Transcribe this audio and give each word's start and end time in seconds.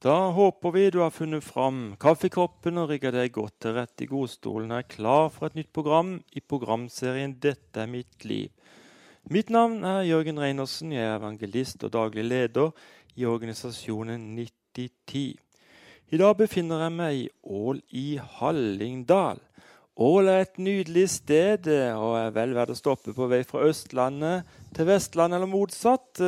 Da 0.00 0.30
håper 0.32 0.70
vi 0.72 0.90
du 0.90 1.02
har 1.02 1.10
funnet 1.12 1.44
fram 1.44 1.80
kaffekoppen 2.00 2.80
og 2.80 2.88
rigga 2.88 3.10
deg 3.12 3.34
godt 3.34 3.58
til 3.60 3.74
rette 3.76 4.06
i 4.06 4.08
godstolen 4.08 4.70
og 4.72 4.78
er 4.78 4.86
klar 4.88 5.26
for 5.34 5.50
et 5.50 5.58
nytt 5.58 5.68
program 5.76 6.14
i 6.32 6.40
programserien 6.40 7.34
'Dette 7.36 7.82
er 7.82 7.90
mitt 7.90 8.24
liv'. 8.24 8.48
Mitt 9.28 9.50
navn 9.50 9.84
er 9.84 10.08
Jørgen 10.08 10.40
Reinersen. 10.40 10.96
Jeg 10.96 11.04
er 11.04 11.18
evangelist 11.18 11.84
og 11.84 11.92
daglig 11.92 12.24
leder 12.24 12.72
i 13.16 13.28
organisasjonen 13.28 14.24
9010. 14.40 15.36
I 16.08 16.16
dag 16.16 16.36
befinner 16.36 16.80
jeg 16.80 16.96
meg 16.96 17.14
i 17.20 17.28
Ål 17.44 17.82
i 17.92 18.16
Hallingdal. 18.16 19.38
Ål 20.00 20.28
er 20.28 20.40
et 20.40 20.58
nydelig 20.58 21.10
sted 21.10 21.68
og 21.92 22.16
er 22.16 22.30
vel 22.32 22.56
verdt 22.56 22.72
å 22.72 22.82
stoppe 22.82 23.12
på 23.12 23.28
vei 23.28 23.44
fra 23.44 23.68
Østlandet 23.68 24.48
til 24.72 24.86
Vestlandet 24.88 25.36
eller 25.36 25.56
motsatt. 25.58 26.24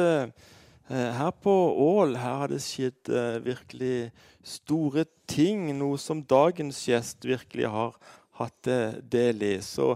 Eh, 0.93 1.12
her 1.16 1.30
på 1.30 1.52
Ål 1.80 2.18
her 2.20 2.34
har 2.43 2.50
det 2.52 2.59
skjedd 2.61 3.09
eh, 3.09 3.38
virkelig 3.41 4.11
store 4.45 5.06
ting. 5.30 5.70
Noe 5.78 5.96
som 5.96 6.20
dagens 6.20 6.83
gjest 6.84 7.24
virkelig 7.24 7.70
har 7.73 7.96
hatt 8.37 8.69
eh, 8.69 8.98
del 9.00 9.41
i. 9.47 9.55
Så 9.64 9.95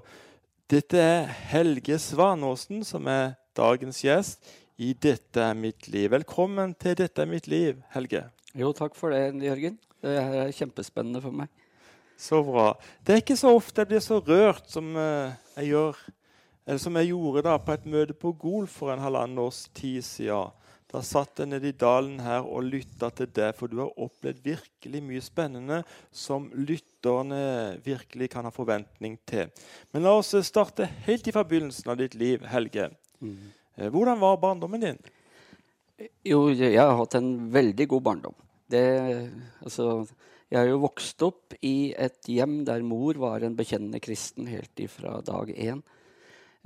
dette 0.73 0.97
er 0.97 1.29
Helge 1.51 2.01
Svanåsen 2.01 2.81
som 2.87 3.05
er 3.13 3.37
dagens 3.57 4.01
gjest 4.07 4.49
i 4.81 4.95
'Dette 4.95 5.41
er 5.41 5.53
mitt 5.53 5.85
liv'. 5.93 6.15
Velkommen 6.17 6.73
til 6.81 6.97
'Dette 6.97 7.23
er 7.23 7.29
mitt 7.29 7.45
liv', 7.45 7.85
Helge. 7.93 8.25
Jo, 8.57 8.73
takk 8.73 8.97
for 8.97 9.13
det, 9.13 9.37
Jørgen. 9.45 9.79
Det 10.01 10.17
er 10.17 10.53
kjempespennende 10.53 11.21
for 11.21 11.31
meg. 11.31 11.49
Så 12.17 12.41
bra. 12.41 12.73
Det 13.05 13.13
er 13.13 13.21
ikke 13.21 13.37
så 13.37 13.53
ofte 13.53 13.85
jeg 13.85 13.89
blir 13.89 14.01
så 14.01 14.17
rørt 14.17 14.65
som 14.73 14.97
jeg 14.97 15.67
gjør, 15.77 15.97
eller 16.67 16.81
som 16.81 16.97
jeg 16.97 17.13
gjorde 17.13 17.43
da 17.45 17.59
på 17.59 17.73
et 17.73 17.85
møte 17.85 18.15
på 18.17 18.33
Gol 18.33 18.67
for 18.67 18.93
en 18.93 19.05
halvannen 19.05 19.39
års 19.45 19.69
tid 19.77 20.01
siden. 20.01 20.57
Da 20.93 21.03
satt 21.03 21.41
jeg 21.43 21.51
nede 21.51 21.73
i 21.73 21.75
dalen 21.75 22.21
her 22.23 22.47
og 22.47 22.69
lytta 22.69 23.11
til 23.15 23.31
deg, 23.35 23.57
for 23.59 23.71
du 23.71 23.81
har 23.83 23.99
opplevd 23.99 24.45
virkelig 24.45 25.03
mye 25.03 25.23
spennende 25.25 25.81
som 26.15 26.47
lytterne 26.55 27.41
virkelig 27.85 28.31
kan 28.33 28.47
ha 28.47 28.53
forventning 28.55 29.19
til. 29.27 29.51
Men 29.91 30.07
la 30.07 30.15
oss 30.21 30.31
starte 30.47 30.87
helt 31.09 31.27
fra 31.35 31.43
begynnelsen 31.47 31.91
av 31.91 31.99
ditt 31.99 32.15
liv, 32.19 32.47
Helge. 32.47 32.93
Mm. 33.19 33.51
Eh, 33.77 33.91
hvordan 33.91 34.23
var 34.23 34.39
barndommen 34.43 34.87
din? 34.87 35.03
Jo, 36.27 36.47
jeg 36.53 36.79
har 36.79 36.95
hatt 36.99 37.19
en 37.19 37.33
veldig 37.51 37.89
god 37.91 38.07
barndom. 38.07 38.39
Det, 38.71 38.87
altså, 39.65 40.05
jeg 40.53 40.61
har 40.61 40.69
jo 40.71 40.83
vokst 40.85 41.23
opp 41.27 41.57
i 41.67 41.91
et 41.99 42.29
hjem 42.31 42.61
der 42.67 42.85
mor 42.87 43.19
var 43.19 43.43
en 43.43 43.57
bekjennende 43.59 43.99
kristen 44.05 44.47
helt 44.51 44.83
ifra 44.83 45.19
dag 45.27 45.51
én. 45.51 45.83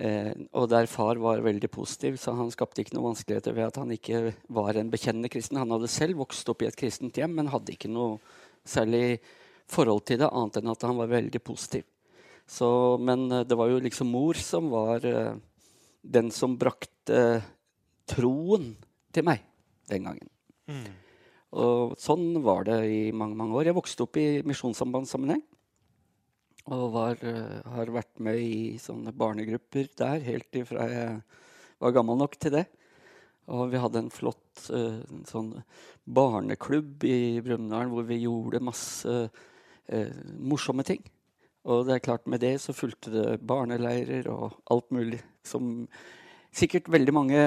Eh, 0.00 0.32
og 0.56 0.70
der 0.72 0.88
far 0.88 1.18
var 1.20 1.42
veldig 1.44 1.68
positiv, 1.72 2.16
så 2.16 2.32
han 2.32 2.48
skapte 2.52 2.80
ikke 2.80 2.94
noen 2.96 3.10
vanskeligheter 3.10 3.52
ved 3.52 3.66
at 3.66 3.80
han 3.82 3.90
ikke 3.92 4.30
var 4.48 4.78
en 4.80 4.92
bekjennende 4.92 5.28
kristen. 5.32 5.60
Han 5.60 5.74
hadde 5.74 5.90
selv 5.92 6.22
vokst 6.22 6.48
opp 6.48 6.64
i 6.64 6.70
et 6.70 6.78
kristent 6.78 7.20
hjem, 7.20 7.34
men 7.36 7.50
hadde 7.52 7.74
ikke 7.74 7.90
noe 7.92 8.16
særlig 8.64 9.20
forhold 9.70 10.06
til 10.08 10.22
det, 10.22 10.30
annet 10.30 10.56
enn 10.56 10.72
at 10.72 10.86
han 10.88 10.96
var 10.98 11.12
veldig 11.12 11.42
positiv. 11.44 11.84
Så, 12.48 12.70
men 13.02 13.28
eh, 13.28 13.44
det 13.44 13.58
var 13.60 13.68
jo 13.68 13.82
liksom 13.84 14.08
mor 14.14 14.40
som 14.40 14.72
var 14.72 15.04
eh, 15.04 15.36
den 16.00 16.32
som 16.32 16.56
brakte 16.58 17.20
troen 18.08 18.72
til 19.12 19.26
meg 19.28 19.44
den 19.90 20.08
gangen. 20.08 20.32
Mm. 20.70 20.88
Og 21.60 21.96
sånn 22.00 22.40
var 22.44 22.64
det 22.70 22.80
i 22.88 23.00
mange 23.12 23.36
mange 23.36 23.58
år. 23.58 23.68
Jeg 23.68 23.76
vokste 23.76 24.06
opp 24.06 24.16
i 24.22 24.40
misjonssambandssammenheng. 24.46 25.42
Og 26.70 26.90
var, 26.94 27.18
eh, 27.26 27.60
har 27.74 27.90
vært 27.90 28.20
med 28.22 28.38
i 28.38 28.78
sånne 28.78 29.12
barnegrupper 29.16 29.88
der 29.98 30.22
helt 30.22 30.54
ifra 30.54 30.86
jeg 30.90 31.22
var 31.80 31.96
gammel 31.96 32.18
nok 32.20 32.36
til 32.38 32.54
det. 32.54 32.66
Og 33.50 33.70
vi 33.72 33.80
hadde 33.82 34.04
en 34.04 34.12
flott 34.14 34.68
uh, 34.70 35.00
sånn 35.26 35.48
barneklubb 36.06 37.02
i 37.08 37.40
Brumunddal 37.42 37.90
hvor 37.90 38.04
vi 38.06 38.20
gjorde 38.22 38.62
masse 38.62 39.10
uh, 39.10 40.20
morsomme 40.38 40.84
ting. 40.86 41.02
Og 41.66 41.88
det 41.88 41.96
er 41.96 42.04
klart 42.04 42.28
med 42.30 42.44
det 42.44 42.54
så 42.62 42.76
fulgte 42.76 43.10
det 43.12 43.40
barneleirer 43.42 44.28
og 44.30 44.60
alt 44.70 44.92
mulig 44.94 45.18
som 45.42 45.88
sikkert 46.54 46.88
veldig 46.90 47.14
mange 47.14 47.42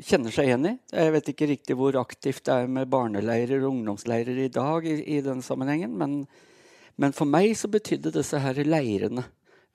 kjenner 0.00 0.32
seg 0.32 0.48
igjen 0.48 0.70
i. 0.72 0.74
Jeg 0.92 1.12
vet 1.14 1.30
ikke 1.32 1.50
riktig 1.52 1.76
hvor 1.78 1.96
aktivt 2.00 2.44
det 2.48 2.56
er 2.56 2.72
med 2.72 2.90
barneleirer 2.92 3.62
og 3.62 3.74
ungdomsleirer 3.74 4.40
i 4.44 4.52
dag 4.52 4.88
i, 4.88 4.98
i 5.16 5.22
den 5.24 5.44
sammenhengen, 5.44 5.94
men 6.00 6.18
men 7.00 7.12
for 7.16 7.28
meg 7.28 7.52
så 7.58 7.68
betydde 7.68 8.14
disse 8.14 8.38
her 8.40 8.60
leirene 8.64 9.26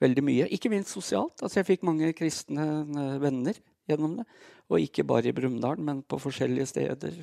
veldig 0.02 0.24
mye. 0.26 0.48
Ikke 0.54 0.70
minst 0.72 0.94
sosialt. 0.94 1.38
Altså 1.42 1.60
jeg 1.60 1.68
fikk 1.74 1.86
mange 1.86 2.10
kristne 2.18 2.66
eh, 2.82 3.20
venner 3.22 3.58
gjennom 3.90 4.18
det. 4.20 4.26
Og 4.72 4.82
ikke 4.82 5.06
bare 5.06 5.30
i 5.30 5.36
Brumunddal, 5.36 5.80
men 5.84 6.02
på 6.06 6.18
forskjellige 6.22 6.68
steder. 6.72 7.22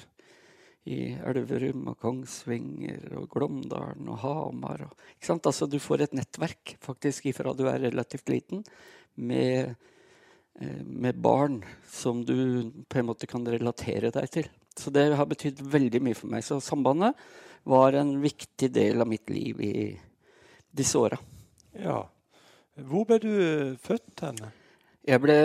I 0.90 1.00
Elverum 1.28 1.90
og 1.92 2.00
Kongsvinger 2.02 3.18
og 3.20 3.28
Glåmdalen 3.34 4.08
og 4.10 4.22
Hamar. 4.24 4.86
Og, 4.88 5.04
altså, 5.36 5.68
du 5.68 5.78
får 5.84 6.06
et 6.06 6.16
nettverk 6.18 6.78
faktisk 6.82 7.28
ifra 7.30 7.54
du 7.54 7.66
er 7.70 7.84
relativt 7.84 8.32
liten, 8.32 8.64
med, 9.20 9.76
eh, 10.62 10.82
med 10.86 11.20
barn 11.20 11.60
som 11.92 12.24
du 12.24 12.72
på 12.88 13.02
en 13.02 13.10
måte 13.12 13.28
kan 13.28 13.44
relatere 13.46 14.14
deg 14.16 14.32
til. 14.32 14.50
Så 14.80 14.94
det 14.96 15.10
har 15.12 15.28
betydd 15.28 15.60
veldig 15.60 16.00
mye 16.06 16.16
for 16.16 16.32
meg. 16.32 16.48
Så 16.48 16.62
sambandet 16.64 17.18
var 17.70 17.98
en 18.00 18.16
viktig 18.22 18.72
del 18.74 19.02
av 19.02 19.10
mitt 19.10 19.30
liv 19.30 19.62
i 19.62 19.74
disse 20.72 20.98
åra. 20.98 21.20
Ja. 21.78 22.02
Hvor 22.90 23.06
ble 23.08 23.20
du 23.22 23.34
født 23.84 24.24
hen? 24.26 24.40
Jeg, 25.10 25.22
ble, 25.24 25.36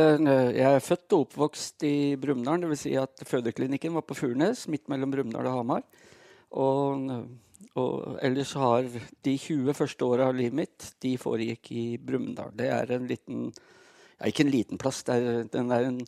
jeg 0.54 0.66
er 0.68 0.82
født 0.84 1.14
og 1.16 1.26
oppvokst 1.26 1.84
i 1.88 1.94
Brumunddal. 2.20 2.66
Dvs. 2.66 2.84
Si 2.84 2.94
at 3.00 3.24
fødeklinikken 3.28 3.94
var 3.96 4.04
på 4.06 4.16
Furnes, 4.18 4.66
midt 4.72 4.90
mellom 4.92 5.12
Brumunddal 5.14 5.48
og 5.50 5.58
Hamar. 5.58 5.86
Og, 6.54 7.08
og, 7.74 7.94
ellers 8.24 8.52
har 8.60 8.86
de 8.86 9.36
20 9.38 9.74
første 9.76 10.06
åra 10.06 10.28
av 10.30 10.36
livet 10.38 10.58
mitt 10.58 10.90
de 11.02 11.14
foregikk 11.20 11.72
i 11.74 11.86
Brumunddal. 11.98 12.52
Det 12.56 12.68
er 12.70 12.94
en 12.98 13.08
liten 13.10 13.48
ja, 13.50 14.28
Ikke 14.28 14.44
en 14.46 14.52
liten 14.52 14.80
plass. 14.80 15.02
Det 15.06 15.16
er, 15.16 15.48
er 15.64 15.88
en, 15.88 15.98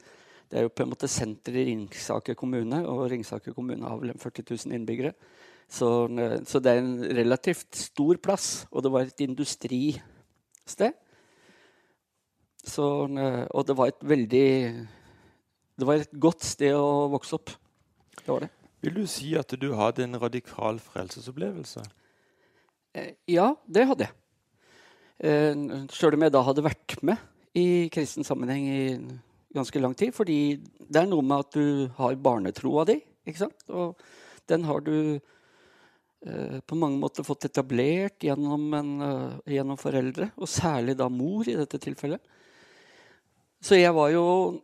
det 0.50 0.60
er 0.60 0.68
jo 0.68 0.74
på 0.74 0.84
en 0.84 0.92
måte 0.92 1.10
senteret 1.10 1.64
i 1.64 1.66
Ringsaker 1.72 2.38
kommune, 2.38 2.84
og 2.86 3.08
Ringsaker 3.10 3.56
kommune 3.56 3.88
har 3.88 3.98
vel 4.02 4.14
40 4.14 4.46
000 4.52 4.78
innbyggere. 4.78 5.16
Så, 5.66 5.88
så, 6.46 6.60
det 6.62 6.72
er 6.72 6.78
en 6.80 7.00
relativt 7.18 7.74
stor 7.76 8.18
plass, 8.22 8.66
og 8.70 8.84
det 8.86 8.92
var 8.94 9.08
et 9.08 9.22
industristed. 9.24 10.94
Så, 12.66 12.86
og 13.50 13.66
det 13.66 13.76
var 13.78 13.90
et 13.90 14.00
veldig 14.02 14.48
Det 15.76 15.86
var 15.86 16.00
et 16.00 16.14
godt 16.18 16.42
sted 16.42 16.72
å 16.74 17.06
vokse 17.12 17.36
opp. 17.36 17.50
Det 18.16 18.30
var 18.30 18.46
det. 18.46 18.50
Vil 18.80 18.96
du 18.96 19.06
si 19.10 19.34
at 19.36 19.52
du 19.60 19.68
hadde 19.76 20.06
en 20.06 20.18
radikal 20.18 20.78
frelsesopplevelse? 20.80 21.82
Eh, 22.96 23.12
ja, 23.28 23.50
det 23.68 23.84
hadde 23.90 24.06
jeg. 24.06 24.16
Eh, 25.20 25.84
Sjøl 25.92 26.16
om 26.16 26.24
jeg 26.24 26.32
da 26.32 26.42
hadde 26.46 26.64
vært 26.64 26.96
med 27.04 27.20
i 27.56 27.90
kristen 27.92 28.24
sammenheng 28.24 28.64
i 28.70 28.80
ganske 29.54 29.82
lang 29.82 29.94
tid. 29.98 30.14
Fordi 30.16 30.56
det 30.80 31.02
er 31.02 31.10
noe 31.10 31.22
med 31.22 31.44
at 31.44 31.58
du 31.58 31.92
har 31.98 32.16
barnetroa 32.16 32.86
di, 32.88 33.00
ikke 33.28 33.44
sant? 33.44 33.68
og 33.68 34.00
den 34.48 34.64
har 34.64 34.80
du 34.86 34.96
Eh, 34.96 35.34
på 36.66 36.74
mange 36.78 36.98
måter 36.98 37.22
fått 37.26 37.44
etablert 37.48 38.24
gjennom, 38.26 38.74
en, 38.74 39.02
uh, 39.02 39.32
gjennom, 39.46 39.76
foreldre, 39.78 40.30
og 40.36 40.48
særlig 40.50 40.96
da 40.98 41.08
mor 41.12 41.48
i 41.48 41.56
dette 41.58 41.78
tilfellet. 41.82 42.20
Så 43.62 43.74
jeg 43.78 43.94
var 43.96 44.10
jo 44.12 44.60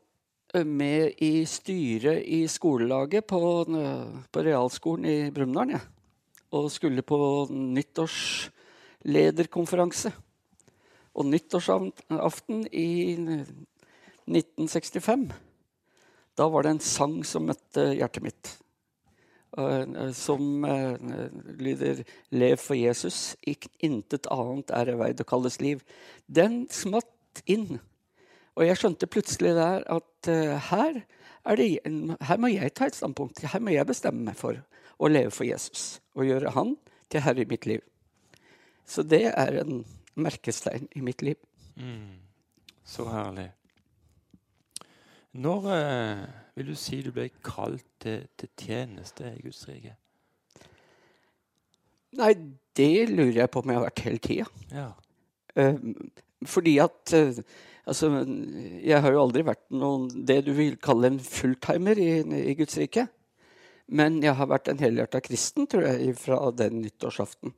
eh, 0.54 0.66
med 0.66 1.12
i 1.22 1.44
styret 1.48 2.22
i 2.26 2.48
skolelaget 2.50 3.26
på, 3.30 3.64
på 4.30 4.42
realskolen 4.46 5.04
i 5.08 5.30
Brumunddal. 5.34 5.70
Ja. 5.76 5.80
Og 6.52 6.72
skulle 6.74 7.02
på 7.06 7.46
nyttårslederkonferanse. 7.50 10.10
Og 11.12 11.26
nyttårsaften 11.28 12.58
i 12.72 13.16
1965 14.26 15.32
da 16.38 16.48
var 16.48 16.64
det 16.64 16.72
en 16.72 16.84
sang 16.84 17.20
som 17.28 17.46
møtte 17.48 17.90
hjertet 17.98 18.24
mitt. 18.24 18.52
Eh, 19.58 20.12
som 20.12 20.64
eh, 20.64 20.96
lyder 21.58 22.04
'Lev 22.30 22.56
for 22.56 22.74
Jesus', 22.74 23.36
intet 23.80 24.26
annet 24.30 24.70
er 24.70 24.84
det 24.84 24.98
vei 24.98 25.12
å 25.12 25.28
kalles 25.28 25.60
liv. 25.60 25.82
Den 26.26 26.68
smatt 26.70 27.42
inn. 27.46 27.80
Og 28.56 28.64
jeg 28.66 28.76
skjønte 28.80 29.08
plutselig 29.08 29.54
der 29.56 29.84
at 29.88 30.28
her, 30.68 31.02
det, 31.56 31.68
her, 32.20 32.36
må 32.36 32.52
jeg 32.52 32.74
ta 32.76 32.86
et 32.86 32.96
standpunkt. 32.96 33.40
Her 33.40 33.60
må 33.60 33.72
jeg 33.72 33.88
bestemme 33.88 34.24
meg 34.24 34.36
for 34.36 34.60
å 35.00 35.08
leve 35.08 35.32
for 35.32 35.48
Jesus 35.48 36.02
og 36.14 36.28
gjøre 36.28 36.52
han 36.52 36.76
til 37.08 37.24
herre 37.24 37.42
i 37.42 37.48
mitt 37.48 37.64
liv. 37.66 37.80
Så 38.84 39.02
det 39.02 39.32
er 39.32 39.56
en 39.62 39.84
merkestein 40.14 40.88
i 40.92 41.00
mitt 41.00 41.24
liv. 41.24 41.40
Mm. 41.80 42.20
Så 42.84 43.08
herlig. 43.08 43.48
Når 45.32 45.68
eh, 45.72 46.22
vil 46.58 46.72
du 46.72 46.76
si 46.76 47.00
du 47.04 47.12
ble 47.14 47.30
kalt 47.44 47.86
til, 48.04 48.26
til 48.36 48.50
tjeneste 48.60 49.30
i 49.32 49.42
Guds 49.44 49.64
rike? 49.68 49.94
Nei, 52.20 52.32
det 52.76 53.08
lurer 53.08 53.38
jeg 53.42 53.52
på 53.52 53.62
om 53.62 53.72
jeg 53.72 53.78
har 53.78 53.86
vært 53.86 54.04
hele 54.04 54.22
tida. 54.26 54.48
Ja. 54.72 54.88
Eh, 55.56 55.78
fordi 56.48 56.78
at 56.84 57.14
eh, 57.16 57.44
Altså, 57.82 58.12
jeg 58.78 59.02
har 59.02 59.10
jo 59.10 59.24
aldri 59.24 59.42
vært 59.42 59.64
noen, 59.74 60.04
det 60.06 60.44
du 60.46 60.52
vil 60.54 60.76
kalle 60.78 61.08
en 61.10 61.18
fulltimer 61.18 61.98
i, 61.98 62.12
i 62.22 62.54
Guds 62.54 62.76
rike. 62.78 63.08
Men 63.90 64.20
jeg 64.22 64.36
har 64.38 64.48
vært 64.50 64.70
en 64.70 64.78
helhjerta 64.78 65.18
kristen 65.24 65.66
tror 65.66 65.88
jeg, 65.88 66.14
fra 66.14 66.38
den 66.54 66.78
nyttårsaften. 66.84 67.50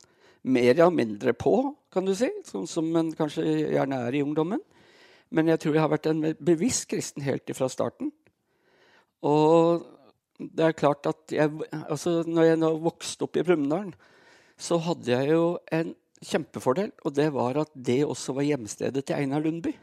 Mer 0.49 0.81
og 0.85 0.95
mindre 0.97 1.35
på, 1.37 1.53
kan 1.93 2.09
du 2.09 2.15
si, 2.17 2.31
sånn 2.45 2.65
som 2.69 2.89
en 2.97 3.13
kanskje 3.17 3.45
gjerne 3.75 4.01
er 4.07 4.17
i 4.17 4.23
ungdommen. 4.25 4.65
Men 5.33 5.49
jeg 5.51 5.61
tror 5.61 5.75
jeg 5.75 5.83
har 5.83 5.91
vært 5.91 6.09
en 6.11 6.23
bevisst 6.43 6.87
kristen 6.91 7.25
helt 7.25 7.49
fra 7.57 7.69
starten. 7.71 8.11
Og 9.25 9.85
det 10.37 10.67
er 10.67 10.77
klart 10.77 11.07
at 11.09 11.33
jeg, 11.33 11.51
altså 11.71 12.21
når 12.27 12.49
jeg 12.49 12.61
nå 12.61 12.71
vokste 12.83 13.25
opp 13.25 13.37
i 13.39 13.45
Brumunddal, 13.45 13.93
så 14.55 14.79
hadde 14.83 15.11
jeg 15.11 15.31
jo 15.33 15.55
en 15.75 15.93
kjempefordel, 16.25 16.91
og 17.03 17.15
det 17.15 17.27
var 17.35 17.59
at 17.61 17.71
det 17.75 18.01
også 18.05 18.35
var 18.37 18.47
hjemstedet 18.47 19.03
til 19.05 19.17
Einar 19.17 19.43
Lundby. 19.43 19.73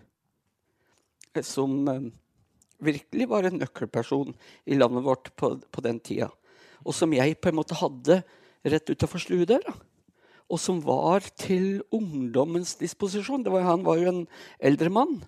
Som 1.45 1.89
eh, 1.89 2.11
virkelig 2.83 3.29
var 3.31 3.49
en 3.49 3.61
nøkkelperson 3.63 4.35
i 4.67 4.77
landet 4.77 5.05
vårt 5.07 5.33
på, 5.37 5.55
på 5.73 5.85
den 5.85 6.01
tida. 6.05 6.29
Og 6.83 6.97
som 6.97 7.13
jeg 7.15 7.39
på 7.39 7.51
en 7.51 7.59
måte 7.61 7.79
hadde 7.79 8.21
rett 8.69 8.91
utafor 8.93 9.23
sluedøra. 9.23 9.75
Og 10.53 10.61
som 10.61 10.83
var 10.85 11.25
til 11.39 11.81
ungdommens 11.95 12.75
disposisjon. 12.81 13.45
Var, 13.47 13.65
han 13.65 13.87
var 13.87 14.01
jo 14.01 14.11
en 14.11 14.25
eldre 14.61 14.91
mann. 14.93 15.23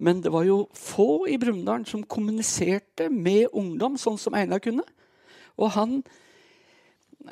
Men 0.00 0.22
det 0.24 0.32
var 0.32 0.46
jo 0.48 0.64
få 0.76 1.26
i 1.28 1.36
Brumunddal 1.40 1.84
som 1.88 2.06
kommuniserte 2.08 3.10
med 3.12 3.50
ungdom 3.52 3.98
sånn 4.00 4.18
som 4.20 4.36
Einar 4.38 4.62
kunne. 4.64 4.86
Og 5.60 5.72
han 5.76 6.02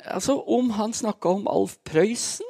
Altså, 0.05 0.35
om 0.45 0.69
han 0.77 0.91
snakka 0.93 1.31
om 1.33 1.47
Alf 1.49 1.79
Prøysen, 1.83 2.45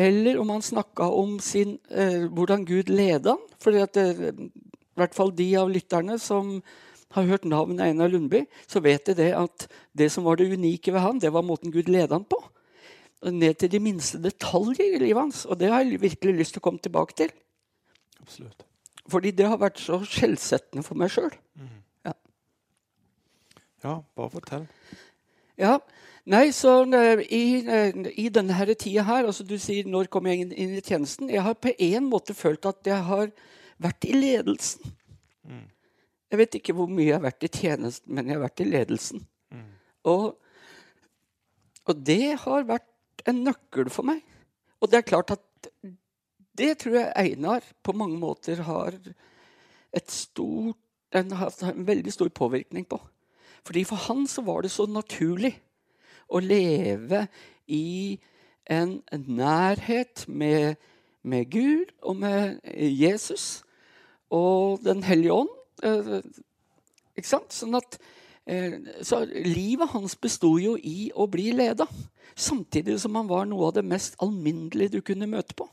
eller 0.00 0.38
om 0.40 0.48
han 0.48 0.62
snakka 0.64 1.10
om 1.12 1.34
sin, 1.38 1.78
eh, 1.90 2.24
hvordan 2.32 2.64
Gud 2.64 2.88
leda 2.88 3.34
han 3.36 3.42
fordi 3.60 3.82
at 3.84 3.96
eh, 4.00 4.32
i 4.32 4.96
hvert 4.96 5.14
fall 5.14 5.34
de 5.36 5.50
av 5.60 5.68
lytterne 5.68 6.16
som 6.18 6.62
har 7.12 7.28
hørt 7.28 7.44
navnet 7.44 7.84
Einar 7.84 8.08
Lundby, 8.08 8.46
så 8.66 8.80
vet 8.80 9.04
de 9.06 9.14
det 9.18 9.30
at 9.36 9.66
det 9.92 10.08
som 10.12 10.24
var 10.24 10.40
det 10.40 10.48
unike 10.48 10.92
ved 10.92 11.04
han, 11.04 11.20
det 11.20 11.32
var 11.32 11.44
måten 11.44 11.72
Gud 11.74 11.88
leda 11.92 12.14
han 12.14 12.24
på. 12.24 12.40
Ned 13.28 13.60
til 13.60 13.70
de 13.70 13.82
minste 13.84 14.20
detaljer 14.22 14.96
i 14.96 15.02
livet 15.02 15.20
hans. 15.20 15.44
Og 15.44 15.58
det 15.60 15.68
har 15.68 15.84
jeg 15.84 16.00
virkelig 16.00 16.38
lyst 16.38 16.56
til 16.56 16.62
å 16.62 16.68
komme 16.70 16.80
tilbake 16.80 17.16
til. 17.18 17.32
Absolutt. 18.22 18.69
Fordi 19.10 19.32
det 19.34 19.48
har 19.50 19.60
vært 19.60 19.80
så 19.82 20.00
skjellsettende 20.06 20.84
for 20.86 20.98
meg 21.00 21.12
sjøl. 21.12 21.32
Mm. 21.58 21.78
Ja. 22.06 22.14
ja, 23.84 23.94
bare 24.16 24.32
fortell. 24.36 24.68
Ja, 25.60 25.78
Nei, 26.30 26.50
så 26.52 26.84
i, 27.32 27.44
uh, 27.64 28.08
i, 28.12 28.28
denne 28.28 28.54
her 28.54 28.70
tida 28.78 29.02
her 29.08 29.24
altså 29.24 29.44
Du 29.44 29.56
sier 29.58 29.84
'når 29.88 30.10
kom 30.12 30.26
jeg 30.26 30.40
inn, 30.44 30.52
inn, 30.52 30.74
i 30.76 30.80
tjenesten'? 30.80 31.30
Jeg 31.32 31.42
har 31.42 31.54
på 31.54 31.72
en 31.78 32.04
måte 32.04 32.34
følt 32.34 32.66
at 32.66 32.86
jeg 32.86 33.02
har 33.04 33.30
vært 33.78 34.04
i 34.04 34.12
ledelsen. 34.12 34.92
Mm. 35.44 35.66
Jeg 36.30 36.38
vet 36.38 36.54
ikke 36.54 36.74
hvor 36.76 36.86
mye 36.86 37.06
jeg 37.06 37.16
har 37.16 37.24
vært 37.24 37.44
i 37.44 37.48
tjenesten, 37.48 38.14
men 38.14 38.26
jeg 38.26 38.36
har 38.36 38.44
vært 38.44 38.60
i 38.60 38.68
ledelsen. 38.68 39.26
Mm. 39.50 39.70
Og, 40.04 40.36
og, 41.86 42.06
det 42.06 42.38
har 42.44 42.68
vært 42.68 43.26
en 43.26 43.42
nøkkel 43.44 43.90
for 43.90 44.06
meg. 44.06 44.20
Og 44.80 44.90
det 44.90 45.00
er 45.00 45.08
klart 45.08 45.32
at 45.34 45.42
det 46.58 46.78
tror 46.82 46.96
jeg 46.98 47.12
Einar 47.16 47.64
på 47.82 47.92
mange 47.96 48.18
måter 48.18 48.62
har 48.66 48.96
et 49.92 50.10
stort 50.10 50.78
den 51.12 51.32
en 51.34 51.86
veldig 51.86 52.12
stor 52.12 52.28
påvirkning 52.28 52.86
på. 52.86 53.00
Fordi 53.64 53.84
For 53.84 53.96
han 53.96 54.26
så 54.26 54.42
var 54.42 54.62
det 54.62 54.70
så 54.70 54.86
naturlig 54.86 55.58
å 56.28 56.38
leve 56.38 57.26
i 57.66 58.18
en 58.70 59.02
nærhet 59.10 60.24
med, 60.28 60.76
med 61.22 61.50
Gud 61.50 61.90
og 62.02 62.16
med 62.16 62.60
Jesus 62.78 63.62
og 64.30 64.84
Den 64.84 65.02
hellige 65.02 65.32
ånd. 65.32 65.50
Eh, 65.82 66.22
ikke 67.16 67.28
sant? 67.28 67.52
Sånn 67.52 67.74
at, 67.74 67.98
eh, 68.46 68.78
så 69.02 69.24
livet 69.26 69.90
hans 69.90 70.14
besto 70.16 70.54
jo 70.62 70.76
i 70.78 71.10
å 71.14 71.26
bli 71.26 71.50
leda. 71.52 71.88
Samtidig 72.36 73.00
som 73.00 73.18
han 73.18 73.28
var 73.28 73.44
noe 73.50 73.66
av 73.66 73.74
det 73.74 73.84
mest 73.84 74.14
alminnelige 74.22 74.94
du 74.94 75.00
kunne 75.02 75.26
møte 75.26 75.54
på. 75.58 75.66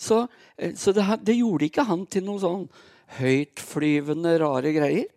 Så, 0.00 0.24
eh, 0.56 0.74
så 0.78 0.94
det, 0.96 1.04
det, 1.26 1.36
gjorde 1.36 1.68
ikke 1.68 1.86
han 1.90 2.06
til 2.08 2.24
noen 2.26 2.42
sånn 2.42 2.66
høytflyvende, 3.20 4.38
rare 4.40 4.72
greier. 4.76 5.08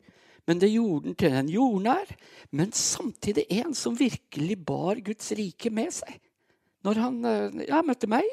Men 0.49 0.59
det 0.59 0.73
gjorde 0.73 1.11
han 1.13 1.19
til 1.21 1.39
en 1.39 1.51
jordnær, 1.51 2.15
men 2.51 2.73
samtidig 2.75 3.47
en 3.61 3.71
som 3.77 3.95
virkelig 3.95 4.57
bar 4.67 4.99
Guds 5.05 5.31
rike 5.39 5.71
med 5.71 5.93
seg. 5.95 6.17
Når 6.83 6.99
han 6.99 7.19
ja, 7.63 7.79
møtte 7.85 8.09
meg, 8.11 8.27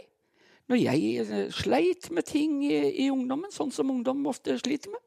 når 0.71 0.79
jeg 0.79 1.25
eh, 1.25 1.47
sleit 1.55 2.11
med 2.15 2.27
ting 2.29 2.61
i, 2.63 2.79
i, 3.05 3.11
ungdommen, 3.11 3.51
sånn 3.55 3.73
som 3.75 3.91
ungdom 3.91 4.23
ofte 4.31 4.55
sliter 4.61 4.93
med, 4.93 5.03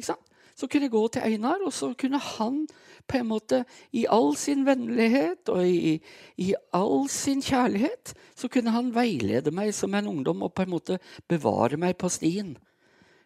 så 0.00 0.66
kunne 0.66 0.88
jeg 0.88 0.94
gå 0.94 1.02
til 1.14 1.26
Einar, 1.26 1.62
og 1.64 1.72
så 1.74 1.92
kunne 1.98 2.18
han 2.36 2.64
på 3.10 3.18
en 3.18 3.28
måte 3.28 3.64
i 3.96 4.06
all 4.10 4.32
sin 4.38 4.62
vennlighet 4.66 5.50
og 5.50 5.66
i, 5.66 5.96
i 6.38 6.52
all 6.76 7.08
sin 7.10 7.42
kjærlighet 7.42 8.14
så 8.38 8.50
kunne 8.52 8.74
han 8.74 8.92
veilede 8.94 9.52
meg 9.54 9.74
som 9.76 9.94
en 9.98 10.08
ungdom 10.12 10.46
og 10.46 10.54
på 10.54 10.64
en 10.64 10.74
måte 10.76 11.00
bevare 11.30 11.80
meg 11.80 11.98
på 11.98 12.10
stien. 12.12 12.54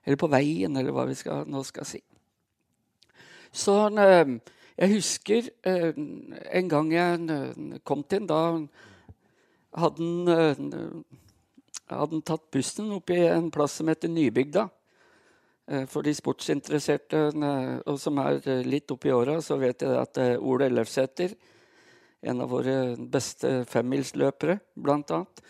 Eller 0.05 0.21
på 0.21 0.29
veien, 0.33 0.77
eller 0.77 0.93
hva 0.93 1.07
vi 1.09 1.17
skal, 1.17 1.47
nå 1.49 1.63
skal 1.65 1.89
si. 1.89 2.01
Så 3.55 3.77
eh, 4.03 4.35
jeg 4.75 4.95
husker 4.97 5.49
eh, 5.69 5.93
en 5.95 6.71
gang 6.71 6.93
jeg 6.93 7.81
kom 7.87 8.03
til 8.09 8.27
ham. 8.29 8.67
Da 9.79 9.85
hadde 9.85 10.81
han 11.95 12.25
tatt 12.27 12.51
bussen 12.53 12.93
opp 12.97 13.13
i 13.15 13.21
en 13.29 13.53
plass 13.55 13.79
som 13.79 13.89
heter 13.91 14.11
Nybygda. 14.11 14.69
Eh, 15.65 15.87
for 15.89 16.05
de 16.05 16.13
sportsinteresserte 16.13 17.21
eh, 17.33 17.75
og 17.89 17.97
som 18.01 18.19
er 18.21 18.41
eh, 18.45 18.65
litt 18.69 18.91
oppi 18.93 19.13
åra, 19.15 19.39
så 19.41 19.57
vet 19.61 19.85
jeg 19.85 19.97
at 19.97 20.21
Ole 20.37 20.69
Ellefsæter, 20.69 21.33
en 22.25 22.41
av 22.45 22.53
våre 22.53 22.95
beste 22.99 23.63
femmilsløpere, 23.69 24.59
annet, 24.89 25.43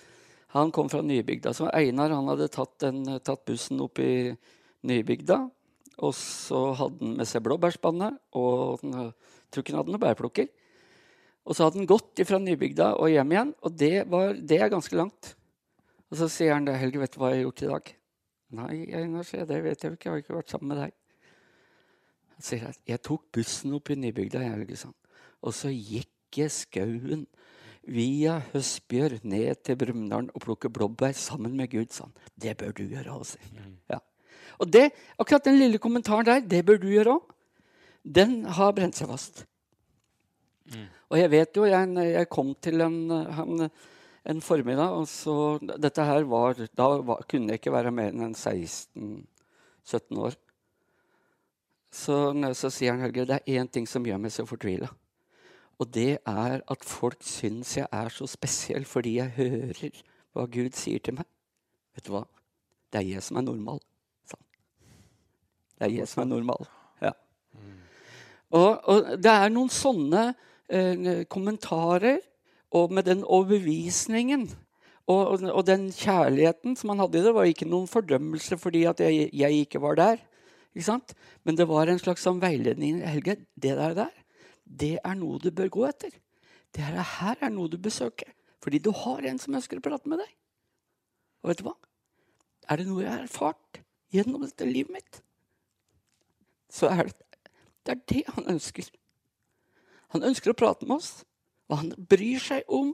han 0.54 0.70
kom 0.74 0.88
fra 0.90 1.02
Nybygda. 1.02 1.52
Så 1.54 1.68
Einar 1.74 2.14
hadde 2.14 2.50
tatt, 2.50 2.76
den, 2.82 3.02
tatt 3.22 3.44
bussen 3.46 3.82
opp 3.82 3.98
i 4.02 4.30
Nybygda. 4.86 5.38
Og 6.02 6.14
så 6.18 6.60
hadde 6.74 6.98
han 6.98 7.16
med 7.20 7.30
seg 7.30 7.44
blåbærspannet, 7.46 8.18
og 8.34 8.82
jeg 8.82 9.12
tror 9.54 9.62
ikke 9.62 9.74
han 9.74 9.80
hadde 9.80 9.94
noen 9.94 10.02
bærplukker. 10.02 10.50
Og 11.46 11.54
så 11.54 11.66
hadde 11.66 11.82
han 11.82 11.90
gått 11.90 12.22
fra 12.26 12.42
Nybygda 12.42 12.92
og 12.98 13.10
hjem 13.14 13.34
igjen, 13.34 13.54
og 13.62 13.78
det, 13.78 13.94
var, 14.10 14.34
det 14.34 14.58
er 14.58 14.74
ganske 14.74 14.98
langt. 14.98 15.34
Og 16.10 16.18
så 16.18 16.30
sier 16.30 16.54
han 16.54 16.66
det, 16.66 16.78
'Helge, 16.78 17.02
vet 17.02 17.14
du 17.14 17.22
hva 17.22 17.30
jeg 17.30 17.42
har 17.42 17.46
gjort 17.46 17.62
i 17.62 17.70
dag?' 17.74 17.94
'Nei, 18.54 18.84
Einar, 18.94 19.24
sier 19.26 19.42
jeg, 19.42 19.48
det 19.50 19.62
vet 19.64 19.82
jeg 19.82 19.90
jo 19.90 19.98
ikke. 19.98 20.08
Jeg 20.08 20.12
har 20.12 20.22
ikke 20.22 20.36
vært 20.38 20.54
sammen 20.54 20.72
med 20.72 20.82
deg.' 20.82 20.94
Han 22.34 22.46
sier 22.48 22.68
at 22.68 22.80
'jeg 22.86 23.02
tok 23.02 23.24
bussen 23.32 23.74
opp 23.74 23.90
i 23.90 23.98
Nybygda 23.98 24.42
i 24.42 24.52
Haugesand, 24.52 24.94
og 25.42 25.54
så 25.54 25.70
gikk 25.70 26.38
jeg 26.38 26.50
skauen' 26.50 27.26
via 27.84 28.38
Høstbjørn 28.52 29.24
ned 29.28 29.60
til 29.64 29.76
Brumunddal 29.76 30.30
og 30.32 30.42
plukke 30.44 30.70
blåbær 30.72 31.12
sammen 31.12 31.56
med 31.56 31.70
Gud. 31.72 31.92
Sånn. 31.92 32.12
Det 32.40 32.56
bør 32.56 32.72
du 32.76 32.84
gjøre 32.88 33.12
òg, 33.12 33.34
mm. 33.52 33.72
ja. 33.92 34.00
Og 34.62 34.70
det, 34.70 34.90
akkurat 35.18 35.44
den 35.44 35.58
lille 35.58 35.80
kommentaren 35.82 36.26
der, 36.26 36.40
det 36.40 36.64
bør 36.66 36.78
du 36.80 36.88
gjøre 36.88 37.18
òg, 37.18 37.34
den 38.04 38.44
har 38.44 38.72
brent 38.76 38.96
seg 38.96 39.10
fast. 39.10 39.44
Mm. 40.72 40.88
Og 41.12 41.18
jeg 41.18 41.30
vet 41.32 41.56
jo, 41.56 41.66
jeg, 41.68 41.90
jeg 42.14 42.30
kom 42.32 42.54
til 42.64 42.84
en 42.84 42.98
han, 43.36 43.68
en 44.24 44.40
formiddag. 44.40 44.90
og 44.90 45.08
så, 45.08 45.58
Dette 45.60 46.04
her 46.04 46.24
var 46.24 46.54
Da 46.76 46.88
var, 47.02 47.24
kunne 47.28 47.52
jeg 47.52 47.60
ikke 47.60 47.72
være 47.72 47.92
mer 47.92 48.12
enn 48.12 48.34
16-17 48.34 50.18
år. 50.18 50.36
Så, 51.94 52.16
så 52.54 52.70
sier 52.70 52.92
han 52.92 53.04
Helge, 53.04 53.26
det 53.26 53.38
er 53.38 53.60
én 53.60 53.70
ting 53.70 53.86
som 53.86 54.04
gjør 54.04 54.18
meg 54.18 54.32
så 54.34 54.46
fortvila. 54.46 54.88
Og 55.78 55.90
det 55.94 56.18
er 56.26 56.60
at 56.70 56.86
folk 56.86 57.22
syns 57.22 57.76
jeg 57.76 57.86
er 57.92 58.10
så 58.10 58.26
spesiell 58.30 58.84
fordi 58.86 59.16
jeg 59.18 59.34
hører 59.36 60.02
hva 60.34 60.46
Gud 60.50 60.74
sier 60.74 61.02
til 61.02 61.18
meg. 61.18 61.26
Vet 61.94 62.06
du 62.06 62.14
hva? 62.14 62.24
Det 62.90 63.00
er 63.00 63.08
jeg 63.14 63.22
som 63.26 63.38
er 63.38 63.46
normal. 63.46 63.80
Sånn. 64.30 64.42
Det 65.78 65.86
er 65.86 65.94
jeg 66.00 66.10
som 66.10 66.24
er 66.24 66.30
normal. 66.30 66.66
Ja. 67.02 67.12
Og, 68.54 68.70
og 68.90 69.10
det 69.18 69.30
er 69.30 69.50
noen 69.54 69.70
sånne 69.70 70.28
eh, 70.70 71.24
kommentarer 71.30 72.22
og 72.74 72.92
med 72.92 73.06
den 73.06 73.22
overbevisningen 73.22 74.48
og, 75.06 75.40
og, 75.44 75.62
den 75.68 75.90
kjærligheten 75.92 76.78
som 76.80 76.94
han 76.94 77.02
hadde 77.04 77.20
i 77.20 77.24
det, 77.26 77.34
var 77.36 77.48
ikke 77.48 77.68
noen 77.68 77.88
fordømmelse 77.90 78.56
fordi 78.60 78.86
at 78.88 79.02
jeg, 79.04 79.28
jeg 79.36 79.64
ikke 79.66 79.82
var 79.84 79.98
der. 80.00 80.22
Ikke 80.74 80.98
Men 81.44 81.58
det 81.58 81.68
var 81.68 81.88
en 81.88 82.00
slags 82.00 82.24
sånn 82.24 82.40
veiledning. 82.40 83.02
Helge, 83.04 83.36
det 83.54 83.76
der, 83.76 83.94
der, 83.94 84.14
det 84.64 84.98
er 85.04 85.18
noe 85.18 85.38
du 85.38 85.50
bør 85.52 85.68
gå 85.68 85.84
etter. 85.86 86.14
Det 86.74 86.82
her 86.82 87.36
er 87.36 87.52
noe 87.52 87.68
du 87.68 87.76
bør 87.78 87.92
søke. 87.92 88.32
Fordi 88.64 88.80
du 88.80 88.90
har 88.96 89.20
en 89.28 89.38
som 89.38 89.54
ønsker 89.54 89.78
å 89.78 89.84
prate 89.84 90.08
med 90.08 90.24
deg. 90.24 90.32
Og 91.44 91.52
vet 91.52 91.60
du 91.60 91.68
hva? 91.68 91.76
Er 92.72 92.80
det 92.80 92.88
noe 92.88 93.04
jeg 93.04 93.12
har 93.12 93.26
erfart 93.26 93.84
gjennom 94.14 94.46
dette 94.46 94.64
livet 94.64 94.94
mitt, 94.94 95.20
så 96.72 96.88
er 96.88 97.10
det 97.10 97.18
det 97.84 97.92
er 97.92 98.04
det 98.08 98.22
han 98.32 98.46
ønsker. 98.48 98.86
Han 100.14 100.24
ønsker 100.24 100.54
å 100.54 100.56
prate 100.56 100.86
med 100.88 101.02
oss. 101.02 101.24
Og 101.70 101.80
han 101.80 101.92
bryr 102.10 102.42
seg 102.42 102.68
om 102.72 102.92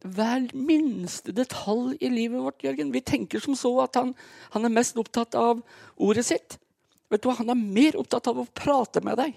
hver 0.00 0.46
minste 0.56 1.32
detalj 1.36 1.98
i 2.00 2.08
livet 2.12 2.40
vårt. 2.40 2.64
Jørgen. 2.64 2.92
Vi 2.92 3.02
tenker 3.04 3.42
som 3.42 3.56
så 3.58 3.72
at 3.84 3.98
han, 4.00 4.14
han, 4.54 4.64
er 4.64 4.72
mest 4.72 4.98
opptatt 5.00 5.36
av 5.38 5.60
ordet 6.00 6.26
sitt. 6.30 6.56
Vet 7.12 7.22
du 7.22 7.28
hva? 7.28 7.38
Han 7.42 7.52
er 7.52 7.60
mer 7.60 7.98
opptatt 8.00 8.30
av 8.30 8.40
å 8.40 8.48
prate 8.54 9.02
med 9.04 9.18
deg 9.18 9.34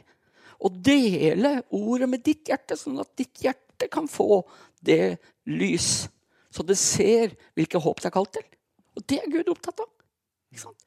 Og 0.64 0.76
dele 0.86 1.58
ordet 1.74 2.08
med 2.10 2.24
ditt 2.24 2.48
hjerte, 2.48 2.78
sånn 2.80 3.02
at 3.02 3.10
ditt 3.20 3.42
hjerte 3.44 3.90
kan 3.92 4.08
få 4.08 4.44
det 4.80 5.18
lys. 5.50 6.06
Så 6.54 6.64
det 6.64 6.78
ser 6.80 7.34
hvilke 7.58 7.82
håp 7.82 8.00
det 8.00 8.12
er 8.12 8.16
kalt 8.16 8.32
til. 8.38 8.46
Og 8.94 9.06
det 9.10 9.20
er 9.20 9.32
Gud 9.34 9.50
opptatt 9.52 9.84
av. 9.84 9.90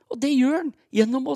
Og 0.06 0.20
det 0.22 0.30
gjør 0.30 0.60
han 0.60 0.72
gjennom 0.94 1.26
å, 1.32 1.34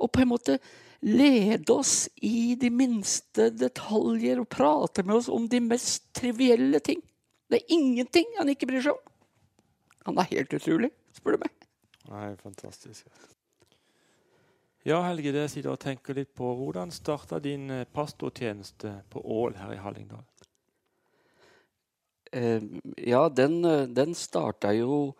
å, 0.00 0.08
på 0.08 0.22
en 0.22 0.30
måte 0.30 0.56
lede 1.00 1.72
oss 1.72 2.08
i 2.24 2.54
de 2.60 2.70
minste 2.72 3.50
detaljer 3.54 4.40
og 4.42 4.48
prate 4.52 5.04
med 5.06 5.18
oss 5.18 5.28
om 5.32 5.48
de 5.50 5.60
mest 5.60 6.08
trivielle 6.16 6.80
ting. 6.80 7.02
Det 7.50 7.60
er 7.60 7.74
ingenting 7.76 8.30
han 8.38 8.50
ikke 8.50 8.68
bryr 8.70 8.84
seg 8.84 8.96
om. 8.96 9.14
Han 10.06 10.20
er 10.22 10.30
helt 10.32 10.54
utrolig, 10.54 10.90
spør 11.14 11.36
du 11.36 11.44
meg. 11.44 11.66
Nei, 12.06 12.28
fantastisk. 12.38 13.06
Ja, 14.86 15.00
Helge, 15.02 15.32
det 15.34 15.48
sitter 15.50 15.72
og 15.72 15.82
tenker 15.82 16.14
litt 16.14 16.30
på 16.38 16.46
hvordan 16.54 16.92
starta 16.94 17.40
din 17.42 17.66
eh, 17.74 17.88
pastortjeneste 17.90 18.92
på 19.10 19.22
Ål 19.34 19.56
her 19.58 19.72
i 19.74 19.80
Hallingdal? 19.82 20.22
Eh, 22.30 22.62
ja, 23.02 23.24
den, 23.28 23.64
eh, 23.64 23.88
den 23.90 24.14
starta 24.14 24.74
jo 24.76 25.16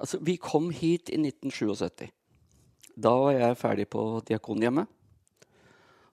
Altså, 0.00 0.16
vi 0.24 0.38
kom 0.40 0.70
hit 0.72 1.10
i 1.12 1.18
1977. 1.20 2.06
Da 2.96 3.10
var 3.20 3.34
jeg 3.36 3.56
ferdig 3.60 3.84
på 3.92 4.00
Diakonhjemmet. 4.24 4.88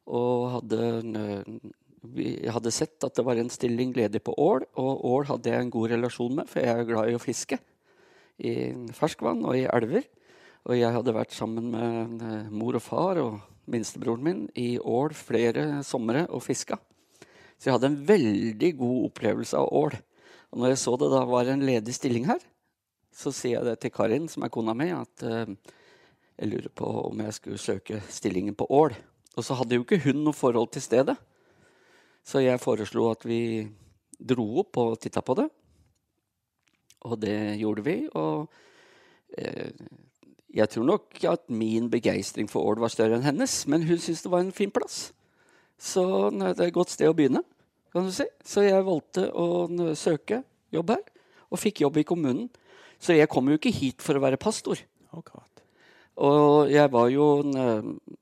Og 0.07 0.47
hadde, 0.53 0.81
vi 2.15 2.35
hadde 2.47 2.71
sett 2.71 3.03
at 3.03 3.17
det 3.17 3.25
var 3.27 3.39
en 3.39 3.51
stilling 3.51 3.91
ledig 3.95 4.21
på 4.23 4.35
Ål, 4.39 4.63
og 4.79 5.05
Ål 5.11 5.27
hadde 5.33 5.51
jeg 5.51 5.65
en 5.65 5.73
god 5.73 5.91
relasjon 5.95 6.37
med, 6.39 6.47
for 6.51 6.63
jeg 6.63 6.71
er 6.71 6.87
glad 6.87 7.11
i 7.11 7.17
å 7.17 7.23
fiske 7.23 7.59
i 8.37 8.53
ferskvann 8.95 9.43
og 9.45 9.57
i 9.57 9.65
elver. 9.67 10.05
Og 10.67 10.75
jeg 10.77 10.93
hadde 10.93 11.15
vært 11.15 11.35
sammen 11.35 11.71
med 11.73 12.25
eh, 12.27 12.49
mor 12.51 12.77
og 12.77 12.83
far 12.83 13.21
og 13.21 13.39
minstebroren 13.71 14.23
min 14.23 14.43
i 14.59 14.75
Ål 14.79 15.15
flere 15.15 15.81
somre 15.87 16.25
og 16.27 16.43
fiska. 16.43 16.77
Så 17.57 17.69
jeg 17.69 17.77
hadde 17.77 17.89
en 17.91 18.03
veldig 18.07 18.71
god 18.79 19.07
opplevelse 19.09 19.57
av 19.59 19.71
Ål. 19.73 19.97
Og 20.51 20.61
når 20.61 20.73
jeg 20.73 20.81
så 20.83 20.93
det 20.99 21.09
da 21.11 21.23
var 21.27 21.49
en 21.51 21.65
ledig 21.65 21.95
stilling 21.95 22.27
her, 22.29 22.39
så 23.17 23.33
sier 23.33 23.57
jeg 23.57 23.65
det 23.65 23.79
til 23.81 23.93
Karin, 23.95 24.27
som 24.29 24.45
er 24.45 24.53
kona 24.53 24.75
mi, 24.77 24.91
at 24.93 25.23
uh, 25.25 25.49
jeg 26.37 26.51
lurer 26.51 26.69
på 26.69 26.89
om 27.07 27.23
jeg 27.25 27.33
skulle 27.33 27.59
søke 27.59 28.01
stillingen 28.13 28.55
på 28.55 28.67
Ål. 28.69 28.93
Og 29.37 29.45
så 29.45 29.57
hadde 29.57 29.77
jo 29.77 29.85
ikke 29.85 30.01
hun 30.07 30.23
noe 30.25 30.35
forhold 30.35 30.71
til 30.73 30.83
stedet. 30.83 31.15
Så 32.25 32.41
jeg 32.43 32.59
foreslo 32.59 33.05
at 33.11 33.23
vi 33.27 33.67
dro 34.17 34.47
opp 34.63 34.79
og 34.81 34.97
titta 34.99 35.21
på 35.21 35.37
det. 35.37 35.47
Og 37.07 37.19
det 37.21 37.37
gjorde 37.61 37.85
vi. 37.85 37.97
Og 38.17 38.47
eh, 39.37 39.71
jeg 40.57 40.71
tror 40.73 40.87
nok 40.89 41.21
at 41.29 41.45
min 41.53 41.91
begeistring 41.93 42.49
for 42.49 42.65
Ål 42.65 42.81
var 42.81 42.91
større 42.91 43.19
enn 43.19 43.27
hennes, 43.27 43.59
men 43.69 43.85
hun 43.85 44.01
syntes 44.01 44.25
det 44.25 44.33
var 44.33 44.43
en 44.43 44.55
fin 44.55 44.73
plass. 44.73 45.11
Så 45.77 46.03
det 46.33 46.55
er 46.55 46.67
et 46.71 46.75
godt 46.75 46.91
sted 46.95 47.11
å 47.11 47.15
begynne. 47.15 47.43
kan 47.93 48.07
du 48.07 48.11
si. 48.11 48.25
Så 48.43 48.65
jeg 48.65 48.85
valgte 48.85 49.29
å 49.31 49.67
søke 49.95 50.41
jobb 50.73 50.95
her, 50.95 51.03
og 51.51 51.61
fikk 51.61 51.85
jobb 51.85 52.01
i 52.01 52.07
kommunen. 52.07 52.49
Så 52.99 53.13
jeg 53.13 53.29
kom 53.29 53.47
jo 53.47 53.59
ikke 53.59 53.73
hit 53.73 54.01
for 54.01 54.17
å 54.17 54.23
være 54.23 54.41
pastor. 54.41 54.81
Akkurat. 55.13 55.46
Og 56.17 56.71
jeg 56.73 56.89
var 56.93 57.09
jo 57.13 57.25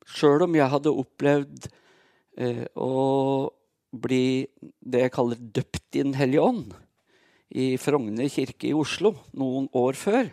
Sjøl 0.05 0.43
om 0.45 0.55
jeg 0.57 0.71
hadde 0.71 0.91
opplevd 0.91 1.67
eh, 2.37 2.65
å 2.75 3.51
bli 3.95 4.45
det 4.83 5.05
jeg 5.05 5.13
kaller 5.15 5.39
døpt 5.39 5.95
i 5.95 6.03
Den 6.03 6.17
hellige 6.19 6.43
ånd 6.43 6.73
i 7.55 7.75
Frogner 7.79 8.27
kirke 8.31 8.67
i 8.67 8.75
Oslo 8.75 9.13
noen 9.37 9.69
år 9.77 9.95
før, 9.95 10.27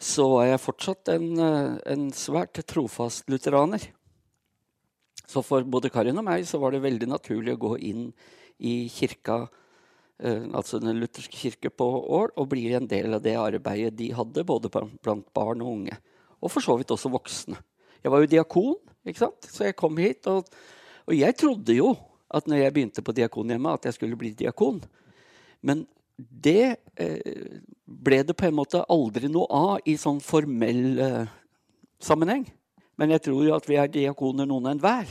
så 0.00 0.24
var 0.30 0.46
jeg 0.48 0.62
fortsatt 0.62 1.10
en, 1.12 1.28
eh, 1.40 1.76
en 1.92 2.08
svært 2.12 2.62
trofast 2.64 3.28
lutheraner. 3.28 3.82
Så 5.26 5.42
for 5.44 5.66
både 5.66 5.90
Karin 5.90 6.18
og 6.18 6.24
meg 6.24 6.46
så 6.46 6.60
var 6.62 6.72
det 6.72 6.84
veldig 6.84 7.08
naturlig 7.10 7.56
å 7.56 7.62
gå 7.66 7.72
inn 7.90 8.12
i 8.60 8.88
kirka, 8.88 9.48
eh, 10.22 10.46
altså 10.54 10.80
den 10.80 11.00
lutherske 11.00 11.36
kirke 11.36 11.70
på 11.70 11.84
Ål, 12.08 12.30
og 12.36 12.48
bli 12.48 12.72
en 12.72 12.86
del 12.86 13.12
av 13.12 13.22
det 13.22 13.36
arbeidet 13.36 13.96
de 13.96 14.12
hadde, 14.12 14.46
både 14.46 14.70
blant 14.70 15.32
barn 15.34 15.60
og 15.60 15.72
unge. 15.72 15.98
Og 16.42 16.52
for 16.52 16.64
så 16.64 16.76
vidt 16.78 16.92
også 16.92 17.12
voksne. 17.12 17.58
Jeg 18.02 18.12
var 18.12 18.22
jo 18.22 18.30
diakon, 18.30 18.76
ikke 19.06 19.24
sant? 19.24 19.48
så 19.50 19.68
jeg 19.68 19.78
kom 19.78 19.96
hit. 19.98 20.26
Og, 20.30 20.46
og 21.06 21.14
jeg 21.16 21.36
trodde 21.38 21.74
jo 21.74 21.94
at 22.36 22.48
når 22.50 22.60
jeg 22.60 22.74
begynte 22.74 23.04
på 23.04 23.14
diakonhjemmet, 23.16 23.78
at 23.78 23.88
jeg 23.88 23.96
skulle 23.96 24.18
bli 24.18 24.32
diakon. 24.36 24.80
Men 25.66 25.84
det 26.16 26.76
eh, 26.96 27.60
ble 27.84 28.22
det 28.26 28.36
på 28.36 28.48
en 28.48 28.56
måte 28.56 28.84
aldri 28.92 29.28
noe 29.30 29.46
av 29.52 29.88
i 29.88 29.96
sånn 30.00 30.20
formell 30.24 31.00
eh, 31.02 31.34
sammenheng. 32.02 32.46
Men 32.96 33.12
jeg 33.12 33.26
tror 33.28 33.44
jo 33.44 33.54
at 33.56 33.68
vi 33.68 33.78
er 33.80 33.92
diakoner 33.92 34.48
noen 34.48 34.72
enhver. 34.72 35.10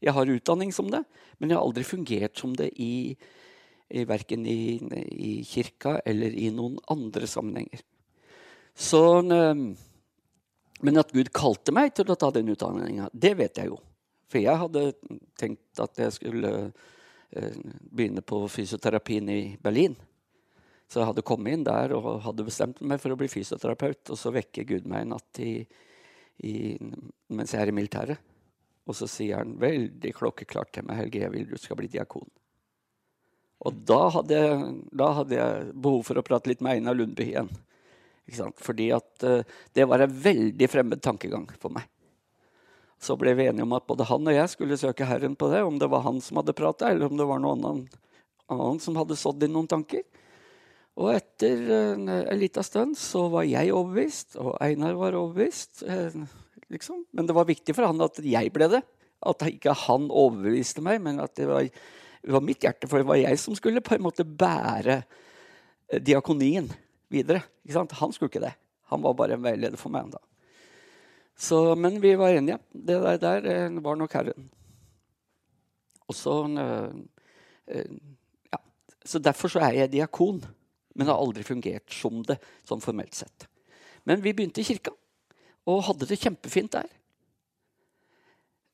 Jeg 0.00 0.14
har 0.16 0.32
utdanning 0.32 0.70
som 0.72 0.88
det, 0.92 1.02
men 1.38 1.50
jeg 1.50 1.58
har 1.58 1.66
aldri 1.66 1.84
fungert 1.84 2.38
som 2.40 2.54
det 2.56 2.70
i, 2.80 3.16
i 3.92 4.04
verken 4.08 4.46
i, 4.48 4.78
i, 5.12 5.32
kirka 5.44 5.98
eller 6.08 6.32
i 6.32 6.48
noen 6.54 6.78
andre 6.92 7.28
sammenhenger. 7.28 7.82
Så, 8.76 9.02
eh, 9.20 9.64
men 10.80 11.00
at 11.00 11.12
Gud 11.12 11.32
kalte 11.36 11.74
meg 11.74 11.94
til 11.96 12.10
å 12.10 12.18
ta 12.18 12.30
den 12.34 12.50
utdanninga, 12.52 13.10
det 13.12 13.34
vet 13.38 13.60
jeg 13.60 13.72
jo. 13.72 13.80
For 14.30 14.40
jeg 14.42 14.60
hadde 14.62 14.84
tenkt 15.40 15.82
at 15.82 15.98
jeg 15.98 16.14
skulle 16.14 16.52
eh, 16.60 17.58
begynne 17.90 18.22
på 18.22 18.44
fysioterapien 18.52 19.28
i 19.32 19.40
Berlin. 19.62 19.96
Så 20.90 21.00
jeg 21.00 21.10
hadde 21.10 21.26
kommet 21.26 21.54
inn 21.54 21.66
der 21.66 21.94
og 21.94 22.22
hadde 22.24 22.46
bestemt 22.46 22.80
meg 22.82 23.02
for 23.02 23.14
å 23.14 23.18
bli 23.18 23.28
fysioterapeut. 23.30 24.10
Og 24.10 24.18
så 24.18 24.32
vekker 24.34 24.66
Gud 24.66 24.88
meg 24.90 25.04
en 25.04 25.14
natt 25.16 25.42
i, 25.42 25.54
i, 26.46 26.54
mens 27.30 27.54
jeg 27.54 27.62
er 27.62 27.70
i 27.70 27.76
militæret. 27.76 28.28
Og 28.90 28.96
så 28.98 29.06
sier 29.10 29.38
han 29.38 29.54
veldig 29.60 30.10
klokkeklart 30.16 30.72
til 30.74 30.86
meg 30.88 30.98
Helge, 30.98 31.22
jeg 31.22 31.34
vil 31.34 31.50
du 31.50 31.58
skal 31.60 31.78
bli 31.78 31.90
diakon. 31.92 32.26
Og 33.60 33.82
da 33.86 34.00
hadde, 34.16 34.38
da 34.96 35.10
hadde 35.20 35.36
jeg 35.36 35.72
behov 35.76 36.06
for 36.08 36.18
å 36.18 36.24
prate 36.26 36.50
litt 36.50 36.62
med 36.64 36.78
Einar 36.80 36.96
Lundby 36.96 37.28
igjen. 37.28 37.50
Fordi 38.60 38.90
at 38.96 39.26
uh, 39.26 39.40
det 39.76 39.86
var 39.88 40.04
en 40.04 40.20
veldig 40.26 40.68
fremmed 40.70 41.02
tankegang 41.04 41.48
for 41.60 41.74
meg. 41.74 41.88
Så 43.00 43.16
ble 43.16 43.32
vi 43.36 43.46
enige 43.48 43.64
om 43.64 43.72
at 43.72 43.86
både 43.88 44.04
han 44.10 44.28
og 44.28 44.34
jeg 44.34 44.52
skulle 44.52 44.76
søke 44.76 45.08
Herren 45.08 45.36
på 45.38 45.48
det. 45.52 45.62
Om 45.64 45.78
det 45.80 45.88
var 45.88 46.04
han 46.04 46.20
som 46.20 46.40
hadde 46.40 46.56
prata, 46.56 46.90
eller 46.90 47.08
om 47.08 47.16
det 47.16 47.28
var 47.28 47.40
noen 47.40 47.64
annen, 47.64 47.86
annen 48.52 48.80
som 48.82 48.98
hadde 49.00 49.16
sådd 49.16 49.46
inn 49.46 49.54
noen 49.56 49.70
tanker. 49.70 50.04
Og 51.00 51.08
etter 51.14 51.62
en, 51.72 52.10
en 52.10 52.40
liten 52.40 52.66
stund 52.66 52.98
så 53.00 53.24
var 53.32 53.46
jeg 53.48 53.72
overbevist, 53.72 54.36
og 54.42 54.52
Einar 54.60 54.98
var 55.00 55.16
overbevist. 55.16 55.80
Eh, 55.88 56.18
liksom. 56.74 57.06
Men 57.16 57.30
det 57.30 57.36
var 57.36 57.48
viktig 57.48 57.76
for 57.76 57.88
han 57.88 58.04
at 58.04 58.20
jeg 58.20 58.52
ble 58.52 58.68
det. 58.74 58.82
At 59.24 59.46
ikke 59.48 59.72
han 59.86 60.10
overbeviste 60.12 60.84
meg, 60.84 61.00
men 61.04 61.22
at 61.24 61.32
det 61.40 61.48
var, 61.48 61.64
det 61.64 62.36
var 62.36 62.44
mitt 62.44 62.68
hjerte. 62.68 62.88
For 62.90 63.00
det 63.00 63.08
var 63.08 63.20
jeg 63.22 63.40
som 63.40 63.56
skulle 63.56 63.84
på 63.84 63.96
en 63.96 64.04
måte 64.04 64.28
bære 64.28 65.00
eh, 65.00 66.04
diakonien 66.04 66.68
videre. 67.10 67.42
Han 67.74 68.12
skulle 68.12 68.30
ikke 68.30 68.44
det. 68.44 68.54
Han 68.90 69.02
var 69.02 69.16
bare 69.18 69.36
en 69.36 69.44
veileder 69.44 69.78
for 69.80 69.92
meg. 69.94 70.10
da. 70.10 70.22
Men 71.76 72.00
vi 72.02 72.14
var 72.18 72.34
enige. 72.34 72.58
Det 72.72 73.00
der, 73.02 73.18
der 73.18 73.50
eh, 73.50 73.82
var 73.82 73.98
nok 73.98 74.12
Herren. 74.12 74.48
Og 76.10 76.16
så, 76.18 76.32
ja. 78.50 78.58
så 79.04 79.18
Derfor 79.22 79.48
så 79.48 79.60
er 79.62 79.76
jeg 79.78 79.92
diakon 79.92 80.40
men 80.94 81.08
har 81.08 81.16
aldri 81.16 81.44
fungert 81.46 81.92
som 81.94 82.22
det 82.26 82.38
sånn 82.68 82.82
formelt 82.82 83.14
sett. 83.16 83.46
Men 84.04 84.22
vi 84.24 84.34
begynte 84.34 84.62
i 84.62 84.66
kirka 84.66 84.92
og 85.70 85.84
hadde 85.86 86.08
det 86.08 86.18
kjempefint 86.20 86.74
der. 86.74 86.88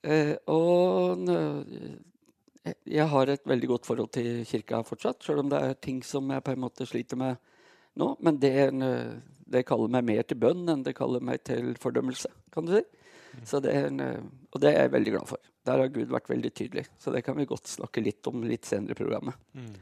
Eh, 0.06 0.32
og 0.50 1.26
eh, 1.32 2.72
jeg 2.96 3.06
har 3.10 3.30
et 3.30 3.46
veldig 3.46 3.70
godt 3.74 3.88
forhold 3.88 4.12
til 4.16 4.46
kirka 4.48 4.80
fortsatt, 4.86 5.20
sjøl 5.22 5.44
om 5.44 5.52
det 5.52 5.60
er 5.62 5.78
ting 5.82 6.00
som 6.06 6.30
jeg 6.30 6.44
på 6.46 6.54
en 6.54 6.62
måte 6.62 6.86
sliter 6.88 7.20
med 7.20 7.38
nå. 7.98 8.12
Men 8.24 8.38
det, 8.42 8.52
en, 8.68 8.86
det 9.48 9.66
kaller 9.68 9.92
meg 9.92 10.06
mer 10.08 10.26
til 10.28 10.40
bønn 10.42 10.64
enn 10.72 10.84
det 10.86 10.96
kaller 10.98 11.24
meg 11.24 11.42
til 11.48 11.74
fordømmelse. 11.82 12.30
kan 12.54 12.68
du 12.68 12.76
si. 12.76 12.84
Det 13.36 13.72
en, 13.72 14.00
og 14.52 14.62
det 14.62 14.70
er 14.70 14.86
jeg 14.86 14.92
veldig 14.94 15.12
glad 15.12 15.26
for. 15.28 15.40
Der 15.66 15.82
har 15.82 15.90
Gud 15.92 16.08
vært 16.12 16.30
veldig 16.30 16.52
tydelig. 16.54 16.86
Så 16.98 17.12
det 17.12 17.24
kan 17.26 17.36
vi 17.36 17.48
godt 17.48 17.68
snakke 17.68 18.00
litt 18.04 18.26
om 18.30 18.44
litt 18.46 18.64
senere 18.68 18.94
i 18.94 18.98
programmet. 18.98 19.34
Mm. 19.52 19.74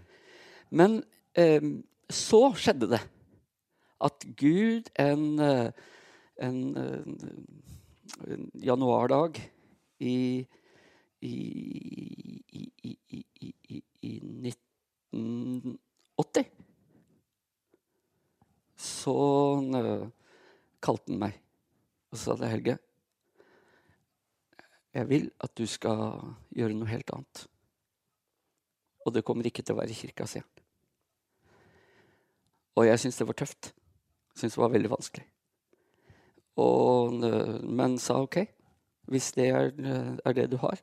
Men 0.75 1.03
eh, 1.39 1.63
så 2.11 2.53
skjedde 2.59 2.89
det 2.95 3.03
at 4.05 4.25
Gud 4.37 4.91
en, 5.01 5.39
eh, 5.41 5.71
en, 6.43 6.77
eh, 6.77 7.05
en 8.27 8.51
januardag 8.55 9.39
i, 10.01 10.47
i, 11.21 11.37
i, 12.53 12.69
i, 14.03 14.13
1980 15.15 16.45
Så 18.85 19.15
uh, 19.65 20.07
kalte 20.85 21.13
han 21.13 21.23
meg 21.23 21.39
og 22.13 22.21
sa 22.21 22.37
til 22.39 22.51
Helge 22.51 22.77
Jeg 24.95 25.09
vil 25.11 25.31
at 25.43 25.55
du 25.59 25.65
skal 25.67 26.21
gjøre 26.55 26.77
noe 26.77 26.91
helt 26.93 27.11
annet. 27.17 27.47
Og 29.05 29.15
det 29.15 29.25
kommer 29.27 29.47
ikke 29.49 29.65
til 29.65 29.75
å 29.75 29.81
være 29.81 29.91
i 29.91 29.97
kirka, 29.99 30.27
sier 30.31 30.45
han. 30.45 30.51
Og 32.79 32.87
jeg 32.87 33.01
syntes 33.01 33.19
det 33.19 33.27
var 33.27 33.39
tøft. 33.39 33.73
Jeg 34.35 34.39
syntes 34.39 34.55
det 34.57 34.63
var 34.63 34.73
veldig 34.75 34.93
vanskelig. 34.93 35.27
Og, 36.63 37.19
men 37.67 37.99
sa 37.99 38.21
OK, 38.23 38.39
hvis 39.11 39.33
det 39.35 39.49
er, 39.51 39.73
er, 40.23 40.37
det 40.39 40.47
du 40.53 40.57
har, 40.63 40.79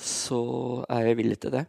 så 0.00 0.40
er 0.88 1.10
jeg 1.10 1.20
villig 1.20 1.38
til 1.44 1.54
det. 1.58 1.66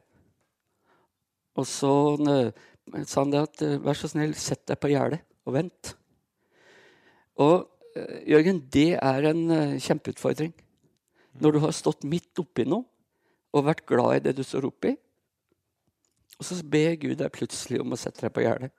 Og 1.59 1.67
så 1.67 1.93
eh, 2.31 3.03
sa 3.03 3.25
han 3.25 3.33
det 3.33 3.43
at 3.43 3.63
eh, 3.67 3.79
vær 3.83 3.97
så 3.99 4.07
snill, 4.07 4.31
sett 4.39 4.63
deg 4.71 4.79
på 4.79 4.93
gjerdet 4.93 5.19
og 5.51 5.57
vent. 5.59 5.93
Og 7.41 7.55
eh, 7.99 8.23
Jørgen, 8.31 8.63
det 8.71 8.95
er 8.97 9.29
en 9.29 9.43
eh, 9.51 9.77
kjempeutfordring. 9.83 10.53
Når 11.41 11.55
du 11.55 11.61
har 11.63 11.75
stått 11.75 12.07
midt 12.07 12.39
oppi 12.41 12.65
noe 12.67 12.87
og 13.51 13.67
vært 13.67 13.85
glad 13.87 14.17
i 14.17 14.25
det 14.27 14.37
du 14.39 14.45
står 14.47 14.69
oppi, 14.69 14.95
og 16.39 16.47
så 16.47 16.57
ber 16.65 16.95
Gud 16.97 17.19
deg 17.19 17.33
plutselig 17.35 17.81
om 17.83 17.93
å 17.93 17.99
sette 17.99 18.23
deg 18.23 18.33
på 18.33 18.43
gjerdet 18.45 18.71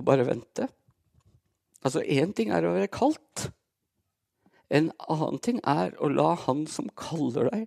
og 0.00 0.06
bare 0.08 0.24
vente. 0.24 0.68
Altså, 1.84 2.00
én 2.00 2.32
ting 2.36 2.52
er 2.54 2.64
å 2.64 2.74
være 2.74 2.90
kaldt. 2.92 3.50
En 4.72 4.90
annen 5.10 5.40
ting 5.42 5.60
er 5.68 5.92
å 6.00 6.10
la 6.12 6.32
han 6.46 6.64
som 6.70 6.88
kaller 6.98 7.50
deg, 7.50 7.66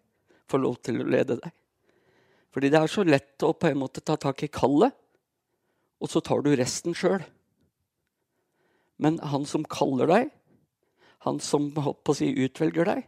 få 0.50 0.60
lov 0.62 0.80
til 0.86 1.02
å 1.02 1.10
lede 1.10 1.38
deg. 1.42 1.54
Fordi 2.54 2.70
det 2.70 2.80
er 2.80 2.92
så 2.92 3.06
lett 3.06 3.44
å 3.46 3.54
på 3.58 3.70
en 3.70 3.82
måte 3.82 4.04
ta 4.06 4.16
tak 4.22 4.46
i 4.46 4.52
kallet, 4.54 4.94
og 6.04 6.12
så 6.12 6.20
tar 6.20 6.44
du 6.44 6.52
resten 6.60 6.96
sjøl. 6.98 7.24
Men 9.00 9.22
han 9.24 9.48
som 9.50 9.64
kaller 9.64 10.10
deg, 10.12 10.32
han 11.24 11.40
som 11.40 11.70
på 11.74 11.96
å 11.96 12.18
si, 12.18 12.34
utvelger 12.44 12.90
deg, 12.90 13.06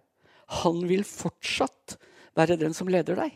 han 0.64 0.86
vil 0.88 1.04
fortsatt 1.08 1.98
være 2.38 2.60
den 2.62 2.76
som 2.78 2.90
leder 2.92 3.20
deg. 3.20 3.36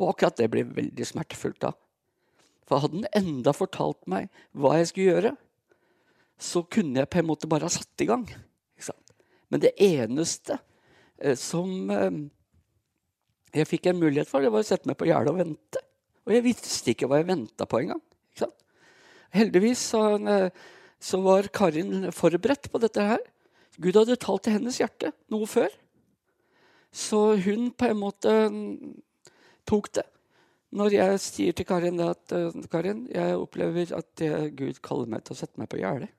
Og 0.00 0.10
akkurat 0.10 0.40
det 0.40 0.48
blir 0.50 0.74
veldig 0.74 1.06
smertefullt 1.06 1.60
da. 1.62 1.74
For 2.66 2.82
hadde 2.82 3.02
han 3.02 3.22
enda 3.22 3.54
fortalt 3.54 4.02
meg 4.10 4.30
hva 4.56 4.76
jeg 4.78 4.90
skulle 4.90 5.14
gjøre, 5.14 5.32
så 6.40 6.62
kunne 6.64 7.02
jeg 7.02 7.10
på 7.12 7.20
en 7.20 7.28
måte 7.28 7.50
bare 7.50 7.68
ha 7.68 7.72
satt 7.72 8.02
i 8.02 8.08
gang. 8.08 8.26
Men 9.50 9.62
det 9.62 9.74
eneste 9.82 10.60
eh, 11.18 11.34
som 11.38 11.90
eh, 11.90 12.18
jeg 13.50 13.66
fikk 13.66 13.90
en 13.90 13.98
mulighet 13.98 14.30
for, 14.30 14.42
det 14.42 14.52
var 14.54 14.62
å 14.62 14.66
sette 14.66 14.86
meg 14.86 14.98
på 14.98 15.08
gjerdet 15.10 15.32
og 15.32 15.40
vente. 15.42 15.82
Og 16.26 16.34
jeg 16.34 16.44
visste 16.44 16.92
ikke 16.92 17.08
hva 17.10 17.20
jeg 17.20 17.30
venta 17.30 17.66
på 17.68 17.82
engang. 17.82 18.02
Heldigvis 19.30 19.82
så, 19.92 20.02
eh, 20.18 20.50
så 20.98 21.20
var 21.22 21.48
Karin 21.54 22.10
forberedt 22.12 22.66
på 22.72 22.80
dette 22.82 23.04
her. 23.12 23.20
Gud 23.78 23.94
hadde 23.94 24.18
talt 24.18 24.42
til 24.44 24.56
hennes 24.58 24.80
hjerte 24.80 25.12
noe 25.30 25.46
før. 25.46 25.70
Så 26.90 27.38
hun 27.44 27.70
på 27.70 27.86
en 27.86 28.00
måte 28.00 28.32
mm, 28.50 28.96
tok 29.70 29.92
det. 30.00 30.06
Når 30.74 30.96
jeg 30.96 31.20
sier 31.22 31.54
til 31.54 31.66
Karin 31.66 32.02
at 32.02 32.34
Karin, 32.70 33.06
jeg 33.10 33.38
opplever 33.38 33.94
at 33.96 34.24
Gud 34.58 34.82
kaller 34.82 35.10
meg 35.10 35.24
til 35.26 35.34
å 35.34 35.40
sette 35.40 35.58
meg 35.58 35.70
på 35.70 35.80
gjerdet 35.80 36.10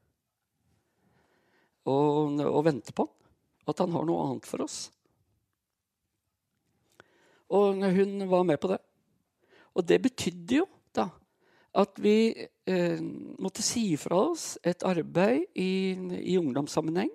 og, 1.89 2.41
og 2.46 2.65
vente 2.65 2.93
på 2.96 3.08
at 3.70 3.81
han 3.81 3.93
har 3.96 4.05
noe 4.08 4.25
annet 4.25 4.48
for 4.50 4.63
oss. 4.65 4.89
Og 7.51 7.81
hun 7.84 8.27
var 8.31 8.46
med 8.48 8.60
på 8.62 8.72
det. 8.72 8.79
Og 9.78 9.88
det 9.88 10.01
betydde 10.04 10.62
jo 10.62 10.68
da 10.96 11.08
at 11.80 12.00
vi 12.04 12.34
eh, 12.68 13.00
måtte 13.40 13.63
si 13.63 13.94
fra 14.00 14.25
oss 14.32 14.58
et 14.68 14.84
arbeid 14.84 15.46
i, 15.56 15.96
i 16.20 16.38
ungdomssammenheng. 16.40 17.12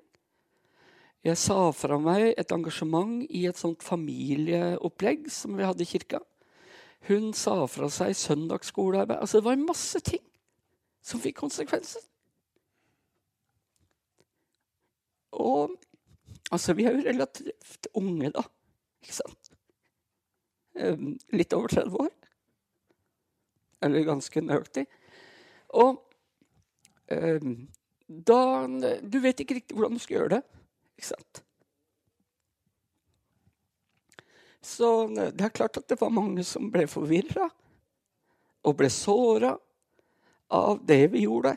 Jeg 1.26 1.40
sa 1.42 1.58
fra 1.75 1.98
meg 1.98 2.30
et 2.38 2.52
engasjement 2.54 3.18
i 3.34 3.44
et 3.50 3.58
sånt 3.58 3.82
familieopplegg 3.84 5.26
som 5.32 5.56
vi 5.58 5.66
hadde 5.66 5.82
i 5.82 5.90
kirka. 5.90 6.20
Hun 7.08 7.32
sa 7.36 7.64
fra 7.70 7.88
seg 7.92 8.14
søndagsskolearbeid. 8.18 9.18
Altså, 9.20 9.40
det 9.40 9.48
var 9.48 9.58
masse 9.60 10.00
ting 10.06 10.22
som 11.04 11.22
fikk 11.22 11.40
konsekvenser. 11.42 12.02
Og 15.36 15.75
altså, 16.50 16.75
vi 16.78 16.86
er 16.86 16.96
jo 16.96 17.04
relativt 17.06 17.90
unge, 17.94 18.30
da. 18.34 18.46
Ikke 19.02 19.18
sant? 19.18 19.52
Um, 20.76 21.14
litt 21.34 21.54
over 21.56 21.75
30 21.75 22.00
år. 22.06 22.14
Eller 23.85 24.06
ganske 24.06 24.42
nøyaktig. 24.42 24.87
Og 25.76 25.99
eh, 27.12 27.43
da 28.06 28.41
Du 29.02 29.19
vet 29.21 29.41
ikke 29.43 29.58
riktig 29.58 29.76
hvordan 29.76 29.99
du 29.99 30.02
skal 30.02 30.21
gjøre 30.21 30.34
det. 30.36 30.43
Ikke 30.97 31.10
sant? 31.10 31.43
Så 34.67 34.89
det 35.15 35.45
er 35.47 35.54
klart 35.54 35.78
at 35.78 35.86
det 35.89 36.00
var 36.00 36.15
mange 36.15 36.43
som 36.47 36.71
ble 36.75 36.89
forvirra 36.91 37.47
og 38.67 38.75
ble 38.80 38.89
såra 38.91 39.52
av 40.50 40.80
det 40.86 41.04
vi 41.12 41.23
gjorde. 41.26 41.52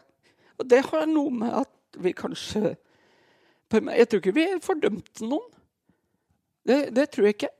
Og 0.61 0.67
det 0.69 0.83
har 0.91 1.07
noe 1.09 1.33
med 1.33 1.55
at 1.63 1.97
vi 1.97 2.13
kanskje 2.13 2.75
jeg 3.69 4.07
tror 4.09 4.21
ikke 4.21 4.33
vi 4.33 4.45
fordømte 4.65 5.27
noen. 5.29 5.49
Det, 6.65 6.89
det 6.95 7.09
tror 7.13 7.27
jeg 7.27 7.35
ikke. 7.37 7.51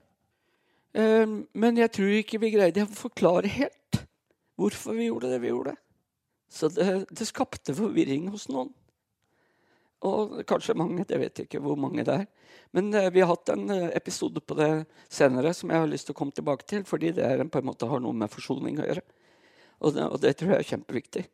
Um, 0.94 1.36
men 1.54 1.78
jeg 1.78 1.92
tror 1.94 2.14
ikke 2.18 2.40
vi 2.42 2.50
greide 2.50 2.82
å 2.82 2.90
forklare 2.90 3.50
helt 3.50 3.76
hvorfor 4.60 4.96
vi 4.98 5.08
gjorde 5.08 5.32
det 5.32 5.40
vi 5.42 5.52
gjorde. 5.52 5.74
Så 6.50 6.68
det, 6.74 7.06
det 7.10 7.28
skapte 7.28 7.74
forvirring 7.76 8.28
hos 8.32 8.48
noen. 8.50 8.72
Og 10.06 10.40
kanskje 10.48 10.76
mange. 10.78 11.04
Jeg 11.08 11.20
vet 11.20 11.42
ikke 11.44 11.60
hvor 11.62 11.76
mange 11.80 12.04
det 12.06 12.22
er. 12.22 12.28
Men 12.76 12.92
eh, 12.94 13.10
vi 13.12 13.20
har 13.20 13.32
hatt 13.32 13.50
en 13.52 13.66
uh, 13.70 13.90
episode 13.96 14.40
på 14.40 14.56
det 14.58 14.70
senere 15.12 15.52
som 15.56 15.70
jeg 15.70 15.82
har 15.82 15.90
lyst 15.90 16.08
til 16.08 16.16
å 16.16 16.20
komme 16.20 16.34
tilbake 16.34 16.66
til, 16.70 16.84
fordi 16.88 17.12
det 17.16 17.26
er, 17.26 17.42
på 17.44 17.60
en 17.60 17.68
måte 17.68 17.88
har 17.90 18.00
noe 18.02 18.16
med 18.16 18.32
forsoning 18.32 18.80
å 18.80 18.86
gjøre. 18.88 19.04
Og 19.80 19.94
det, 19.96 20.06
og 20.06 20.22
det 20.22 20.32
tror 20.38 20.54
jeg 20.54 20.64
er 20.64 20.70
kjempeviktig. 20.70 21.26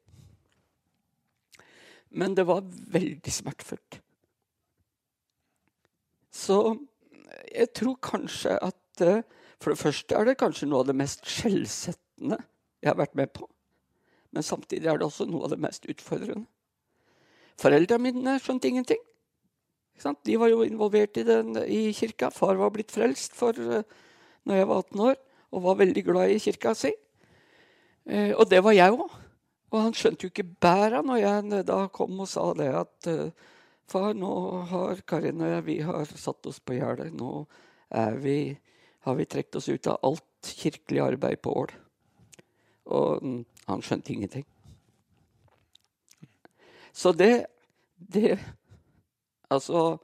Men 2.16 2.34
det 2.34 2.46
var 2.48 2.66
veldig 2.66 3.32
smertefullt. 3.32 4.00
Så 6.36 6.58
jeg 7.52 7.72
tror 7.76 7.96
kanskje 8.04 8.58
at 8.60 9.04
eh, 9.04 9.24
For 9.56 9.72
det 9.72 9.80
første 9.80 10.12
er 10.12 10.26
det 10.28 10.34
kanskje 10.36 10.66
noe 10.68 10.82
av 10.82 10.88
det 10.90 10.94
mest 10.98 11.22
skjellsettende 11.24 12.36
jeg 12.86 12.94
har 12.94 13.02
vært 13.02 13.18
med 13.18 13.32
på. 13.34 13.48
Men 14.34 14.44
samtidig 14.46 14.88
er 14.90 15.00
det 15.00 15.06
også 15.08 15.26
noe 15.28 15.46
av 15.46 15.52
det 15.54 15.62
mest 15.62 15.86
utfordrende. 15.90 16.46
Foreldrene 17.56 18.12
mine 18.12 18.36
skjønte 18.42 18.68
ingenting. 18.68 19.00
De 20.28 20.36
var 20.36 20.50
jo 20.52 20.60
involvert 20.66 21.16
i, 21.16 21.24
den, 21.24 21.56
i 21.64 21.88
kirka. 21.96 22.28
Far 22.30 22.58
var 22.60 22.74
blitt 22.74 22.92
frelst 22.92 23.36
for 23.36 23.56
uh, 23.56 23.80
når 24.44 24.60
jeg 24.60 24.68
var 24.68 24.82
18 24.84 25.04
år, 25.08 25.16
og 25.56 25.64
var 25.64 25.78
veldig 25.80 26.02
glad 26.04 26.34
i 26.34 26.42
kirka 26.42 26.74
si. 26.76 26.92
Uh, 28.04 28.36
og 28.36 28.44
det 28.50 28.60
var 28.64 28.76
jeg 28.76 28.92
òg. 28.92 29.16
Og 29.72 29.78
han 29.80 29.96
skjønte 29.96 30.26
jo 30.26 30.32
ikke 30.34 30.46
bæra 30.62 31.00
når 31.02 31.22
jeg 31.22 31.64
da 31.66 31.78
kom 31.96 32.20
og 32.22 32.28
sa 32.30 32.50
det 32.58 32.68
at 32.76 33.10
uh, 33.12 33.52
Far, 33.86 34.16
nå 34.18 34.28
har 34.66 34.98
Karin 35.06 35.40
og 35.40 35.46
jeg 35.46 35.64
vi 35.68 35.76
har 35.86 36.10
satt 36.18 36.48
oss 36.50 36.56
på 36.58 36.74
gjerdet. 36.74 37.12
Nå 37.14 37.44
vi, 38.18 38.38
har 39.06 39.14
vi 39.14 39.26
trukket 39.30 39.60
oss 39.60 39.68
ut 39.70 39.86
av 39.86 40.00
alt 40.02 40.48
kirkelig 40.58 41.04
arbeid 41.04 41.38
på 41.46 41.52
Ål. 41.54 41.70
Og 42.86 43.22
mm, 43.22 43.40
han 43.66 43.82
skjønte 43.82 44.12
ingenting. 44.14 44.46
Så 46.96 47.12
det, 47.12 47.46
det 47.96 48.38
Altså, 49.46 49.98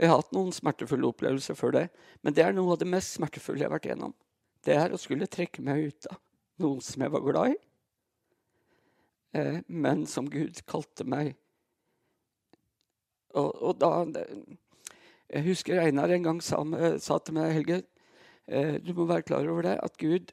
jeg 0.00 0.08
har 0.08 0.22
hatt 0.22 0.30
noen 0.32 0.54
smertefulle 0.56 1.08
opplevelser 1.10 1.56
før 1.56 1.74
det. 1.74 1.82
Men 2.24 2.36
det 2.36 2.44
er 2.46 2.54
noe 2.56 2.72
av 2.72 2.80
det 2.80 2.88
mest 2.88 3.18
smertefulle 3.18 3.60
jeg 3.60 3.68
har 3.68 3.74
vært 3.74 3.88
gjennom. 3.90 4.14
Det 4.64 4.72
er 4.72 4.92
å 4.92 5.00
skulle 5.00 5.28
trekke 5.28 5.64
meg 5.64 5.90
ut 5.90 6.08
av 6.08 6.20
noen 6.64 6.80
som 6.80 7.04
jeg 7.04 7.12
var 7.12 7.24
glad 7.24 7.52
i, 7.52 7.56
eh, 9.36 9.58
men 9.68 10.06
som 10.08 10.30
Gud 10.32 10.62
kalte 10.68 11.04
meg 11.04 11.34
og, 13.36 13.50
og 13.60 13.74
da 13.80 13.90
Jeg 15.26 15.44
husker 15.44 15.82
Einar 15.82 16.12
en 16.14 16.24
gang 16.24 16.40
sa, 16.40 16.62
sa 17.02 17.18
til 17.18 17.36
meg, 17.36 17.52
Helge, 17.52 17.80
eh, 18.46 18.76
du 18.80 18.92
må 18.94 19.08
være 19.10 19.26
klar 19.26 19.48
over 19.50 19.66
det, 19.66 19.74
at 19.82 19.98
Gud 19.98 20.30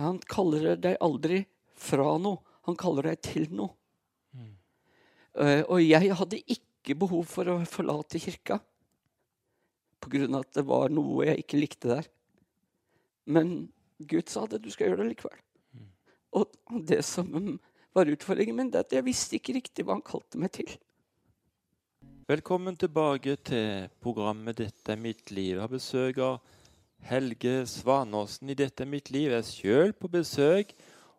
han 0.00 0.18
kaller 0.30 0.74
deg 0.80 0.98
aldri 1.04 1.44
fra 1.78 2.16
noe. 2.18 2.42
Han 2.64 2.78
kaller 2.80 3.10
deg 3.10 3.20
til 3.24 3.48
noe. 3.54 3.74
Mm. 4.34 4.54
Uh, 5.36 5.62
og 5.68 5.82
jeg 5.82 6.14
hadde 6.16 6.40
ikke 6.40 6.96
behov 6.98 7.26
for 7.28 7.50
å 7.52 7.58
forlate 7.68 8.20
kirka 8.22 8.58
pga. 10.04 10.26
at 10.38 10.52
det 10.56 10.64
var 10.68 10.92
noe 10.92 11.26
jeg 11.28 11.44
ikke 11.44 11.60
likte 11.60 11.88
der. 11.88 12.08
Men 13.24 13.68
Gud 13.98 14.28
sa 14.28 14.46
det. 14.46 14.62
Du 14.62 14.70
skal 14.70 14.90
gjøre 14.90 15.02
det 15.02 15.14
likevel. 15.14 15.38
Mm. 15.72 15.86
Og 16.40 16.80
det 16.88 17.02
som 17.04 17.30
var 17.94 18.10
utfordringen 18.10 18.56
min, 18.56 18.70
det 18.70 18.80
er 18.80 18.88
at 18.88 18.96
jeg 18.98 19.06
visste 19.06 19.38
ikke 19.38 19.56
riktig 19.60 19.86
hva 19.86 19.96
han 19.96 20.04
kalte 20.04 20.40
meg 20.40 20.52
til. 20.56 20.68
Velkommen 22.28 22.76
tilbake 22.80 23.36
til 23.44 23.88
programmet 24.00 24.56
'Dette 24.56 24.92
er 24.92 24.96
mitt 24.96 25.30
liv'. 25.30 25.56
Jeg 25.56 25.60
har 25.60 25.68
besøk 25.68 26.18
av 26.18 26.40
Helge 27.04 27.66
Svanåsen 27.68 28.50
i 28.50 28.56
'Dette 28.56 28.84
er 28.84 28.88
mitt 28.88 29.10
liv'. 29.12 29.32
Er 29.32 29.42
sjøl 29.44 29.92
på 29.92 30.08
besøk 30.08 30.72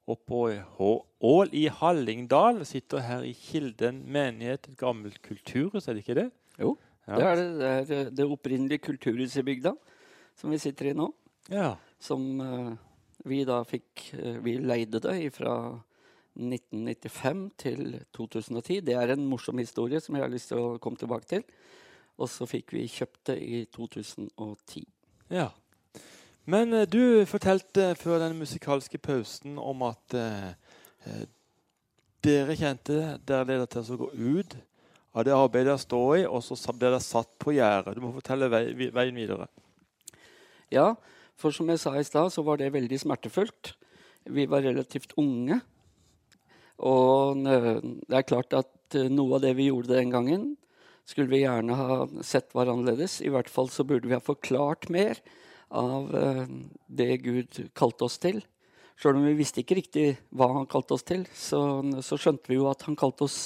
oppe 0.08 0.64
på 0.78 0.92
Ål 1.22 1.50
i 1.54 1.68
Hallingdal. 1.68 2.66
Sitter 2.66 3.00
her 3.06 3.26
i 3.26 3.34
Kilden 3.34 4.04
menighet, 4.06 4.68
et 4.70 4.78
gammelt 4.78 5.22
kulturhus, 5.22 5.88
er 5.88 5.94
det 5.94 6.06
ikke 6.06 6.22
det? 6.22 6.32
Jo, 6.60 6.78
ja. 7.08 7.16
det 7.16 7.26
er 7.26 7.36
det, 7.36 7.88
det, 7.88 7.98
er 7.98 8.10
det 8.10 8.26
opprinnelige 8.26 8.86
kulturhuset 8.86 9.42
i 9.42 9.48
bygda 9.50 9.76
som 10.36 10.52
vi 10.52 10.60
sitter 10.62 10.92
i 10.92 10.96
nå. 10.98 11.10
Ja. 11.50 11.76
Som 12.02 12.40
uh, 12.42 12.74
vi 13.26 13.44
da 13.48 13.62
fikk 13.68 14.10
uh, 14.18 14.38
Vi 14.44 14.58
leide 14.58 15.02
det 15.04 15.34
fra 15.34 15.56
1995 16.36 17.46
til 17.58 18.00
2010. 18.14 18.82
Det 18.86 18.96
er 18.98 19.14
en 19.14 19.28
morsom 19.30 19.62
historie 19.62 20.02
som 20.04 20.18
jeg 20.18 20.26
har 20.26 20.34
lyst 20.34 20.52
til 20.52 20.62
å 20.62 20.78
komme 20.82 21.00
tilbake 21.00 21.30
til. 21.30 21.46
Og 22.20 22.30
så 22.32 22.48
fikk 22.48 22.74
vi 22.76 22.88
kjøpt 22.92 23.32
det 23.32 23.38
i 23.44 23.62
2010. 23.76 24.86
Ja. 25.32 25.50
Men 26.46 26.74
eh, 26.74 26.86
du 26.86 27.26
fortalte 27.30 27.94
før 27.98 28.22
den 28.22 28.38
musikalske 28.38 29.00
pausen 29.02 29.58
om 29.62 29.86
at 29.90 30.18
eh, 30.18 30.54
eh 31.10 31.26
dere 32.26 32.56
kjente 32.58 32.96
dere 33.22 33.46
leder 33.46 33.68
til 33.70 33.90
å 33.94 33.98
gå 34.00 34.08
ut 34.18 34.56
av 35.14 35.28
det 35.28 35.34
arbeidet 35.36 35.68
dere 35.68 35.82
står 35.84 36.14
i, 36.18 36.24
og 36.26 36.42
så 36.42 36.56
ble 36.74 36.88
dere 36.88 37.02
satt 37.04 37.30
på 37.38 37.54
gjerdet. 37.54 37.94
Du 37.94 38.02
må 38.02 38.10
fortelle 38.16 38.50
vei, 38.50 38.64
veien 38.74 39.20
videre. 39.20 39.46
Ja, 40.74 40.96
for 41.38 41.54
som 41.54 41.70
jeg 41.70 41.84
sa 41.84 41.94
i 41.94 42.08
stad, 42.08 42.34
så 42.34 42.42
var 42.42 42.58
det 42.58 42.72
veldig 42.74 42.98
smertefullt. 42.98 43.76
Vi 44.26 44.48
var 44.50 44.66
relativt 44.66 45.14
unge. 45.22 45.60
Og 46.82 47.46
det 47.46 48.18
er 48.18 48.26
klart 48.26 48.58
at 48.58 48.98
eh, 48.98 49.12
noe 49.14 49.38
av 49.38 49.46
det 49.46 49.54
vi 49.60 49.70
gjorde 49.70 49.94
den 49.94 50.14
gangen, 50.14 50.54
skulle 51.06 51.30
vi 51.30 51.44
gjerne 51.44 51.78
ha 51.78 52.04
sett 52.26 52.50
var 52.58 52.74
annerledes. 52.74 53.20
I 53.22 53.30
hvert 53.30 53.54
fall 53.54 53.70
så 53.70 53.86
burde 53.86 54.10
vi 54.10 54.18
ha 54.18 54.24
forklart 54.24 54.90
mer 54.90 55.22
av 55.76 56.12
eh, 56.16 56.44
det 56.88 57.18
Gud 57.24 57.60
kalte 57.78 58.08
oss 58.08 58.20
til. 58.22 58.42
Sjøl 58.96 59.20
om 59.20 59.26
vi 59.28 59.36
visste 59.36 59.62
ikke 59.62 59.80
riktig 59.80 60.06
hva 60.32 60.48
han 60.56 60.70
kalte 60.72 60.96
oss 60.96 61.04
til, 61.08 61.26
så, 61.36 61.60
så 62.06 62.20
skjønte 62.20 62.52
vi 62.52 62.60
jo 62.60 62.70
at 62.72 62.86
han 62.88 62.96
kalte 63.00 63.28
oss 63.28 63.40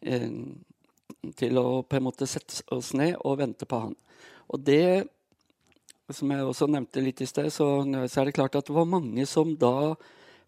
eh, 0.00 0.30
til 1.36 1.60
å 1.60 1.82
på 1.84 1.98
en 1.98 2.06
måte 2.06 2.28
sette 2.28 2.64
oss 2.74 2.94
ned 2.96 3.18
og 3.20 3.38
vente 3.42 3.68
på 3.68 3.82
han. 3.86 3.94
Og 4.52 4.60
det, 4.64 5.04
som 6.12 6.32
jeg 6.32 6.44
også 6.48 6.68
nevnte 6.72 7.04
litt 7.04 7.20
i 7.24 7.28
sted, 7.28 7.50
så, 7.52 7.68
så, 8.06 8.20
er 8.20 8.28
det 8.28 8.36
klart 8.36 8.56
at 8.58 8.68
det 8.68 8.76
var 8.76 8.88
mange 8.88 9.26
som 9.28 9.54
da 9.56 9.94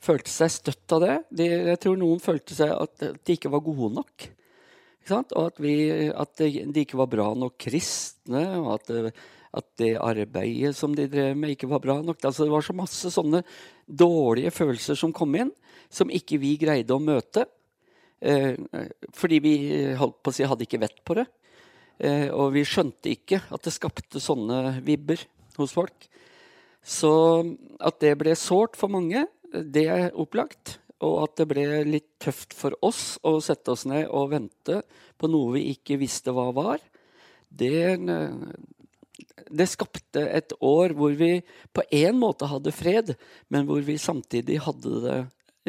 følte 0.02 0.32
seg 0.32 0.52
støtt 0.52 0.96
av 0.96 1.04
det. 1.04 1.16
De, 1.32 1.46
jeg 1.72 1.80
tror 1.82 2.00
noen 2.00 2.20
følte 2.22 2.56
seg 2.56 2.72
at 2.72 3.06
de 3.16 3.36
ikke 3.36 3.52
var 3.52 3.64
gode 3.64 3.94
nok. 4.00 4.28
Og 5.06 5.36
at, 5.38 5.60
vi, 5.62 5.76
at, 6.10 6.40
de 6.42 6.82
ikke 6.82 6.98
var 6.98 7.10
bra 7.10 7.30
nok 7.38 7.54
kristne, 7.62 8.42
og 8.58 8.72
at, 8.74 8.90
at, 9.56 9.66
det 9.80 9.94
arbeidet 10.00 10.74
som 10.76 10.94
de 10.96 11.08
drev 11.10 11.36
med, 11.36 11.54
ikke 11.54 11.68
var 11.70 11.82
bra 11.84 11.98
nok. 12.04 12.20
Altså, 12.24 12.44
det 12.44 12.52
var 12.52 12.64
så 12.64 12.76
masse 12.76 13.12
sånne 13.12 13.42
dårlige 13.86 14.52
følelser 14.54 14.98
som 14.98 15.14
kom 15.16 15.34
inn, 15.38 15.52
som 15.92 16.12
ikke 16.12 16.40
vi 16.42 16.56
greide 16.60 16.94
å 16.94 17.02
møte. 17.02 17.46
Eh, 18.20 18.56
fordi 19.16 19.40
vi 19.44 19.56
holdt 19.98 20.22
på 20.24 20.32
å 20.32 20.36
si, 20.36 20.46
hadde 20.48 20.66
ikke 20.66 20.82
vett 20.82 21.02
på 21.04 21.18
det. 21.18 21.26
Eh, 21.98 22.28
og 22.32 22.52
vi 22.56 22.64
skjønte 22.68 23.12
ikke 23.12 23.40
at 23.52 23.64
det 23.64 23.74
skapte 23.74 24.20
sånne 24.22 24.78
vibber 24.84 25.22
hos 25.56 25.72
folk. 25.76 26.08
Så 26.86 27.12
at 27.82 28.00
det 28.02 28.14
ble 28.20 28.36
sårt 28.38 28.76
for 28.78 28.92
mange, 28.92 29.26
det 29.52 29.86
er 29.90 30.12
opplagt. 30.14 30.78
Og 31.04 31.18
at 31.26 31.40
det 31.40 31.48
ble 31.50 31.64
litt 31.88 32.08
tøft 32.22 32.54
for 32.56 32.76
oss 32.84 33.16
å 33.26 33.36
sette 33.44 33.72
oss 33.74 33.84
ned 33.88 34.06
og 34.08 34.30
vente 34.32 34.80
på 35.20 35.28
noe 35.28 35.56
vi 35.56 35.66
ikke 35.74 35.98
visste 36.00 36.32
hva 36.32 36.48
var, 36.56 36.80
det, 37.56 37.96
det 39.50 39.68
skapte 39.68 40.22
et 40.24 40.52
år 40.64 40.94
hvor 40.96 41.14
vi 41.16 41.40
på 41.76 41.84
en 41.94 42.18
måte 42.18 42.48
hadde 42.48 42.74
fred, 42.74 43.14
men 43.52 43.66
hvor 43.68 43.82
vi 43.84 43.98
samtidig 44.00 44.60
hadde 44.64 45.00
det 45.04 45.18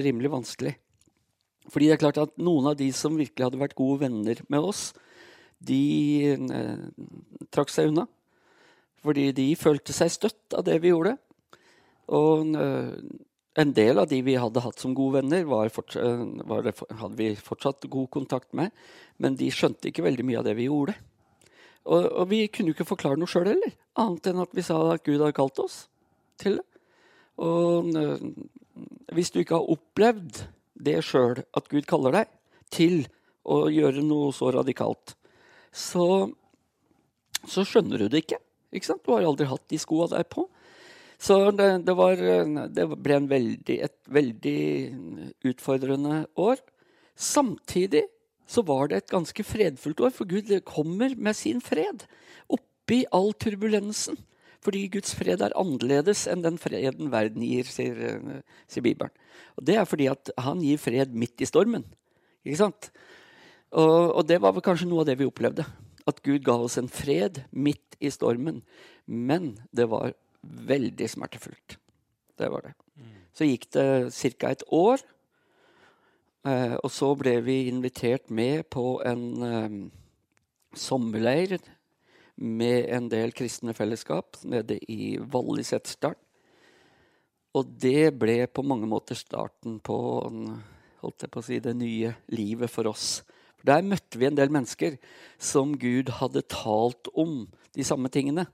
rimelig 0.08 0.32
vanskelig. 0.34 0.75
Fordi 1.67 1.89
det 1.89 1.97
er 1.97 2.01
klart 2.01 2.21
at 2.21 2.38
noen 2.39 2.69
av 2.71 2.77
de 2.80 2.88
som 2.95 3.17
virkelig 3.19 3.49
hadde 3.49 3.60
vært 3.60 3.77
gode 3.77 4.06
venner 4.06 4.39
med 4.47 4.63
oss, 4.63 4.91
de 5.60 6.38
eh, 6.38 6.84
trakk 7.51 7.73
seg 7.73 7.91
unna. 7.91 8.08
Fordi 9.03 9.30
de 9.36 9.47
følte 9.60 9.95
seg 9.95 10.13
støtt 10.13 10.56
av 10.58 10.65
det 10.67 10.77
vi 10.84 10.93
gjorde. 10.93 11.17
Og 12.15 12.56
eh, 12.56 12.93
en 13.58 13.73
del 13.73 13.99
av 13.99 14.08
de 14.10 14.21
vi 14.21 14.38
hadde 14.38 14.62
hatt 14.63 14.80
som 14.80 14.93
gode 14.97 15.21
venner, 15.21 15.47
fortsatt, 15.73 16.03
eh, 16.03 16.63
det, 16.69 16.73
hadde 17.01 17.19
vi 17.19 17.32
fortsatt 17.36 17.89
god 17.91 18.10
kontakt 18.13 18.53
med. 18.58 18.71
Men 19.17 19.38
de 19.39 19.51
skjønte 19.51 19.89
ikke 19.89 20.06
veldig 20.06 20.27
mye 20.27 20.41
av 20.41 20.47
det 20.47 20.56
vi 20.60 20.69
gjorde. 20.69 20.95
Og, 21.88 22.08
og 22.12 22.26
vi 22.32 22.41
kunne 22.52 22.71
jo 22.71 22.76
ikke 22.76 22.89
forklare 22.89 23.19
noe 23.19 23.32
sjøl 23.32 23.47
heller, 23.47 23.76
annet 24.00 24.28
enn 24.30 24.43
at 24.43 24.56
vi 24.56 24.65
sa 24.65 24.78
at 24.91 25.06
Gud 25.06 25.21
hadde 25.21 25.36
kalt 25.38 25.62
oss 25.63 25.86
til 26.41 26.60
det. 26.60 26.65
Og 27.43 27.93
eh, 27.95 28.26
hvis 29.15 29.32
du 29.32 29.39
ikke 29.41 29.60
har 29.60 29.71
opplevd 29.71 30.43
det 30.88 31.00
sjøl, 31.06 31.39
at 31.58 31.69
Gud 31.71 31.88
kaller 31.89 32.19
deg 32.19 32.34
til 32.73 33.00
å 33.47 33.65
gjøre 33.71 34.04
noe 34.04 34.34
så 34.36 34.52
radikalt, 34.54 35.15
så, 35.71 36.28
så 37.47 37.63
skjønner 37.63 38.04
du 38.04 38.12
det 38.12 38.26
ikke. 38.26 38.41
ikke 38.76 38.91
sant? 38.91 39.06
Du 39.06 39.13
har 39.13 39.26
aldri 39.26 39.47
hatt 39.50 39.65
de 39.71 39.80
skoa 39.80 40.10
der 40.12 40.28
på. 40.28 40.47
Så 41.17 41.39
det, 41.56 41.69
det, 41.88 41.95
var, 41.97 42.19
det 42.69 42.86
ble 42.93 43.21
veldig, 43.32 43.78
et 43.88 43.97
veldig 44.13 44.60
utfordrende 45.50 46.26
år. 46.38 46.62
Samtidig 47.17 48.04
så 48.47 48.63
var 48.65 48.88
det 48.89 49.01
et 49.01 49.12
ganske 49.12 49.43
fredfullt 49.43 50.01
år, 50.07 50.13
for 50.15 50.29
Gud 50.29 50.49
kommer 50.67 51.15
med 51.15 51.36
sin 51.36 51.60
fred 51.63 52.07
oppi 52.49 53.03
all 53.12 53.33
turbulensen. 53.36 54.17
Fordi 54.63 54.88
Guds 54.91 55.13
fred 55.15 55.43
er 55.43 55.55
annerledes 55.60 56.25
enn 56.31 56.41
den 56.43 56.57
freden 56.60 57.12
verden 57.13 57.43
gir, 57.45 57.67
sier, 57.69 57.99
eh, 58.07 58.39
sier 58.67 58.83
Bibelen. 58.83 59.12
Og 59.57 59.65
Det 59.65 59.75
er 59.75 59.86
fordi 59.86 60.07
at 60.10 60.31
han 60.38 60.62
gir 60.62 60.77
fred 60.77 61.13
midt 61.13 61.41
i 61.41 61.45
stormen. 61.45 61.86
Ikke 62.45 62.57
sant? 62.57 62.89
Og, 63.71 64.15
og, 64.15 64.27
det 64.27 64.41
var 64.41 64.53
vel 64.55 64.63
kanskje 64.63 64.88
noe 64.88 65.03
av 65.03 65.10
det 65.10 65.17
vi 65.19 65.27
opplevde. 65.27 65.65
At 66.07 66.23
Gud 66.23 66.43
ga 66.43 66.55
oss 66.55 66.77
en 66.77 66.88
fred 66.88 67.43
midt 67.51 67.97
i 67.99 68.10
stormen. 68.10 68.63
Men 69.05 69.57
det 69.75 69.89
var 69.91 70.15
veldig 70.41 71.10
smertefullt. 71.10 71.77
Det 72.38 72.49
var 72.49 72.63
det. 72.63 72.73
Så 73.36 73.45
gikk 73.45 73.67
det 73.75 73.88
ca. 74.39 74.49
et 74.49 74.63
år. 74.73 75.03
Eh, 76.47 76.75
og 76.79 76.91
så 76.93 77.12
ble 77.19 77.39
vi 77.43 77.65
invitert 77.67 78.29
med 78.31 78.67
på 78.71 78.99
en 79.07 79.25
eh, 79.43 79.79
sommerleir 80.77 81.57
med 82.38 82.88
en 82.93 83.10
del 83.12 83.33
kristne 83.36 83.73
fellesskap 83.75 84.38
nede 84.47 84.77
i 84.88 85.17
Vallis 85.17 85.73
Setesdal. 85.73 86.15
Og 87.57 87.73
det 87.81 88.13
ble 88.21 88.43
på 88.47 88.63
mange 88.65 88.88
måter 88.89 89.17
starten 89.17 89.79
på, 89.81 89.97
på 91.01 91.43
si, 91.43 91.57
det 91.63 91.73
nye 91.79 92.13
livet 92.29 92.69
for 92.69 92.91
oss. 92.91 93.23
Der 93.65 93.81
møtte 93.81 94.19
vi 94.21 94.27
en 94.29 94.38
del 94.38 94.53
mennesker 94.53 94.99
som 95.41 95.73
Gud 95.81 96.12
hadde 96.19 96.45
talt 96.53 97.10
om 97.17 97.47
de 97.73 97.86
samme 97.88 98.12
tingene. 98.13 98.45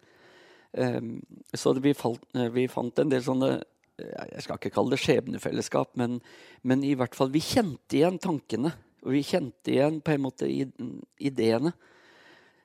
Um, 0.72 1.20
så 1.54 1.76
vi, 1.84 1.94
fant 1.94 3.02
en 3.04 3.12
del 3.12 3.26
sånne 3.26 3.58
Jeg 4.02 4.42
skal 4.42 4.58
ikke 4.58 4.74
kalle 4.74 4.96
det 4.96 5.02
skjebnefellesskap, 5.04 5.92
men, 6.02 6.18
men, 6.66 6.84
i 6.86 6.96
hvert 6.98 7.14
fall 7.16 7.30
vi 7.34 7.44
kjente 7.46 8.00
igjen 8.00 8.20
tankene. 8.22 8.74
Og 9.04 9.12
vi 9.14 9.24
kjente 9.28 9.74
igjen 9.74 10.00
på 10.02 10.14
en 10.14 10.24
måte 10.24 10.48
ideene. 10.50 11.74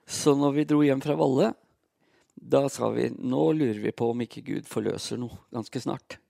Så 0.08 0.36
når 0.38 0.54
vi 0.54 0.68
dro 0.70 0.78
hjem 0.86 1.02
fra 1.04 1.16
Valle, 1.18 1.50
da 2.38 2.62
sa 2.70 2.88
vi 2.94 3.08
nå 3.10 3.42
lurer 3.58 3.80
vi 3.82 3.92
på 3.92 4.12
om 4.12 4.22
ikke 4.22 4.44
Gud 4.46 4.70
forløser 4.70 5.18
noe 5.20 5.42
ganske 5.52 5.82
snart. 5.82 6.20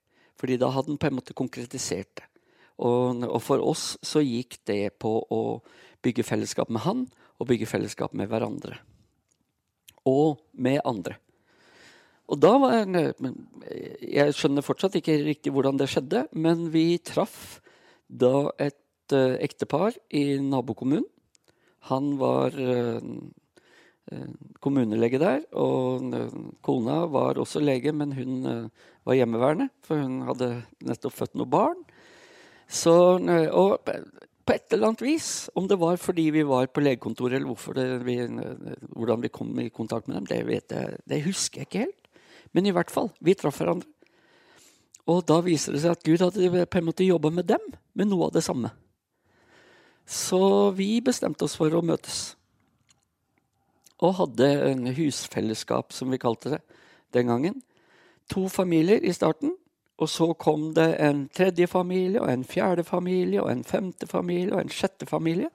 Fordi 0.41 0.57
da 0.59 0.71
hadde 0.73 0.95
han 0.95 1.01
på 1.01 1.11
en 1.11 1.19
måte 1.19 1.37
konkretisert 1.37 2.11
det. 2.19 2.27
Og, 2.79 3.25
og, 3.27 3.41
for 3.43 3.63
oss 3.63 3.97
så 4.07 4.23
gikk 4.23 4.61
det 4.71 4.99
på 5.03 5.11
å 5.35 5.43
bygge 6.05 6.25
fellesskap 6.27 6.71
med 6.71 6.85
han 6.85 7.07
og 7.39 7.49
bygge 7.51 7.67
fellesskap 7.71 8.15
med 8.17 8.31
hverandre. 8.31 8.79
Og 10.07 10.39
med 10.55 10.81
andre. 10.87 11.19
Og 12.29 12.41
da 12.43 12.53
var 12.61 12.75
jeg, 12.77 13.13
jeg 14.05 14.37
skjønner 14.37 14.67
fortsatt 14.67 14.99
ikke 15.01 15.17
riktig 15.25 15.53
hvordan 15.55 15.81
det 15.81 15.89
skjedde, 15.89 16.27
men 16.37 16.69
vi 16.75 16.99
traff 17.01 17.63
da 18.09 18.51
et 18.61 19.17
uh, 19.17 19.37
ektepar 19.41 19.97
i 20.13 20.37
nabokommunen. 20.45 21.07
Han 21.89 22.13
var 22.21 22.53
uh, 22.53 23.01
Eh, 24.09 24.29
kommunelege 24.65 25.19
der. 25.21 25.43
Og 25.61 26.05
uh, 26.17 26.37
kona 26.65 27.03
var 27.13 27.37
også 27.37 27.61
lege, 27.61 27.93
men 27.93 28.15
hun 28.17 28.47
eh, 28.49 28.87
var 29.05 29.19
hjemmeværende, 29.19 29.69
for 29.85 30.01
hun 30.01 30.23
hadde 30.25 30.49
nettopp 30.89 31.13
født 31.13 31.37
noe 31.37 31.51
barn. 31.51 31.83
Så, 32.69 32.93
og 33.57 33.85
på 33.85 34.55
et 34.55 34.73
eller 34.73 34.91
annet 34.91 35.05
vis, 35.05 35.29
om 35.57 35.69
det 35.69 35.79
var 35.81 36.01
fordi 36.01 36.27
vi 36.33 36.43
var 36.49 36.69
på 36.73 36.85
legekontoret, 36.85 37.41
eller 37.41 37.77
det, 37.77 37.87
vi, 38.05 38.17
hvordan 38.97 39.23
vi 39.25 39.33
kom 39.33 39.53
i 39.61 39.69
kontakt 39.73 40.09
med 40.09 40.19
dem, 40.19 40.29
det, 40.29 40.41
jeg, 40.53 40.99
det 41.09 41.23
husker 41.25 41.63
jeg 41.63 41.69
ikke 41.69 41.85
helt. 41.87 42.08
Men 42.57 42.67
i 42.67 42.75
hvert 42.75 42.93
fall, 42.93 43.11
vi 43.21 43.37
traff 43.39 43.61
hverandre. 43.61 43.89
Og 45.09 45.23
da 45.29 45.39
viser 45.45 45.73
det 45.73 45.83
seg 45.85 45.95
at 45.97 46.05
Gud 46.05 46.21
hadde 46.21 46.67
på 46.69 46.81
en 46.81 46.89
måte 46.89 47.07
jobba 47.07 47.31
med 47.33 47.49
dem, 47.49 47.63
med 47.97 48.11
noe 48.11 48.29
av 48.29 48.35
det 48.35 48.45
samme. 48.45 48.71
Så 50.09 50.71
vi 50.77 50.99
bestemte 51.05 51.45
oss 51.45 51.57
for 51.57 51.73
å 51.73 51.85
møtes 51.85 52.39
og 53.99 54.15
hadde 54.15 54.47
en 54.69 54.87
husfellesskap, 54.95 55.93
som 55.93 56.13
vi 56.13 56.21
kalte 56.23 56.53
det 56.53 56.61
den 57.17 57.33
gangen. 57.33 57.57
To 58.31 58.47
familier 58.53 59.03
i 59.03 59.13
starten. 59.13 59.57
Og 59.99 60.07
så 60.07 60.29
kom 60.39 60.69
det 60.77 60.93
en 61.03 61.25
tredje 61.35 61.67
familie, 61.67 62.21
og 62.23 62.31
en 62.31 62.45
fjerde 62.47 62.85
familie, 62.87 63.43
og 63.43 63.51
en 63.51 63.65
femte 63.67 64.07
familie 64.07 64.55
og 64.55 64.61
en 64.61 64.71
sjette 64.71 65.09
familie. 65.11 65.51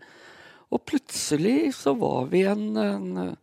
Og 0.74 0.84
plutselig 0.84 1.72
så 1.78 1.94
var 1.96 2.28
vi 2.34 2.42
en, 2.50 2.66
en 2.76 3.38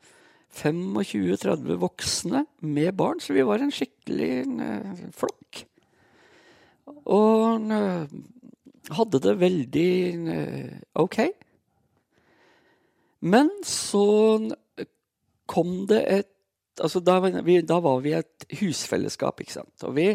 25-30 0.56 1.78
voksne 1.80 2.44
med 2.66 2.94
barn, 2.98 3.20
så 3.22 3.36
vi 3.36 3.46
var 3.46 3.62
en 3.62 3.72
skikkelig 3.74 4.32
eh, 4.66 5.04
flokk. 5.14 5.62
Og 7.10 7.70
eh, 7.76 8.16
hadde 8.98 9.22
det 9.22 9.36
veldig 9.40 9.92
eh, 10.34 10.74
OK. 10.98 11.20
Men 13.20 13.52
så 13.66 14.04
kom 15.50 15.72
det 15.90 16.02
et 16.08 16.30
altså 16.80 17.00
da, 17.04 17.18
vi, 17.44 17.60
da, 17.66 17.80
var 17.84 18.00
vi 18.04 18.14
et 18.16 18.46
husfellesskap, 18.60 19.40
ikke 19.42 19.58
sant. 19.58 19.84
Og 19.86 19.96
vi, 19.98 20.06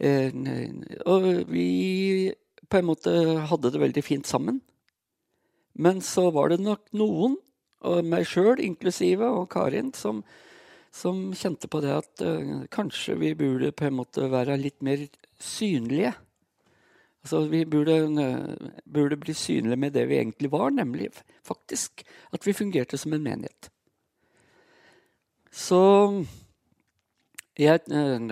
eh, 0.00 0.38
og 1.04 1.26
vi 1.50 1.68
på 2.70 2.80
en 2.80 2.88
måte 2.88 3.12
hadde 3.50 3.72
det 3.74 3.82
veldig 3.82 4.04
fint 4.04 4.28
sammen. 4.28 4.62
Men 5.74 6.00
så 6.04 6.30
var 6.34 6.52
det 6.52 6.62
nok 6.62 6.86
noen, 6.96 7.36
og 7.84 8.08
meg 8.08 8.26
sjøl 8.28 8.62
inklusive, 8.64 9.28
og 9.28 9.48
Karin, 9.52 9.92
som, 9.96 10.22
som, 10.94 11.26
kjente 11.36 11.70
på 11.70 11.82
det 11.84 11.92
at 11.94 12.24
uh, 12.24 12.64
kanskje 12.72 13.18
vi 13.20 13.34
burde 13.38 13.72
på 13.76 13.88
en 13.88 13.98
måte 14.00 14.30
være 14.32 14.58
litt 14.60 14.80
mer 14.84 15.06
synlige. 15.40 16.14
Altså 17.24 17.44
Vi 17.48 17.64
burde, 17.68 17.98
uh, 18.08 18.80
burde 18.84 19.20
bli 19.20 19.34
synlige 19.36 19.80
med 19.80 19.94
det 19.96 20.08
vi 20.08 20.20
egentlig 20.20 20.52
var, 20.52 20.70
nemlig 20.70 21.10
faktisk 21.46 22.04
at 22.32 22.46
vi 22.46 22.56
fungerte 22.56 23.00
som 23.00 23.12
en 23.16 23.24
menighet. 23.24 23.70
Så 25.54 25.80
jeg, 27.54 27.84
eh, 27.86 28.30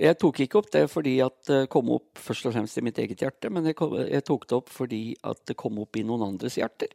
jeg, 0.00 0.16
tok 0.16 0.38
ikke 0.40 0.60
opp 0.62 0.70
det 0.72 0.86
fordi 0.88 1.18
at 1.20 1.36
det 1.48 1.66
kom 1.72 1.90
opp 1.92 2.16
først 2.16 2.48
og 2.48 2.54
fremst 2.54 2.78
i 2.80 2.84
mitt 2.86 2.96
eget 3.02 3.20
hjerte, 3.20 3.50
men 3.52 3.68
jeg, 3.68 3.76
jeg, 4.08 4.24
tok 4.24 4.46
det 4.48 4.56
opp 4.56 4.72
fordi 4.72 5.02
at 5.28 5.42
det 5.50 5.58
kom 5.60 5.76
opp 5.82 5.98
i 6.00 6.04
noen 6.06 6.24
andres 6.30 6.56
hjerter. 6.56 6.94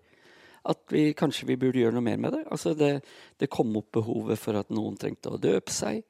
At 0.64 0.84
vi, 0.94 1.10
kanskje 1.18 1.48
vi 1.50 1.58
burde 1.58 1.82
gjøre 1.82 1.96
noe 1.96 2.06
mer 2.06 2.20
med 2.22 2.36
det. 2.36 2.42
Altså 2.54 2.76
det, 2.78 3.00
det 3.42 3.50
kom 3.50 3.74
opp 3.80 3.92
behovet 3.98 4.40
for 4.40 4.60
at 4.60 4.70
noen 4.74 4.98
trengte 5.00 5.34
å 5.34 5.42
døpe 5.42 5.74
seg. 5.74 6.04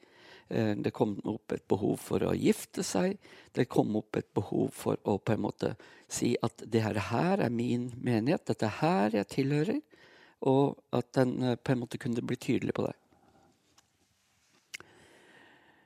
Eh, 0.51 0.75
det 0.75 0.91
kom 0.91 1.15
opp 1.31 1.53
et 1.55 1.63
behov 1.71 1.95
for 2.03 2.23
å 2.27 2.33
gifte 2.35 2.83
seg. 2.83 3.15
Det 3.55 3.69
kom 3.71 3.95
opp 3.95 4.19
et 4.19 4.27
behov 4.35 4.73
for 4.75 4.99
å 5.07 5.15
på 5.23 5.35
en 5.35 5.45
måte 5.45 5.75
si 6.11 6.33
at 6.43 6.65
det 6.67 6.83
her, 6.83 7.39
er 7.39 7.49
min 7.49 7.87
menighet, 8.03 8.43
dette 8.49 8.67
er 8.67 8.79
her 8.81 9.15
jeg 9.21 9.29
tilhører. 9.37 9.79
Og 10.51 10.75
at 10.91 11.13
den 11.15 11.37
eh, 11.43 11.55
på 11.55 11.71
en 11.71 11.85
måte 11.85 12.01
kunne 12.01 12.25
bli 12.25 12.35
tydelig 12.35 12.75
på 12.75 12.89
det. 12.89 12.97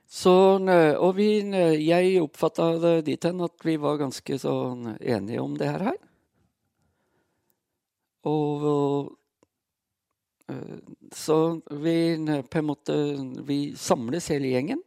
Så, 0.06 0.32
og 0.62 1.16
vi, 1.16 1.28
jeg 1.82 2.20
oppfatta 2.22 2.68
det 2.78 2.92
dit 3.08 3.24
hen 3.26 3.42
at 3.42 3.64
vi 3.66 3.74
var 3.82 3.98
ganske 3.98 4.38
sånn 4.38 4.92
enige 5.02 5.42
om 5.42 5.56
det 5.58 5.66
her. 5.66 5.98
Og 8.26 8.66
eh, 10.50 10.78
Så 11.14 11.38
vi 11.70 11.96
på 12.50 12.60
en 12.60 12.68
måte 12.68 12.96
Vi 13.46 13.60
samles 13.78 14.30
hele 14.34 14.52
gjengen. 14.54 14.82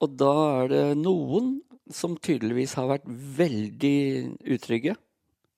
Og 0.00 0.16
da 0.16 0.34
er 0.62 0.72
det 0.72 0.84
noen 1.00 1.58
som 1.92 2.14
tydeligvis 2.16 2.76
har 2.78 2.88
vært 2.88 3.08
veldig 3.36 4.36
utrygge. 4.54 4.94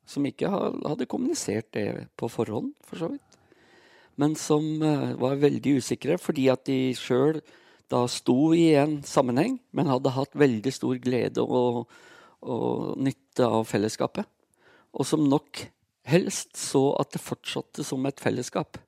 Som 0.08 0.26
ikke 0.26 0.50
hadde 0.50 1.06
kommunisert 1.06 1.68
det 1.76 2.08
på 2.18 2.26
forhånd, 2.32 2.72
for 2.82 2.98
så 2.98 3.10
vidt. 3.12 3.38
Men 4.20 4.34
som 4.36 4.64
eh, 4.82 5.12
var 5.20 5.40
veldig 5.40 5.78
usikre 5.80 6.18
fordi 6.20 6.48
at 6.52 6.66
de 6.68 6.92
sjøl 6.98 7.40
da 7.92 8.06
sto 8.08 8.52
i 8.56 8.72
en 8.80 9.00
sammenheng, 9.04 9.58
men 9.72 9.90
hadde 9.90 10.14
hatt 10.14 10.36
veldig 10.38 10.72
stor 10.72 10.96
glede 11.02 11.44
og, 11.44 11.84
og 12.40 12.94
nytte 13.00 13.44
av 13.44 13.66
fellesskapet. 13.68 14.28
Og 14.92 15.08
som 15.08 15.24
nok 15.28 15.64
helst 16.08 16.56
så 16.58 16.90
at 17.00 17.12
det 17.14 17.22
fortsatte 17.22 17.84
som 17.86 18.04
et 18.06 18.20
fellesskap. 18.20 18.78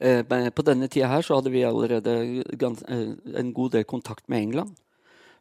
Eh, 0.00 0.22
på 0.24 0.64
denne 0.64 0.88
tida 0.88 1.10
her 1.10 1.24
så 1.24 1.36
hadde 1.36 1.52
vi 1.52 1.66
allerede 1.66 2.14
eh, 2.24 3.10
en 3.36 3.50
god 3.52 3.74
del 3.74 3.84
kontakt 3.84 4.28
med 4.28 4.46
England. 4.46 4.78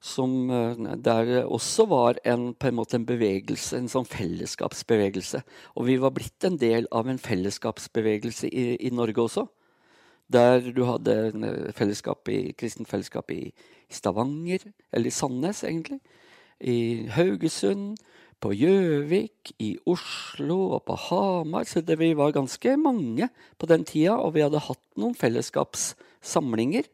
Som, 0.04 0.50
eh, 0.52 0.96
der 1.00 1.46
også 1.46 1.86
var 1.88 2.20
en, 2.28 2.54
på 2.54 2.68
en 2.68 2.76
måte 2.76 2.98
en 3.00 3.08
bevegelse, 3.08 3.78
en 3.78 3.92
sånn 3.92 4.08
fellesskapsbevegelse. 4.08 5.44
Og 5.76 5.88
vi 5.88 5.96
var 6.00 6.12
blitt 6.16 6.44
en 6.48 6.60
del 6.60 6.90
av 6.92 7.08
en 7.08 7.20
fellesskapsbevegelse 7.20 8.52
i, 8.52 8.76
i 8.88 8.92
Norge 8.92 9.24
også. 9.24 9.48
Der 10.30 10.60
du 10.76 10.84
hadde 10.90 11.18
eh, 11.32 11.72
fellesskap 11.76 12.28
i, 12.30 12.52
kristent 12.60 12.90
fellesskap 12.92 13.32
i 13.32 13.54
Stavanger, 13.90 14.68
eller 14.92 15.08
i 15.08 15.14
Sandnes, 15.16 15.64
egentlig. 15.64 16.02
I 16.60 17.08
Haugesund, 17.16 18.00
på 18.40 18.54
Gjøvik, 18.56 19.52
i 19.60 19.74
Oslo 19.90 20.60
og 20.78 20.86
på 20.88 20.96
Hamar. 21.10 21.68
Så 21.68 21.84
det, 21.84 22.00
vi 22.00 22.14
var 22.16 22.36
ganske 22.36 22.76
mange 22.80 23.30
på 23.60 23.68
den 23.68 23.84
tida, 23.88 24.16
og 24.16 24.36
vi 24.38 24.46
hadde 24.46 24.64
hatt 24.64 24.84
noen 25.00 25.18
fellesskapssamlinger. 25.20 26.88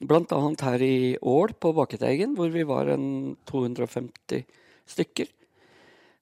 Blant 0.00 0.32
annet 0.36 0.64
her 0.64 0.82
i 0.84 1.16
Ål 1.24 1.54
på 1.60 1.72
Baketeigen, 1.76 2.34
hvor 2.36 2.52
vi 2.52 2.64
var 2.68 2.88
en 2.92 3.36
250 3.48 4.44
stykker. 4.88 5.32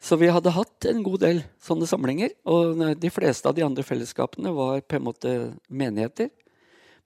Så 0.05 0.19
vi 0.21 0.29
hadde 0.29 0.53
hatt 0.53 0.85
en 0.91 1.03
god 1.07 1.23
del 1.23 1.41
sånne 1.65 1.89
samlinger. 1.89 2.35
Og 2.51 2.83
de 3.01 3.11
fleste 3.15 3.49
av 3.49 3.57
de 3.57 3.65
andre 3.67 3.87
fellesskapene 3.87 4.53
var 4.55 4.83
på 4.85 4.99
en 4.99 5.07
måte 5.07 5.35
menigheter. 5.71 6.29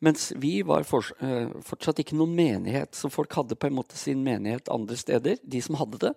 Mens 0.05 0.31
vi 0.39 0.61
var 0.63 0.87
eh, 0.87 1.51
fortsatt 1.67 2.03
ikke 2.03 2.17
noen 2.19 2.37
menighet, 2.39 2.95
så 2.95 3.11
folk 3.11 3.35
hadde 3.35 3.59
på 3.59 3.69
en 3.69 3.79
måte 3.81 3.99
sin 3.99 4.23
menighet 4.23 4.71
andre 4.71 4.97
steder. 4.99 5.41
De 5.43 5.63
som 5.65 5.79
hadde 5.81 6.03
det. 6.07 6.15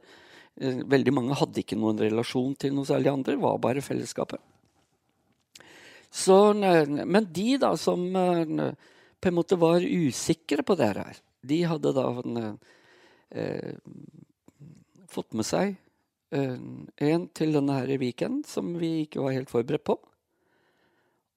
Uh, 0.62 0.82
veldig 0.91 1.13
mange 1.15 1.36
hadde 1.39 1.62
ikke 1.62 1.78
noen 1.80 2.00
relasjon 2.02 2.58
til 2.60 2.74
noe 2.76 2.86
særlig 2.86 3.08
andre, 3.13 3.38
var 3.39 3.62
bare 3.63 3.82
fellesskapet. 3.82 4.41
Så, 6.12 6.36
men 6.52 7.30
de 7.32 7.54
da 7.56 7.70
som 7.80 8.04
eh, 8.20 8.74
på 9.24 9.30
en 9.30 9.38
måte 9.38 9.56
var 9.56 9.80
usikre 9.80 10.65
på 10.67 10.76
det 10.76 10.89
her, 10.91 11.22
de 11.48 11.62
hadde 11.72 11.94
da 11.96 12.08
eh, 13.32 13.80
fått 15.08 15.32
med 15.39 15.48
seg 15.48 15.80
Eh, 16.32 16.60
en 17.12 17.26
til 17.36 17.52
denne 17.52 17.76
her 17.76 17.91
Viken, 18.00 18.39
som 18.48 18.72
vi 18.80 19.02
ikke 19.04 19.24
var 19.24 19.36
helt 19.36 19.52
forberedt 19.52 19.84
på. 19.84 19.98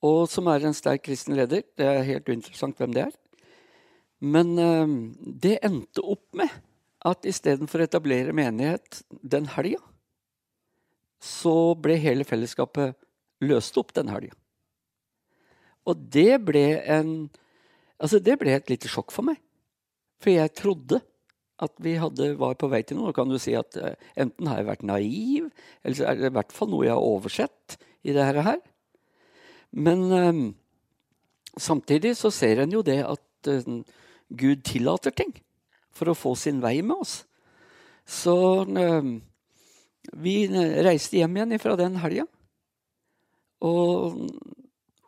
Og 0.05 0.27
som 0.29 0.49
er 0.53 0.67
en 0.67 0.77
sterk 0.77 1.07
kristen 1.07 1.37
leder. 1.38 1.64
Det 1.77 1.87
er 1.88 2.07
helt 2.07 2.29
uinteressant 2.29 2.79
hvem 2.81 2.95
det 2.97 3.07
er. 3.07 3.14
Men 4.25 4.55
uh, 4.59 4.88
det 5.19 5.59
endte 5.64 6.05
opp 6.05 6.27
med 6.37 6.53
at 7.05 7.27
istedenfor 7.29 7.83
å 7.83 7.88
etablere 7.88 8.35
menighet 8.37 9.03
den 9.11 9.49
helga, 9.53 9.81
så 11.21 11.75
ble 11.81 11.97
hele 12.01 12.25
fellesskapet 12.29 12.97
løst 13.45 13.77
opp 13.81 13.93
den 13.97 14.11
helga. 14.12 14.37
Og 15.88 16.05
det 16.12 16.43
ble 16.45 16.69
en 16.81 17.17
Altså, 18.05 18.19
det 18.19 18.35
ble 18.40 18.51
et 18.51 18.69
lite 18.69 18.88
sjokk 18.90 19.12
for 19.14 19.25
meg. 19.25 19.37
For 20.21 20.33
jeg 20.33 20.51
trodde 20.59 20.99
at 21.62 21.73
vi 21.81 21.93
hadde, 21.97 22.33
var 22.37 22.57
på 22.59 22.67
vei 22.69 22.81
til 22.85 22.99
noe. 22.99 23.12
Da 23.12 23.17
kan 23.17 23.31
du 23.31 23.38
si 23.40 23.55
at 23.57 23.79
uh, 23.81 23.95
enten 24.19 24.49
har 24.51 24.59
jeg 24.61 24.67
vært 24.67 24.83
naiv, 24.85 25.47
eller 25.81 25.97
så 25.97 26.09
er 26.11 26.19
det 26.19 26.33
i 26.33 26.35
hvert 26.35 26.53
fall 26.53 26.73
noe 26.73 26.85
jeg 26.85 26.93
har 26.93 27.07
oversett 27.07 27.77
i 28.03 28.12
det 28.12 28.27
her. 28.27 28.59
Men 29.75 30.13
eh, 30.13 30.53
samtidig 31.57 32.17
så 32.17 32.31
ser 32.31 32.63
en 32.63 32.75
jo 32.75 32.83
det 32.87 33.01
at 33.03 33.51
eh, 33.51 33.81
Gud 34.29 34.63
tillater 34.67 35.15
ting 35.15 35.35
for 35.95 36.11
å 36.11 36.19
få 36.19 36.35
sin 36.39 36.61
vei 36.63 36.79
med 36.83 37.03
oss. 37.03 37.25
Så 38.07 38.37
eh, 38.71 39.11
vi 40.15 40.37
reiste 40.87 41.19
hjem 41.19 41.41
igjen 41.41 41.63
fra 41.63 41.75
den 41.81 41.99
helga. 41.99 42.27
Og 43.65 44.21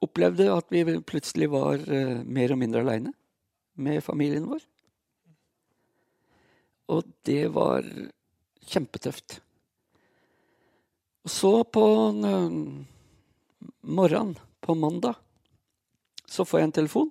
opplevde 0.03 0.49
at 0.55 0.71
vi 0.73 0.85
plutselig 1.05 1.49
var 1.53 1.83
mer 2.25 2.53
og 2.55 2.59
mindre 2.61 2.81
aleine 2.85 3.11
med 3.77 4.01
familien 4.05 4.47
vår. 4.49 4.63
Og 6.95 7.11
det 7.29 7.43
var 7.53 7.85
kjempetøft. 8.71 9.37
Og 11.27 11.35
så 11.35 11.53
på 11.69 11.85
morgenen 13.83 14.37
på 14.67 14.75
mandag 14.75 15.17
så 16.27 16.45
får 16.45 16.61
jeg 16.61 16.69
en 16.69 16.77
telefon. 16.81 17.11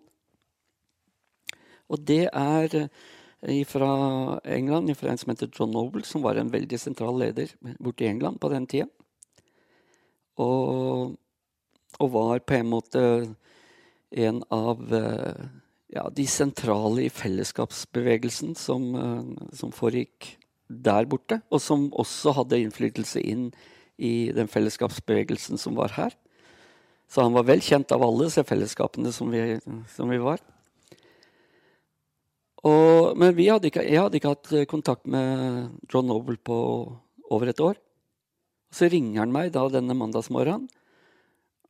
Og 1.91 2.01
det 2.01 2.25
er 2.27 2.75
eh, 2.75 3.63
fra 3.67 3.91
England, 4.43 4.91
fra 4.97 5.11
en 5.11 5.21
som 5.21 5.31
heter 5.31 5.51
John 5.53 5.73
Noble, 5.73 6.03
som 6.07 6.23
var 6.25 6.39
en 6.39 6.51
veldig 6.53 6.79
sentral 6.81 7.17
leder 7.21 7.53
borte 7.79 8.05
i 8.05 8.09
England 8.09 8.41
på 8.41 8.51
den 8.53 8.67
tida. 8.69 8.89
Og, 10.41 11.13
og, 11.99 12.09
var 12.11 12.41
på 12.43 12.57
en 12.57 12.67
måte 12.73 13.03
en 14.11 14.41
av 14.51 14.81
uh, 14.91 15.45
ja, 15.95 16.03
de 16.11 16.25
sentrale 16.27 17.05
i 17.05 17.13
fellesskapsbevegelsen 17.13 18.51
som, 18.59 18.89
eh, 18.99 19.47
som, 19.55 19.71
foregikk 19.71 20.33
der 20.67 21.07
borte, 21.07 21.39
og 21.47 21.63
som 21.63 21.87
også 21.95 22.33
hadde 22.41 22.59
innflytelse 22.65 23.23
inn 23.23 23.47
i 23.95 24.33
den 24.35 24.51
fellesskapsbevegelsen 24.51 25.61
som 25.61 25.79
var 25.79 25.95
her. 25.95 26.17
Så 27.07 27.23
han 27.23 27.35
var 27.35 27.45
vel 27.47 27.61
kjent 27.63 27.93
av 27.95 28.03
alle 28.03 28.27
disse 28.27 28.43
fellesskapene 28.47 29.11
som 29.13 29.31
vi, 29.31 29.57
som 29.93 30.11
vi 30.11 30.19
var. 30.21 30.41
Og, 32.65 33.13
men 33.19 33.37
hadde 33.37 33.69
ikke, 33.69 33.85
jeg 33.85 34.01
hadde 34.01 34.17
ikke 34.17 34.33
hatt 34.33 34.53
kontakt 34.71 35.05
med 35.05 35.75
John 35.91 36.09
Noble 36.09 36.39
på 36.41 36.57
over 37.29 37.51
et 37.51 37.61
år. 37.61 37.77
Så 38.73 38.89
ringer 38.91 39.21
han 39.21 39.33
meg 39.33 39.53
da 39.55 39.67
denne 39.71 39.95
mandagsmorgenen, 39.97 40.67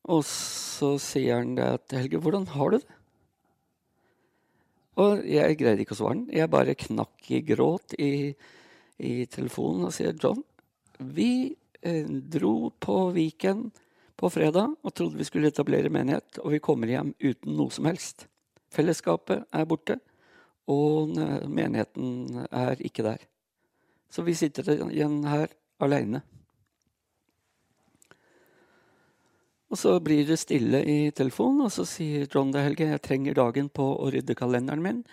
og 0.05 0.21
så 0.29 0.95
sier 1.01 1.41
han 1.41 1.57
at 1.61 1.93
Helge, 1.97 2.21
hvordan 2.21 2.45
har 2.53 2.71
du 2.71 2.77
det? 2.77 2.97
Og 5.01 5.25
jeg 5.27 5.57
greide 5.59 5.83
ikke 5.83 5.95
å 5.97 5.99
svare 5.99 6.19
den. 6.21 6.27
Jeg 6.31 6.51
bare 6.53 6.77
knakk 6.79 7.31
i 7.35 7.41
gråt 7.43 7.95
i, 7.99 8.31
i 9.03 9.13
telefonen 9.27 9.89
og 9.89 9.95
sier 9.95 10.15
John, 10.21 10.39
vi 10.99 11.51
eh, 11.81 12.05
dro 12.07 12.69
på 12.79 12.99
Viken 13.17 13.65
på 14.15 14.29
fredag 14.31 14.75
og 14.81 14.93
trodde 14.95 15.19
vi 15.19 15.27
skulle 15.27 15.51
etablere 15.51 15.91
menighet, 15.91 16.39
og 16.43 16.53
vi 16.55 16.63
kommer 16.63 16.91
hjem 16.91 17.13
uten 17.19 17.57
noe 17.57 17.73
som 17.73 17.87
helst. 17.89 18.27
Fellesskapet 18.73 19.45
er 19.51 19.67
borte, 19.69 19.99
og 20.71 21.13
menigheten 21.51 22.45
er 22.49 22.79
ikke 22.81 23.05
der. 23.05 23.19
Så 24.09 24.23
vi 24.25 24.35
sitter 24.37 24.71
igjen 24.87 25.19
her 25.27 25.51
aleine. 25.83 26.23
Og 29.71 29.79
så 29.81 29.97
blir 29.99 30.23
det 30.27 30.37
stille 30.39 30.79
i 30.87 31.11
telefonen, 31.11 31.65
og 31.67 31.73
så 31.73 31.83
sier 31.89 32.29
det 32.29 32.63
Helge 32.63 32.87
jeg 32.93 33.03
trenger 33.03 33.35
dagen 33.35 33.67
på 33.69 33.83
å 33.97 34.11
rydde 34.13 34.37
kalenderen 34.37 34.83
min, 34.83 35.03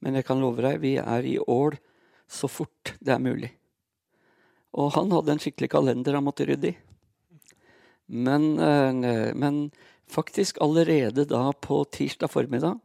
men 0.00 0.14
jeg 0.18 0.26
kan 0.26 0.40
love 0.40 0.62
deg, 0.64 0.80
vi 0.82 0.96
er 0.98 1.26
i 1.26 1.38
Ål 1.38 1.76
så 2.28 2.48
fort 2.50 2.94
det 3.00 3.14
er 3.14 3.22
mulig. 3.22 3.52
Og 4.78 4.92
han 4.94 5.12
hadde 5.14 5.32
en 5.32 5.40
skikkelig 5.42 5.70
kalender 5.72 6.18
han 6.18 6.26
måtte 6.26 6.46
rydde 6.48 6.72
i. 6.72 6.76
Men, 8.08 8.58
eh, 8.58 9.34
men 9.34 9.70
faktisk 10.08 10.58
allerede 10.64 11.24
da 11.28 11.52
på 11.52 11.84
tirsdag 11.84 12.28
formiddag 12.32 12.78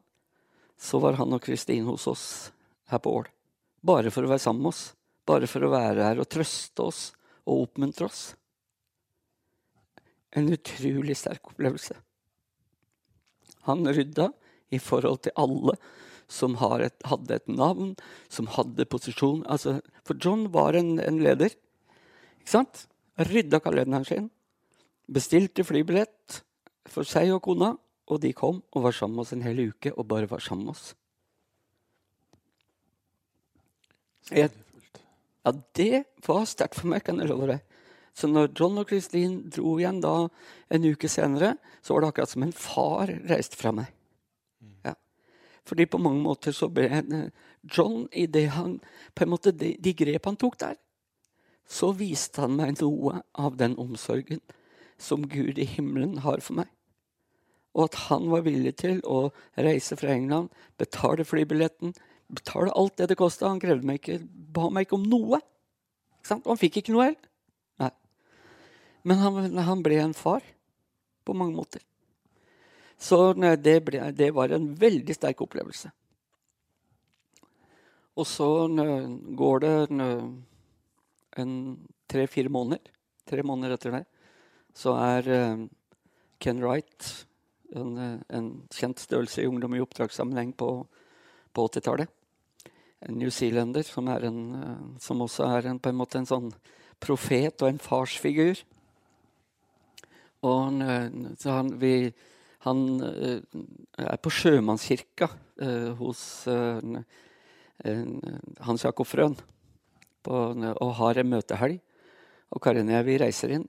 så 0.79 0.99
var 0.99 1.13
han 1.13 1.33
og 1.33 1.41
Kristin 1.45 1.85
hos 1.87 2.07
oss 2.11 2.25
her 2.91 2.99
på 2.99 3.13
Ål. 3.21 3.29
Bare 3.81 4.11
for 4.11 4.25
å 4.25 4.31
være 4.33 4.43
sammen 4.43 4.65
med 4.65 4.73
oss. 4.73 4.83
Bare 5.23 5.47
for 5.47 5.63
å 5.63 5.71
være 5.71 6.03
her 6.03 6.19
og 6.19 6.27
trøste 6.27 6.83
oss 6.83 7.03
og 7.47 7.69
oppmuntre 7.69 8.09
oss. 8.09 8.23
En 10.35 10.49
utrolig 10.51 11.15
sterk 11.15 11.53
opplevelse. 11.53 11.95
Han 13.69 13.87
rydda 13.87 14.31
i 14.75 14.79
forhold 14.81 15.23
til 15.23 15.35
alle 15.39 15.77
som 16.27 16.55
et, 16.81 16.95
hadde 17.07 17.35
et 17.35 17.47
navn, 17.47 17.93
som 18.27 18.49
hadde 18.51 18.89
posisjon. 18.89 19.43
Altså, 19.47 19.77
for 20.03 20.19
John 20.19 20.49
var 20.51 20.75
en, 20.75 20.97
en 20.99 21.19
leder. 21.23 21.53
Ikke 22.41 22.55
sant? 22.57 22.87
Rydda 23.19 23.61
kalenderen 23.63 24.07
sin. 24.07 24.31
Bestilte 25.11 25.65
flybillett 25.67 26.43
for 26.87 27.07
seg 27.07 27.33
og 27.35 27.41
kona, 27.43 27.73
og 28.07 28.19
de 28.23 28.33
kom 28.35 28.61
og 28.71 28.85
var 28.85 28.95
sammen 28.95 29.17
med 29.17 29.25
oss 29.25 29.33
en 29.35 29.45
hel 29.45 29.59
uke 29.69 29.91
og 29.95 30.07
bare 30.07 30.29
var 30.31 30.43
sammen 30.43 30.67
med 30.67 30.75
oss. 30.75 30.93
Jeg, 34.31 34.51
ja, 35.43 35.51
det 35.75 36.03
var 36.23 36.45
sterkt 36.47 36.79
for 36.79 36.91
meg, 36.91 37.03
kan 37.03 37.19
jeg 37.19 37.27
love 37.31 37.49
deg. 37.51 37.63
Så 38.15 38.29
når 38.29 38.51
John 38.55 38.77
og 38.79 38.87
Kristin 38.87 39.39
dro 39.51 39.75
igjen 39.79 39.99
da 40.03 40.27
en 40.71 40.85
uke 40.85 41.09
senere, 41.09 41.55
så 41.81 41.95
var 41.95 42.03
det 42.03 42.11
akkurat 42.13 42.31
som 42.31 42.45
en 42.45 42.55
far 42.55 43.11
reiste 43.29 43.57
fra 43.59 43.73
meg. 43.75 43.89
Ja. 44.85 44.93
Fordi 45.67 45.87
på 45.89 45.99
mange 45.99 46.21
måter 46.23 46.55
så 46.55 46.69
ble 46.71 46.87
John 47.63 48.05
i 48.11 48.27
det 48.27 48.45
han 48.53 48.77
på 49.15 49.25
en 49.25 49.33
måte 49.33 49.55
de, 49.55 49.73
de 49.79 49.95
grep 49.97 50.29
han 50.29 50.39
tok 50.39 50.59
der, 50.61 50.77
så 51.67 51.93
viste 51.95 52.43
han 52.43 52.57
meg 52.59 52.77
noe 52.81 53.23
av 53.39 53.57
den 53.57 53.75
omsorgen 53.79 54.43
som 55.03 55.27
Gud 55.27 55.59
i 55.59 55.67
himmelen 55.67 56.21
har 56.23 56.41
for 56.43 56.61
meg. 56.61 56.71
Og 57.73 57.87
at 57.87 57.99
han 58.07 58.29
var 58.29 58.45
villig 58.45 58.75
til 58.81 58.99
å 59.09 59.31
reise 59.57 59.97
fra 59.97 60.13
England, 60.13 60.51
betale 60.77 61.25
flybilletten, 61.25 61.95
betale 62.33 62.73
alt 62.77 62.97
det 63.01 63.09
det 63.11 63.17
kosta. 63.19 63.49
Han 63.49 63.61
krevde 63.61 63.87
meg 63.87 64.01
ikke, 64.01 64.19
ba 64.23 64.69
meg 64.69 64.87
ikke 64.87 64.99
om 64.99 65.07
noe. 65.09 65.41
Ikke 66.21 66.37
og 66.37 66.53
han 66.53 66.61
fikk 66.61 66.81
ikke 66.81 66.93
noe 66.93 67.09
heller. 67.09 67.31
Nei. 67.81 67.89
Men 69.09 69.23
han, 69.23 69.57
han, 69.57 69.81
ble 69.85 69.97
en 70.03 70.15
far 70.17 70.45
på 71.25 71.35
mange 71.37 71.57
måter. 71.57 71.81
Så 73.01 73.33
det, 73.35 73.79
ble, 73.83 74.05
det 74.15 74.29
var 74.37 74.53
en 74.53 74.69
veldig 74.79 75.17
sterk 75.17 75.41
opplevelse. 75.43 75.89
Og 78.13 78.29
så 78.29 78.47
går 79.41 79.63
det 79.65 79.75
tre-fire 82.13 82.53
måneder. 82.53 82.93
Tre 83.25 83.41
måneder 83.41 83.73
etter 83.73 83.89
det 83.89 84.03
så 84.73 84.95
er 84.97 85.29
uh, 85.29 85.63
Ken 86.41 86.59
Wright 86.63 87.27
en, 87.73 87.95
eh, 87.97 88.19
en, 88.37 88.49
kjent 88.73 88.99
størrelse 89.01 89.41
i 89.41 89.47
ungdom 89.49 89.73
i 89.73 89.81
oppdragssammenheng 89.81 90.51
på, 90.57 90.67
på 91.53 91.63
80-tallet. 91.69 92.11
En 93.07 93.17
newzealender 93.17 93.85
som, 93.87 94.09
en, 94.09 94.41
uh, 94.53 94.83
som 95.01 95.23
også 95.25 95.47
er 95.57 95.71
en, 95.71 95.79
på 95.81 95.89
en 95.89 95.97
måte 95.97 96.19
en 96.21 96.29
sånn 96.29 96.51
profet 97.01 97.63
og 97.63 97.71
en 97.71 97.81
farsfigur. 97.81 98.61
Og 100.45 100.83
uh, 100.83 101.07
han, 101.47 101.73
vi, 101.81 102.11
han 102.67 102.83
er 103.01 104.21
på 104.21 104.31
sjømannskirka 104.33 105.27
hos 105.99 106.21
Hans 108.63 108.83
Jakob 108.83 109.07
Frøen 109.07 109.35
og 110.25 110.93
har 110.97 111.19
en 111.19 111.29
møtehelg. 111.29 111.77
Og 112.55 112.63
Karin 112.63 112.89
og 112.89 112.95
jeg 112.95 113.07
vi 113.07 113.19
reiser 113.21 113.53
inn. 113.57 113.67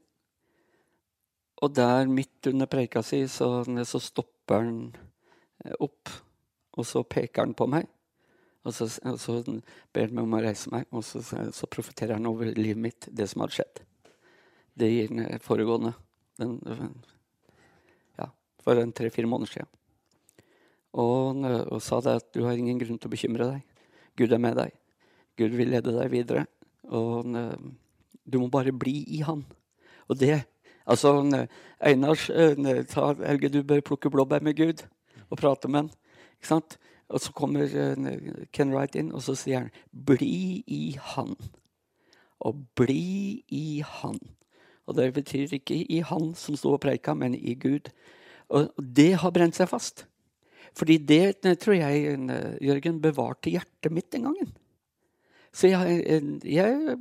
Og 1.63 1.75
der, 1.75 2.09
midt 2.11 2.49
under 2.51 2.67
preika 2.71 3.03
si, 3.07 3.23
så, 3.31 3.63
så, 3.87 4.01
stopper 4.03 4.65
han 4.65 4.79
eh, 5.65 5.77
opp. 5.79 6.11
Og 6.75 6.87
så 6.89 7.05
peker 7.07 7.45
han 7.45 7.55
på 7.55 7.69
meg. 7.71 7.87
Og 8.65 8.75
så, 8.75 8.89
og 9.07 9.19
så 9.21 9.39
ber 9.95 10.09
han 10.09 10.17
meg 10.17 10.25
om 10.25 10.37
å 10.39 10.43
reise 10.43 10.73
meg, 10.73 10.87
og 10.91 11.05
så, 11.05 11.21
så 11.23 11.69
profeterer 11.71 12.17
han 12.17 12.27
over 12.31 12.49
livet 12.57 12.81
mitt, 12.81 13.09
det 13.13 13.27
som 13.29 13.45
hadde 13.45 13.59
skjedd. 13.59 13.83
Det 14.75 14.89
gir 14.89 15.11
den 15.13 15.43
foregående 15.45 15.93
den, 16.41 16.57
Ja, 18.19 18.31
for 18.65 18.81
en 18.81 18.95
tre-fire 18.97 19.29
måneder 19.31 19.53
siden. 19.53 19.71
Og, 20.95 21.45
og, 21.45 21.79
sa 21.83 22.01
det 22.03 22.17
at 22.23 22.33
du 22.35 22.45
har 22.47 22.57
ingen 22.57 22.81
grunn 22.81 22.99
til 22.99 23.11
å 23.11 23.13
bekymre 23.13 23.51
deg. 23.53 23.85
Gud 24.19 24.33
er 24.33 24.43
med 24.43 24.57
deg. 24.59 24.75
Gud 25.39 25.55
vil 25.59 25.73
lede 25.75 25.95
deg 25.95 26.11
videre. 26.11 26.47
Og 26.89 27.29
du 28.25 28.39
må 28.41 28.49
bare 28.49 28.73
bli 28.73 29.03
i 29.17 29.21
Han. 29.27 29.43
Og 30.09 30.19
det 30.21 30.45
Altså, 30.87 31.13
Einar 31.81 32.19
sa 32.19 33.13
Helge, 33.25 33.49
du 33.49 33.63
bør 33.63 33.81
plukke 33.81 34.11
blåbær 34.13 34.45
med 34.45 34.57
Gud 34.59 34.85
og 35.31 35.39
prate 35.41 35.69
med 35.69 35.85
han. 35.85 35.91
Ikke 36.37 36.51
sant? 36.51 36.79
Og 37.09 37.21
så 37.21 37.33
kommer 37.37 37.69
Ken 38.53 38.73
Wright 38.73 38.97
inn, 38.97 39.13
og 39.13 39.23
så 39.23 39.35
sier 39.37 39.59
han 39.65 39.71
'bli 39.93 40.65
i 40.67 40.97
han'. 41.01 41.37
Og 42.41 42.67
bli 42.77 43.45
i 43.49 43.83
han. 43.87 44.19
Og 44.87 44.97
det 44.97 45.15
betyr 45.15 45.53
ikke 45.53 45.87
i 45.89 46.01
han 46.01 46.35
som 46.35 46.57
sto 46.57 46.73
og 46.73 46.81
preika, 46.81 47.15
men 47.15 47.35
i 47.35 47.55
Gud. 47.55 47.89
Og 48.49 48.69
det 48.77 49.15
har 49.15 49.31
brent 49.31 49.57
seg 49.57 49.69
fast. 49.69 50.07
Fordi 50.77 50.99
det 50.99 51.59
tror 51.61 51.75
jeg 51.75 52.19
Jørgen 52.61 53.01
bevarte 53.01 53.51
hjertet 53.51 53.93
mitt 53.93 54.13
den 54.13 54.23
gangen. 54.23 54.53
Så 55.53 55.69
jeg, 55.71 56.03
jeg 56.45 56.99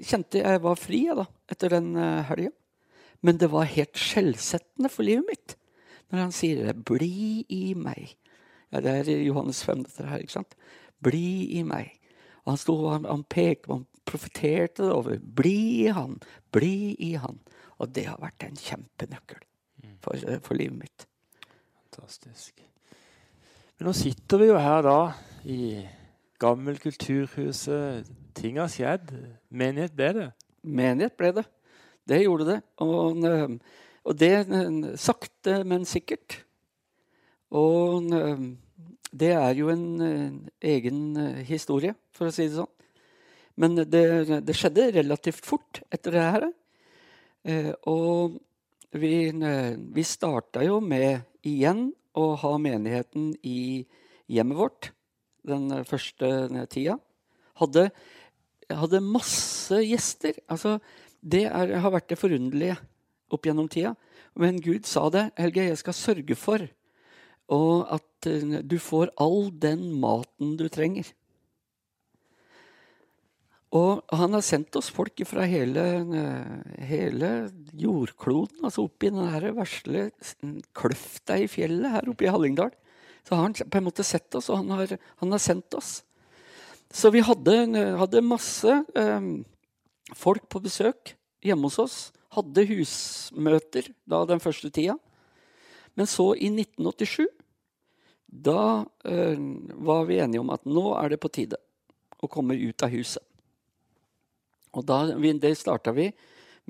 kjente 0.00 0.42
jeg 0.42 0.62
var 0.64 0.78
fri 0.78 1.04
da, 1.16 1.26
etter 1.50 1.76
den 1.76 1.94
uh, 1.96 2.22
helga. 2.28 2.52
Men 3.24 3.40
det 3.40 3.50
var 3.52 3.68
helt 3.68 3.98
skjellsettende 4.00 4.90
for 4.92 5.04
livet 5.06 5.28
mitt 5.28 5.56
når 6.10 6.24
han 6.24 6.32
sier 6.34 6.64
det. 6.66 6.80
'Bli 6.82 7.44
i 7.54 7.74
meg'. 7.78 8.16
Ja, 8.72 8.80
Det 8.80 8.94
er 9.08 9.22
Johannes 9.22 9.62
5, 9.64 9.84
dette 9.84 10.06
her. 10.06 10.18
ikke 10.18 10.38
sant? 10.40 10.56
'Bli 11.02 11.58
i 11.58 11.62
meg'. 11.62 11.98
Og 12.44 12.52
han 12.52 12.58
sto 12.58 12.76
han, 12.88 13.04
han 13.04 13.24
pekte 13.24 13.72
han 13.72 13.86
profeterte 14.04 14.82
det 14.82 14.92
over. 14.92 15.18
'Bli 15.18 15.86
i 15.86 15.92
han', 15.94 16.18
'bli 16.50 16.96
i 16.98 17.12
han'. 17.14 17.38
Og 17.78 17.94
det 17.94 18.08
har 18.08 18.18
vært 18.20 18.42
en 18.44 18.56
kjempenøkkel 18.56 19.40
for, 20.00 20.16
eh, 20.16 20.40
for 20.40 20.54
livet 20.54 20.78
mitt. 20.78 21.06
Fantastisk. 21.90 22.60
Men 23.78 23.86
nå 23.86 23.92
sitter 23.92 24.38
vi 24.38 24.50
jo 24.50 24.58
her 24.58 24.82
da 24.82 25.12
i 25.44 25.86
Gammel 26.40 26.78
Kulturhuset. 26.80 28.08
Ting 28.36 28.56
har 28.60 28.70
skjedd. 28.72 29.12
Menighet 29.52 29.92
ble 29.96 30.10
det. 30.16 30.28
Menighet 30.64 31.16
ble 31.20 31.34
det. 31.36 31.44
Det 32.08 32.22
gjorde 32.22 32.46
det. 32.48 32.58
Og, 32.80 33.26
og 34.08 34.16
det 34.18 34.32
sakte, 35.00 35.58
men 35.68 35.84
sikkert. 35.88 36.38
Og 37.52 38.08
det 39.10 39.32
er 39.36 39.58
jo 39.58 39.68
en 39.72 39.86
egen 40.64 41.00
historie, 41.44 41.92
for 42.16 42.30
å 42.30 42.34
si 42.34 42.46
det 42.48 42.56
sånn. 42.56 42.70
Men 43.60 43.76
det, 43.82 44.04
det 44.46 44.56
skjedde 44.56 44.92
relativt 44.96 45.44
fort 45.44 45.82
etter 45.92 46.16
det 46.16 46.22
her. 46.24 46.46
Eh, 47.44 47.72
og 47.90 48.38
vi, 48.96 49.28
vi 49.28 50.04
starta 50.06 50.64
jo 50.64 50.78
med 50.80 51.26
igjen 51.46 51.90
å 52.16 52.32
ha 52.40 52.54
menigheten 52.62 53.34
i 53.44 53.84
hjemmet 54.30 54.58
vårt 54.58 54.90
den 55.46 55.70
eh, 55.74 55.86
første 55.88 56.30
eh, 56.48 56.66
tida. 56.70 56.96
Hadde, 57.60 57.88
hadde 58.70 59.04
masse 59.04 59.80
gjester. 59.84 60.38
Altså, 60.50 60.78
det 61.20 61.46
er, 61.48 61.76
har 61.82 61.94
vært 61.94 62.10
det 62.12 62.20
forunderlige 62.20 62.78
opp 63.30 63.46
gjennom 63.46 63.68
tida. 63.70 63.94
Men 64.38 64.60
Gud 64.62 64.88
sa 64.88 65.08
det. 65.12 65.30
Helge, 65.40 65.68
jeg 65.70 65.80
skal 65.80 65.96
sørge 65.96 66.38
for 66.38 66.66
at 67.50 68.30
eh, 68.30 68.60
du 68.62 68.78
får 68.82 69.14
all 69.20 69.50
den 69.62 69.90
maten 70.02 70.56
du 70.60 70.68
trenger. 70.72 71.08
Og 73.70 74.00
han 74.10 74.34
har 74.34 74.42
sendt 74.42 74.74
oss 74.74 74.88
folk 74.90 75.20
fra 75.30 75.44
hele, 75.46 75.82
hele 76.82 77.28
jordkloden, 77.78 78.64
altså 78.66 78.88
oppi 78.88 79.12
den 79.14 79.54
vesle 79.54 80.08
kløfta 80.74 81.36
i 81.38 81.46
fjellet 81.46 81.94
her 81.94 82.10
oppe 82.10 82.26
i 82.26 82.32
Hallingdal. 82.34 82.72
Så 83.26 83.36
har 83.36 83.42
han 83.44 83.54
på 83.54 83.78
en 83.78 83.86
måte 83.86 84.06
sett 84.06 84.34
oss, 84.34 84.48
og 84.50 84.62
han 84.62 84.70
har, 84.74 84.96
han 85.22 85.34
har 85.34 85.42
sendt 85.42 85.74
oss. 85.78 86.00
Så 86.90 87.12
vi 87.14 87.22
hadde, 87.22 87.54
hadde 88.00 88.24
masse 88.26 88.80
eh, 88.98 89.28
folk 90.18 90.48
på 90.50 90.62
besøk 90.64 91.14
hjemme 91.44 91.70
hos 91.70 91.78
oss. 91.78 91.98
hadde 92.30 92.66
husmøter 92.66 93.90
da 94.06 94.24
den 94.26 94.42
første 94.42 94.70
tida. 94.70 94.96
Men 95.98 96.06
så, 96.06 96.32
i 96.34 96.46
1987, 96.50 97.26
da 98.30 98.86
eh, 99.04 99.38
var 99.74 100.06
vi 100.06 100.20
enige 100.22 100.42
om 100.42 100.52
at 100.54 100.66
nå 100.66 100.84
er 100.98 101.10
det 101.10 101.20
på 101.22 101.32
tide 101.34 101.58
å 102.20 102.30
komme 102.30 102.54
ut 102.54 102.82
av 102.86 102.92
huset. 102.94 103.22
Og 104.70 104.86
da, 104.86 105.02
det 105.18 105.56
starta 105.58 105.90
vi 105.96 106.10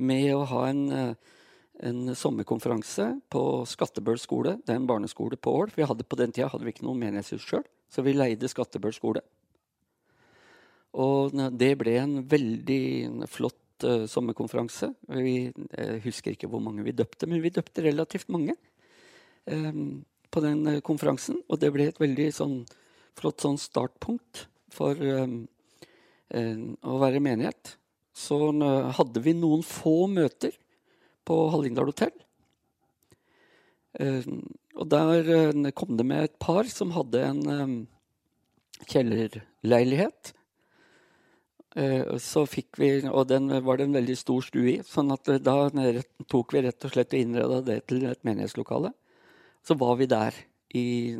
med 0.00 0.30
å 0.32 0.46
ha 0.48 0.62
en, 0.70 0.82
eh, 0.92 1.14
en 1.82 2.14
sommerkonferanse 2.16 3.06
på 3.32 3.42
Skattebøl 3.68 4.18
skole. 4.20 4.56
Det 4.64 4.74
er 4.74 4.80
en 4.80 4.88
barneskole 4.88 5.38
på 5.40 5.52
Ål. 5.62 5.72
For 5.72 5.88
hadde, 5.88 6.06
på 6.06 6.18
den 6.20 6.32
tida 6.34 6.50
hadde 6.52 6.66
vi 6.66 6.74
ikke 6.74 6.86
noe 6.86 6.98
menighetshus 6.98 7.46
sjøl, 7.46 7.64
så 7.90 8.04
vi 8.04 8.16
leide 8.16 8.50
Skattebøl 8.50 8.94
skole. 8.96 9.22
Og 11.00 11.36
det 11.56 11.72
ble 11.80 11.96
en 12.00 12.16
veldig 12.28 12.82
flott 13.30 13.86
uh, 13.86 14.04
sommerkonferanse. 14.10 14.90
Vi, 15.14 15.34
jeg 15.54 16.04
husker 16.04 16.34
ikke 16.34 16.50
hvor 16.50 16.62
mange 16.64 16.84
vi 16.86 16.96
døpte, 16.96 17.28
men 17.30 17.42
vi 17.44 17.54
døpte 17.54 17.84
relativt 17.86 18.28
mange 18.32 18.56
um, 19.46 20.00
på 20.30 20.44
den 20.44 20.64
uh, 20.66 20.80
konferansen. 20.84 21.40
Og 21.48 21.62
det 21.62 21.72
ble 21.74 21.88
et 21.92 22.02
veldig 22.02 22.30
sånn, 22.34 22.58
flott 23.18 23.46
sånn 23.46 23.60
startpunkt 23.60 24.48
for 24.74 24.98
um, 24.98 25.44
uh, 26.34 26.66
å 26.82 26.98
være 27.00 27.22
menighet. 27.22 27.76
Så 28.10 28.36
hadde 28.98 29.22
vi 29.22 29.32
noen 29.38 29.62
få 29.64 30.04
møter 30.10 30.52
på 31.30 31.38
Hallingdal 31.54 31.92
hotell. 31.92 32.18
og 34.80 34.86
der 34.90 35.72
kom 35.74 35.96
det 35.98 36.06
med 36.06 36.24
et 36.24 36.36
par 36.42 36.68
som 36.70 36.92
hadde 36.94 37.22
en 37.26 37.40
um, 37.50 37.72
kjellerleilighet 38.86 40.34
Eh, 41.76 42.16
så 42.18 42.42
fikk 42.50 42.78
vi, 42.78 43.06
Og 43.06 43.28
den 43.28 43.48
var 43.62 43.76
det 43.76 43.84
en 43.84 43.94
veldig 43.94 44.16
stor 44.18 44.42
stue 44.42 44.70
i. 44.72 44.82
sånn 44.82 45.12
at 45.12 45.28
eh, 45.28 45.38
da 45.38 45.70
tok 46.26 46.52
vi 46.52 46.62
rett 46.62 46.84
og 46.84 46.90
slett 46.90 47.14
og 47.14 47.20
innreda 47.20 47.60
det 47.62 47.86
til 47.86 48.06
et 48.06 48.24
menighetslokale. 48.24 48.92
Så 49.62 49.78
var 49.78 49.96
vi 49.96 50.06
der 50.06 50.34
i 50.74 51.16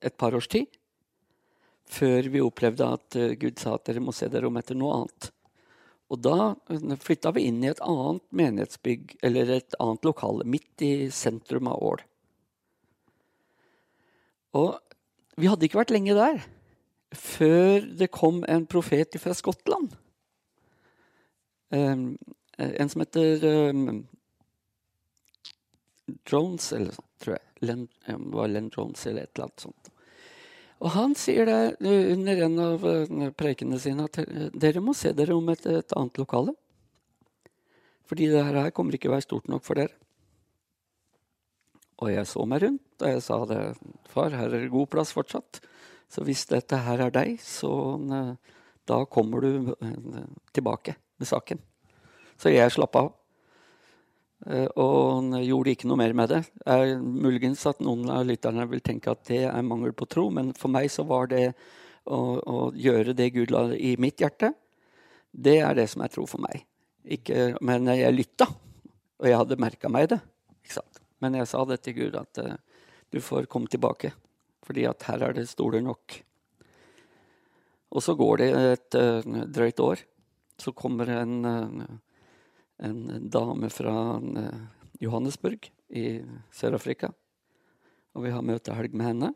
et 0.00 0.16
par 0.16 0.34
års 0.34 0.48
tid. 0.48 0.66
Før 1.90 2.22
vi 2.30 2.40
opplevde 2.40 2.86
at 2.86 3.16
eh, 3.16 3.36
Gud 3.36 3.58
sa 3.58 3.74
at 3.74 3.84
dere 3.84 4.00
må 4.00 4.12
se 4.12 4.28
dere 4.28 4.46
om 4.46 4.56
etter 4.56 4.74
noe 4.74 5.02
annet. 5.02 5.30
Og 6.10 6.18
da 6.24 6.54
flytta 6.98 7.30
vi 7.36 7.46
inn 7.46 7.60
i 7.62 7.70
et 7.70 7.82
annet 7.86 8.24
menighetsbygg, 8.34 9.16
eller 9.26 9.52
et 9.54 9.76
annet 9.78 10.06
lokale, 10.06 10.46
midt 10.46 10.82
i 10.82 10.92
sentrum 11.14 11.70
av 11.70 11.82
Ål. 11.86 12.02
Og 14.58 14.72
vi 15.38 15.46
hadde 15.46 15.68
ikke 15.68 15.78
vært 15.78 15.94
lenge 15.94 16.16
der 16.18 16.42
før 17.16 17.86
det 17.98 18.10
kom 18.14 18.44
en 18.46 18.66
profet 18.70 19.16
fra 19.18 19.34
Skottland. 19.34 19.94
Um, 21.70 22.18
en 22.58 22.90
som 22.90 23.02
heter 23.02 23.46
um, 23.70 24.04
Jones, 26.26 26.72
eller 26.72 26.94
sånt, 26.94 27.10
tror 27.22 27.36
jeg. 27.36 27.46
Len, 27.66 27.86
var 28.32 28.50
Len 28.50 28.70
Jones 28.72 29.02
eller 29.06 29.26
et 29.26 29.34
eller 29.34 29.48
annet 29.48 29.66
sånt. 29.66 29.90
Og 30.80 30.94
han 30.94 31.14
sier 31.18 31.48
det 31.48 31.60
eh, 31.84 32.12
under 32.14 32.44
en 32.46 32.60
av 32.64 32.84
uh, 32.84 33.24
prekene 33.36 33.78
sine 33.80 34.06
at 34.08 34.20
dere 34.56 34.80
må 34.80 34.94
se 34.96 35.12
dere 35.16 35.36
om 35.36 35.48
et, 35.52 35.66
et 35.68 35.96
annet 35.96 36.20
lokale. 36.22 36.54
Fordi 38.10 38.30
det 38.32 38.42
her 38.42 38.72
kommer 38.74 38.96
ikke 38.96 39.10
å 39.10 39.14
være 39.14 39.28
stort 39.28 39.50
nok 39.52 39.62
for 39.66 39.78
dere. 39.78 39.94
Og 42.00 42.08
jeg 42.10 42.26
så 42.26 42.46
meg 42.48 42.64
rundt, 42.64 42.86
og 43.02 43.12
jeg 43.12 43.22
sa 43.22 43.36
det. 43.46 43.60
Far, 44.08 44.32
her 44.32 44.48
er 44.48 44.64
det 44.64 44.72
god 44.72 44.88
plass 44.90 45.12
fortsatt. 45.12 45.60
Så 46.10 46.24
hvis 46.26 46.46
dette 46.50 46.80
her 46.80 47.04
er 47.04 47.12
deg, 47.14 47.36
så 47.44 47.70
eh, 48.00 48.32
da 48.88 49.02
kommer 49.06 49.44
du 49.44 49.70
eh, 49.76 50.24
tilbake 50.56 50.96
med 51.20 51.28
saken. 51.28 51.60
Så 52.40 52.50
jeg 52.54 52.72
slapp 52.72 52.96
av. 52.98 53.12
Eh, 54.48 54.68
og 54.80 55.34
gjorde 55.44 55.74
ikke 55.74 55.90
noe 55.90 56.00
mer 56.00 56.14
med 56.16 56.32
det. 56.32 56.40
Er 56.64 56.96
muligens 57.00 57.66
at 57.68 57.82
noen 57.84 58.08
av 58.12 58.24
lytterne 58.28 58.64
vil 58.70 58.80
tenke 58.84 59.12
at 59.12 59.26
det 59.28 59.44
er 59.50 59.66
mangel 59.66 59.92
på 59.96 60.08
tro, 60.08 60.28
men 60.32 60.54
for 60.56 60.72
meg 60.72 60.88
så 60.92 61.04
var 61.08 61.28
det 61.32 61.50
å, 62.08 62.20
å 62.40 62.58
gjøre 62.72 63.14
det 63.16 63.32
Gud 63.36 63.52
la 63.52 63.66
i 63.76 63.94
mitt 64.00 64.22
hjerte, 64.22 64.54
det 65.30 65.60
er 65.62 65.76
det 65.76 65.86
som 65.92 66.02
er 66.02 66.12
tro 66.12 66.24
for 66.26 66.42
meg. 66.42 66.64
Ikke, 67.04 67.54
men 67.64 67.86
jeg 67.92 68.16
lytta, 68.16 68.48
og 69.20 69.28
jeg 69.28 69.38
hadde 69.38 69.60
merka 69.60 69.90
meg 69.92 70.10
det. 70.12 70.20
Men 71.20 71.36
jeg 71.36 71.48
sa 71.50 71.62
det 71.68 71.82
til 71.84 71.96
Gud, 71.98 72.16
at 72.16 72.40
uh, 72.40 72.56
du 73.12 73.20
får 73.20 73.48
komme 73.50 73.70
tilbake 73.70 74.14
fordi 74.64 74.84
at 74.86 75.02
her 75.08 75.24
er 75.26 75.34
det 75.34 75.48
stoler 75.50 75.82
nok. 75.82 76.14
Og 77.90 78.04
så 78.04 78.14
går 78.14 78.40
det 78.40 78.48
et 78.54 78.96
uh, 79.00 79.44
drøyt 79.50 79.80
år. 79.82 80.02
Så 80.60 80.72
kommer 80.76 81.10
en, 81.10 81.34
uh, 81.44 81.96
en 82.86 83.28
dame 83.32 83.70
fra 83.72 83.94
uh, 84.18 84.60
Johannesburg 85.02 85.70
i 85.96 86.20
Sør-Afrika. 86.54 87.12
Og 88.16 88.26
vi 88.26 88.34
har 88.34 88.44
møtehelg 88.46 88.94
med 88.96 89.10
henne. 89.12 89.32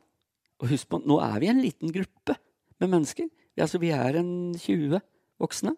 Og 0.62 0.70
husk 0.70 0.90
på, 0.90 1.00
nå 1.04 1.20
er 1.22 1.38
vi 1.42 1.50
en 1.52 1.62
liten 1.62 1.92
gruppe 1.94 2.36
med 2.80 2.90
mennesker. 2.90 3.28
Vi, 3.28 3.62
altså, 3.62 3.80
vi 3.82 3.92
er 3.94 4.20
en 4.20 4.30
20 4.58 5.00
voksne. 5.42 5.74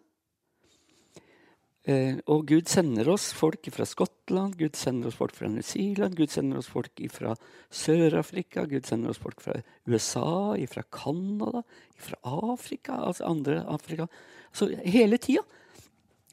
Eh, 1.87 2.17
og 2.27 2.49
Gud 2.49 2.67
sender 2.67 3.07
oss 3.13 3.29
folk 3.31 3.69
fra 3.71 3.85
Skottland, 3.87 4.57
Gud 4.59 4.75
sender 4.75 5.07
oss 5.07 5.15
folk 5.15 5.31
fra 5.37 5.47
New 5.47 5.63
Zealand, 5.63 6.17
Gud 6.19 6.33
sender 6.33 6.59
oss 6.59 6.67
folk 6.67 6.99
fra 7.15 7.31
Sør-Afrika, 7.71 8.65
Gud 8.67 8.83
sender 8.89 9.13
oss 9.13 9.21
folk 9.23 9.39
fra 9.39 9.55
USA, 9.87 10.57
fra 10.67 10.83
Canada, 10.91 11.63
fra 11.95 12.19
Afrika, 12.27 12.97
altså 13.07 13.29
andre 13.31 13.61
Afrika. 13.71 14.09
Så 14.51 14.67
hele 14.83 15.17
tida. 15.17 15.45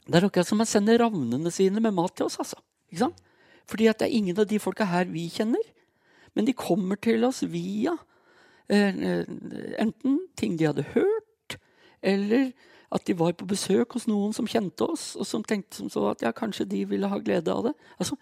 Det 0.05 0.19
er 0.19 0.27
akkurat 0.27 0.49
som 0.49 0.61
man 0.61 0.69
sender 0.69 1.01
ravnene 1.01 1.53
sine 1.53 1.81
med 1.81 1.95
mat 1.97 2.13
til 2.17 2.27
oss. 2.27 2.39
altså. 2.39 2.61
Ikke 2.91 3.07
sant? 3.07 3.23
Fordi 3.67 3.89
det 3.89 4.03
er 4.05 4.13
ingen 4.13 4.39
av 4.39 4.47
de 4.47 4.61
folka 4.61 4.85
her 4.85 5.09
vi 5.09 5.29
kjenner. 5.33 5.65
Men 6.35 6.45
de 6.45 6.53
kommer 6.53 6.99
til 7.01 7.25
oss 7.25 7.43
via 7.47 7.97
eh, 8.69 8.93
eh 8.93 9.25
enten 9.81 10.19
ting 10.37 10.59
de 10.59 10.67
hadde 10.67 10.85
hørt, 10.95 11.59
eller 12.03 12.53
at 12.95 13.07
de 13.07 13.19
var 13.19 13.33
på 13.33 13.47
besøk 13.47 13.93
hos 13.97 14.07
noen 14.07 14.33
som 14.33 14.47
kjente 14.47 14.85
oss, 14.87 15.15
og 15.17 15.27
som 15.27 15.43
tenkte 15.43 15.77
som 15.77 15.91
så 15.91 16.11
at 16.11 16.23
ja, 16.23 16.31
kanskje 16.33 16.67
de 16.69 16.85
ville 16.85 17.09
ha 17.09 17.19
glede 17.19 17.53
av 17.53 17.65
det. 17.65 17.73
Altså, 17.99 18.17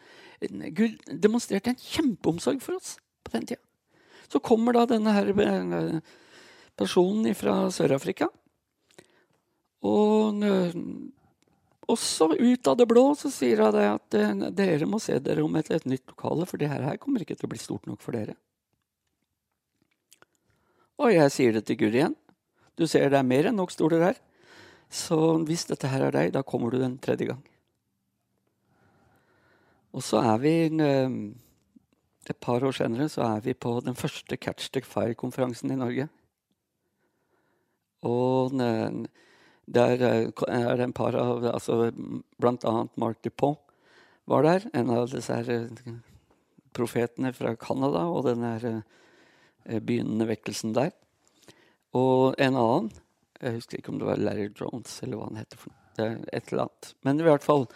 Gud 0.72 0.98
demonstrerte 1.22 1.70
en 1.70 1.82
kjempeomsorg 1.82 2.62
for 2.62 2.78
oss 2.78 2.96
på 3.24 3.34
den 3.34 3.46
tida. 3.46 3.60
Så 4.32 4.40
kommer 4.40 4.72
da 4.72 4.86
denne 4.88 5.12
her 5.12 5.28
eh, 5.28 5.98
personen 6.76 7.34
fra 7.36 7.66
Sør-Afrika. 7.70 8.30
Og 9.82 10.38
også 11.90 12.30
ut 12.38 12.68
av 12.70 12.76
det 12.78 12.86
blå 12.90 13.04
så 13.18 13.30
sier 13.32 13.62
hun 13.64 13.76
at 13.82 14.16
eh, 14.18 14.48
dere 14.54 14.86
må 14.88 15.00
se 15.02 15.18
dere 15.18 15.42
om 15.42 15.56
et, 15.58 15.70
et 15.74 15.86
nytt 15.88 16.06
lokale, 16.14 16.46
for 16.46 16.60
det 16.60 16.70
her 16.70 16.84
kommer 17.02 17.24
ikke 17.24 17.36
til 17.38 17.48
å 17.48 17.52
bli 17.52 17.60
stort 17.60 17.88
nok 17.90 18.02
for 18.04 18.14
dere. 18.16 18.36
Og 21.02 21.10
jeg 21.10 21.32
sier 21.34 21.56
det 21.56 21.64
til 21.66 21.80
Gud 21.80 21.96
igjen. 21.96 22.14
Du 22.78 22.86
ser 22.86 23.10
det 23.10 23.18
er 23.18 23.26
mer 23.26 23.48
enn 23.48 23.58
nok 23.58 23.72
stoler 23.74 24.04
her. 24.06 24.20
Så 24.92 25.16
hvis 25.48 25.64
dette 25.66 25.88
her 25.90 26.06
er 26.06 26.14
deg, 26.14 26.34
da 26.34 26.44
kommer 26.46 26.70
du 26.70 26.78
den 26.78 26.98
tredje 27.02 27.30
gang. 27.32 27.40
Og 29.92 30.04
så 30.04 30.22
er 30.22 30.38
vi 30.40 30.54
eh, 30.70 31.16
Et 32.30 32.38
par 32.38 32.62
år 32.62 32.72
senere 32.76 33.08
så 33.10 33.24
er 33.26 33.40
vi 33.42 33.52
på 33.52 33.80
den 33.82 33.96
første 33.98 34.36
Catch 34.36 34.70
the 34.70 34.80
Fire-konferansen 34.86 35.72
i 35.74 35.76
Norge. 35.76 36.06
Og 38.06 38.54
eh, 38.62 39.02
der 39.72 40.02
er 40.02 40.76
det 40.76 40.86
en 40.86 40.96
par 40.96 41.16
av 41.16 41.44
altså 41.48 41.90
Blant 42.40 42.64
annet 42.68 42.96
Mark 43.00 43.22
Dupont 43.24 43.58
var 44.28 44.44
der. 44.46 44.66
En 44.76 44.90
av 44.92 45.10
disse 45.10 45.34
her 45.34 45.48
eh, 45.50 45.94
profetene 46.76 47.32
fra 47.36 47.54
Canada 47.56 48.06
og 48.08 48.28
den 48.28 48.82
begynnende 49.64 50.28
vekkelsen 50.30 50.72
der. 50.76 50.92
Og 51.96 52.34
en 52.40 52.56
annen 52.56 52.92
jeg 53.42 53.56
husker 53.58 53.80
ikke 53.80 53.90
om 53.90 53.98
det 53.98 54.06
var 54.06 54.20
Larry 54.22 54.48
Jones 54.54 55.00
eller 55.02 55.18
hva 55.18 55.26
han 55.26 55.40
heter. 55.40 55.58
for 55.58 55.74
et 55.98 56.52
eller 56.52 56.62
annet. 56.62 56.94
Men 57.02 57.20
i 57.20 57.24
hvert 57.26 57.44
fall, 57.44 57.66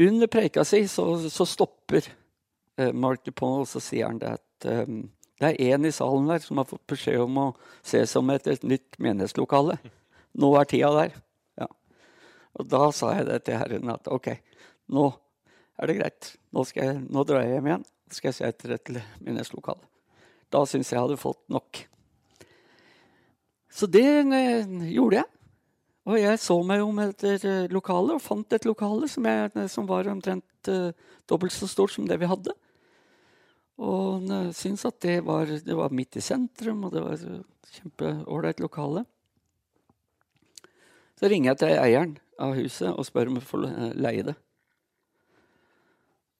under 0.00 0.26
preika 0.26 0.64
si 0.66 0.86
så, 0.88 1.04
så 1.30 1.46
stopper 1.46 2.08
Mark 2.96 3.24
DuPont, 3.26 3.62
og 3.62 3.68
så 3.68 3.82
sier 3.84 4.08
han 4.08 4.18
det 4.22 4.32
at 4.38 4.66
um, 4.88 5.04
det 5.42 5.50
er 5.50 5.74
én 5.74 5.86
i 5.86 5.92
salen 5.92 6.28
der 6.30 6.42
som 6.42 6.60
har 6.60 6.68
fått 6.70 6.84
beskjed 6.90 7.20
om 7.24 7.38
å 7.42 7.46
se 7.82 8.00
som 8.06 8.30
et, 8.30 8.46
et 8.46 8.62
nytt 8.62 8.98
menighetslokale. 9.02 9.76
Nå 10.38 10.52
er 10.58 10.68
tida 10.70 10.92
der. 10.96 11.16
Og 12.60 12.68
da 12.68 12.88
sa 12.92 13.14
jeg 13.16 13.28
det 13.30 13.38
til 13.46 13.58
Herren 13.60 13.94
at 13.94 14.10
OK, 14.12 14.28
nå 14.92 15.06
er 15.80 15.88
det 15.88 15.98
greit. 15.98 16.32
Nå, 16.52 16.64
jeg, 16.76 16.98
nå 17.08 17.24
drar 17.28 17.46
jeg 17.46 17.56
hjem 17.56 17.70
igjen. 17.70 17.86
og 17.86 18.16
skal 18.16 18.28
jeg 18.28 18.38
se 18.38 18.50
etter 18.50 18.76
et 18.76 18.92
minneslokale. 19.24 19.88
Da 20.52 20.64
syns 20.68 20.90
jeg 20.92 20.98
jeg 20.98 21.06
hadde 21.06 21.20
fått 21.20 21.42
nok. 21.52 21.84
Så 23.72 23.88
det 23.88 24.04
eh, 24.04 24.74
gjorde 24.92 25.22
jeg. 25.22 25.28
Og 26.02 26.18
jeg 26.18 26.40
så 26.42 26.56
meg 26.66 26.82
om 26.84 26.98
etter 27.00 27.46
eh, 27.48 27.70
lokale, 27.72 28.18
og 28.18 28.24
fant 28.24 28.52
et 28.52 28.66
lokale 28.68 29.08
som, 29.08 29.24
jeg, 29.24 29.52
eh, 29.56 29.70
som 29.70 29.86
var 29.88 30.10
omtrent 30.12 30.68
uh, 30.68 30.90
dobbelt 31.30 31.54
så 31.54 31.68
stort 31.70 31.94
som 31.94 32.04
det 32.06 32.18
vi 32.20 32.28
hadde. 32.28 32.52
Og 33.82 34.28
syntes 34.54 34.84
at 34.86 34.98
det 35.02 35.22
var, 35.26 35.48
det 35.48 35.74
var, 35.74 35.94
midt 35.94 36.18
i 36.20 36.22
sentrum, 36.22 36.84
og 36.86 36.92
det 36.92 37.00
var 37.02 37.16
et 37.16 37.72
kjempeålreit 37.78 38.60
lokale. 38.62 39.06
Så 41.18 41.30
ringer 41.32 41.52
jeg 41.52 41.62
til 41.62 41.80
eieren 41.80 42.12
av 42.40 42.54
huset 42.56 42.90
og 42.92 43.06
spør 43.06 43.30
om 43.30 43.38
vi 43.38 43.44
får 43.44 43.66
leie 43.98 44.24
det. 44.30 44.36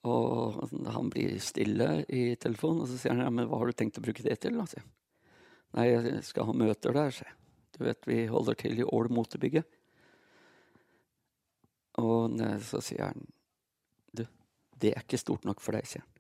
Og 0.09 0.65
han 0.91 1.11
blir 1.13 1.37
stille 1.43 2.03
i 2.11 2.25
telefonen, 2.43 2.83
og 2.83 2.91
så 2.91 2.99
sier 2.99 3.15
han 3.15 3.23
ja, 3.23 3.31
men 3.31 3.47
hva 3.51 3.61
har 3.61 3.71
du 3.71 3.79
tenkt 3.79 4.01
å 4.01 4.05
bruke 4.05 4.25
det 4.25 4.41
til? 4.43 4.59
da. 4.59 4.83
Nei, 5.79 5.87
jeg 5.93 6.25
skal 6.27 6.49
ha 6.49 6.57
møter 6.57 6.97
der, 6.97 7.15
sier 7.15 7.31
jeg. 7.31 7.39
Du 7.73 7.85
vet, 7.87 8.09
vi 8.09 8.25
holder 8.29 8.59
til 8.59 8.81
i 8.83 8.85
Ål 8.85 9.09
motebygget. 9.15 9.79
Og 12.03 12.41
så 12.65 12.81
sier 12.85 13.13
han 13.13 13.27
Du, 14.17 14.25
det 14.81 14.93
er 14.93 15.05
ikke 15.05 15.21
stort 15.21 15.47
nok 15.49 15.61
for 15.65 15.77
deg, 15.77 15.87
sier 15.89 16.05
han. 16.05 16.11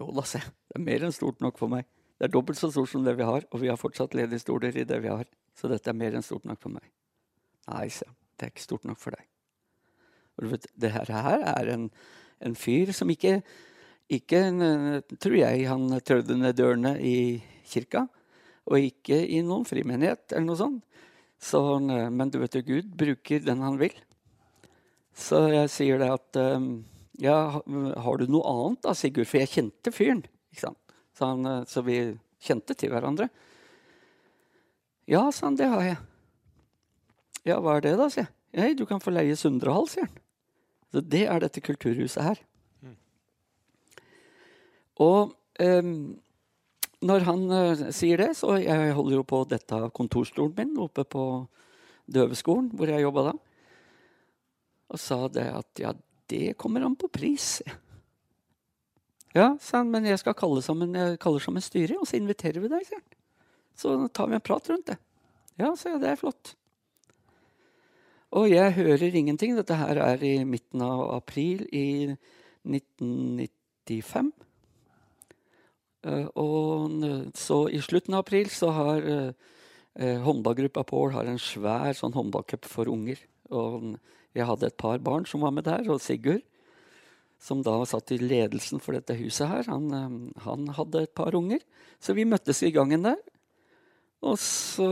Jo 0.00 0.10
da, 0.10 0.26
jeg. 0.26 0.42
Det 0.68 0.80
er 0.80 0.84
mer 0.88 1.06
enn 1.06 1.14
stort 1.14 1.40
nok 1.44 1.60
for 1.60 1.70
meg. 1.70 1.86
Det 2.18 2.26
er 2.26 2.34
dobbelt 2.34 2.58
så 2.58 2.70
stort 2.74 2.90
som 2.90 3.06
det 3.06 3.14
vi 3.18 3.26
har, 3.26 3.46
og 3.50 3.62
vi 3.62 3.70
har 3.70 3.78
fortsatt 3.78 4.14
ledige 4.18 4.42
stoler 4.42 4.74
i 4.76 4.86
det 4.88 4.98
vi 5.04 5.12
har. 5.12 5.24
Så 5.54 5.70
dette 5.70 5.90
er 5.90 5.98
mer 5.98 6.18
enn 6.18 6.26
stort 6.26 6.46
nok 6.48 6.60
for 6.62 6.74
meg. 6.74 6.90
Nei, 7.70 7.86
sier 7.92 8.10
han. 8.10 8.18
Det 8.34 8.46
er 8.46 8.52
ikke 8.52 8.66
stort 8.66 8.86
nok 8.88 9.00
for 9.00 9.14
deg. 9.14 9.26
Og 10.34 10.44
du 10.44 10.50
vet, 10.54 10.66
det 10.80 10.90
her 10.94 11.10
er 11.14 11.70
en, 11.74 11.88
en 12.42 12.56
fyr 12.58 12.90
som 12.96 13.10
ikke, 13.12 13.38
ikke 14.10 14.40
tror 15.22 15.36
jeg, 15.38 15.68
han 15.70 15.86
trødde 16.02 16.38
ned 16.40 16.56
dørene 16.58 16.96
i 16.98 17.16
kirka. 17.70 18.06
Og 18.64 18.80
ikke 18.80 19.20
i 19.28 19.42
noen 19.44 19.66
frimenighet 19.68 20.32
eller 20.32 20.48
noe 20.48 20.58
sånt. 20.58 20.82
Så, 21.44 21.60
men 21.82 22.30
du 22.32 22.38
vet 22.40 22.56
jo, 22.56 22.64
Gud 22.64 22.94
bruker 22.96 23.42
den 23.44 23.62
han 23.62 23.76
vil. 23.80 23.94
Så 25.14 25.44
jeg 25.52 25.70
sier 25.70 26.00
det 26.00 26.08
at 26.10 26.38
um, 26.56 26.78
ja, 27.22 27.60
har 27.60 28.18
du 28.18 28.24
noe 28.26 28.48
annet 28.50 28.80
da, 28.86 28.94
Sigurd? 28.96 29.28
For 29.30 29.42
jeg 29.42 29.52
kjente 29.52 29.92
fyren. 29.94 30.24
ikke 30.50 30.64
sant? 30.66 30.96
Så, 31.14 31.28
han, 31.28 31.66
så 31.70 31.84
vi 31.86 31.98
kjente 32.42 32.74
til 32.78 32.90
hverandre. 32.90 33.28
Ja, 35.10 35.28
sa 35.30 35.46
han, 35.50 35.58
det 35.60 35.68
har 35.70 35.84
jeg. 35.84 36.00
Ja, 37.44 37.60
hva 37.60 37.76
er 37.76 37.84
det, 37.84 37.94
da? 38.00 38.08
sier 38.12 38.26
jeg. 38.26 38.32
Hei, 38.54 38.74
du 38.78 38.84
kan 38.88 39.02
få 39.02 39.12
leie 39.12 39.36
Sundrehall, 39.36 39.88
sier 39.90 40.06
han. 40.06 40.20
Så 40.94 41.02
det 41.02 41.24
er 41.26 41.42
dette 41.42 41.62
kulturhuset 41.64 42.22
her. 42.22 42.40
Mm. 42.84 42.94
Og 45.02 45.34
um, 45.58 45.96
når 47.04 47.26
han 47.26 47.42
uh, 47.50 47.82
sier 47.92 48.22
det, 48.22 48.30
så 48.38 48.54
jeg 48.62 48.94
holder 48.96 49.18
jo 49.18 49.26
på 49.26 49.42
dette 49.50 49.80
kontorstolen 49.96 50.54
min 50.56 50.78
oppe 50.86 51.04
på 51.04 51.24
døveskolen, 52.14 52.70
hvor 52.78 52.88
jeg 52.88 53.04
jobba 53.04 53.28
da, 53.30 53.34
og 54.94 55.00
sa 55.00 55.24
det 55.32 55.48
at 55.50 55.82
ja, 55.82 55.92
det 56.30 56.54
kommer 56.60 56.84
an 56.86 56.94
på 56.96 57.10
pris. 57.12 57.58
Ja, 59.34 59.56
sa 59.60 59.80
han, 59.82 59.90
men 59.90 60.06
jeg 60.06 60.20
skal 60.22 60.36
kalle 60.38 60.62
sammen, 60.62 60.94
jeg 60.94 61.18
kaller 61.20 61.42
sammen 61.42 61.64
styret, 61.64 61.96
og 61.98 62.06
så 62.06 62.20
inviterer 62.20 62.62
vi 62.62 62.70
deg, 62.70 62.86
sier 62.86 63.02
han. 63.02 63.22
Så 63.74 63.96
tar 64.14 64.30
vi 64.30 64.38
en 64.38 64.44
prat 64.44 64.68
rundt 64.70 64.92
det. 64.92 65.00
Ja, 65.58 65.72
sa 65.74 65.96
jeg, 65.96 66.04
det 66.04 66.12
er 66.12 66.20
flott. 66.20 66.54
Og 68.34 68.50
jeg 68.50 68.74
hører 68.74 69.14
ingenting. 69.14 69.54
Dette 69.54 69.76
her 69.78 70.00
er 70.02 70.22
i 70.26 70.36
midten 70.48 70.82
av 70.82 71.04
april 71.14 71.62
i 71.70 72.10
1995. 72.66 74.32
Uh, 76.04 76.26
og 76.36 77.04
så 77.38 77.60
i 77.72 77.80
slutten 77.80 78.16
av 78.16 78.24
april 78.24 78.50
så 78.52 78.72
har 78.74 79.06
uh, 79.06 79.52
håndballgruppa 80.26 80.82
Pål 80.88 81.14
en 81.22 81.38
svær 81.40 81.94
sånn 81.96 82.16
håndballcup 82.16 82.66
for 82.68 82.90
unger. 82.90 83.22
Og 83.54 83.94
jeg 84.34 84.48
hadde 84.50 84.66
et 84.72 84.80
par 84.82 84.98
barn 84.98 85.28
som 85.30 85.46
var 85.46 85.54
med 85.54 85.68
der, 85.68 85.86
og 85.86 86.02
Sigurd, 86.02 86.42
som 87.38 87.62
da 87.62 87.76
satt 87.86 88.10
i 88.14 88.18
ledelsen 88.18 88.82
for 88.82 88.96
dette 88.96 89.14
huset 89.18 89.46
her, 89.50 89.68
han, 89.68 90.32
han 90.42 90.68
hadde 90.74 91.04
et 91.04 91.14
par 91.14 91.36
unger. 91.38 91.62
Så 92.02 92.16
vi 92.16 92.26
møttes 92.26 92.64
i 92.64 92.72
gangen 92.74 93.04
der. 93.06 93.20
Og 94.24 94.38
så, 94.40 94.88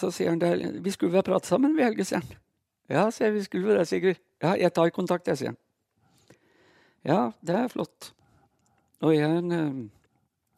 så 0.00 0.08
sier 0.10 0.32
han 0.32 0.40
der 0.40 0.80
Vi 0.80 0.94
skulle 0.94 1.12
vel 1.12 1.26
prate 1.26 1.50
sammen, 1.50 1.76
vi, 1.76 1.84
Helge, 1.84 2.08
sier 2.08 2.24
han. 2.24 2.41
Ja, 2.92 3.06
sier 3.08 3.30
jeg, 3.30 3.38
vi 3.38 3.46
skulle 3.46 3.78
det, 3.78 3.86
Sigurd. 3.88 4.20
Ja, 4.42 4.52
jeg 4.60 4.72
tar 4.76 4.92
kontakt, 4.92 5.30
jeg, 5.30 5.40
sier 5.40 5.54
han. 5.54 5.60
Ja, 7.08 7.20
det 7.40 7.56
er 7.56 7.70
flott. 7.72 8.12
Og 9.02 9.14
jeg 9.16 9.40
uh, 9.48 9.78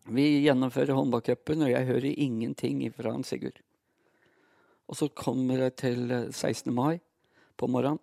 vi 0.05 0.25
gjennomfører 0.45 0.93
håndballcupen, 0.99 1.63
og 1.65 1.71
jeg 1.73 1.89
hører 1.89 2.11
ingenting 2.11 2.83
fra 2.93 3.15
han 3.15 3.25
Sigurd. 3.25 3.61
Og 4.85 4.99
så 4.99 5.09
kommer 5.09 5.63
jeg 5.65 5.77
til 5.81 6.03
16. 6.29 6.69
Eh, 6.69 6.75
mai 6.75 7.01
på 7.57 7.67
morgenen, 7.67 8.03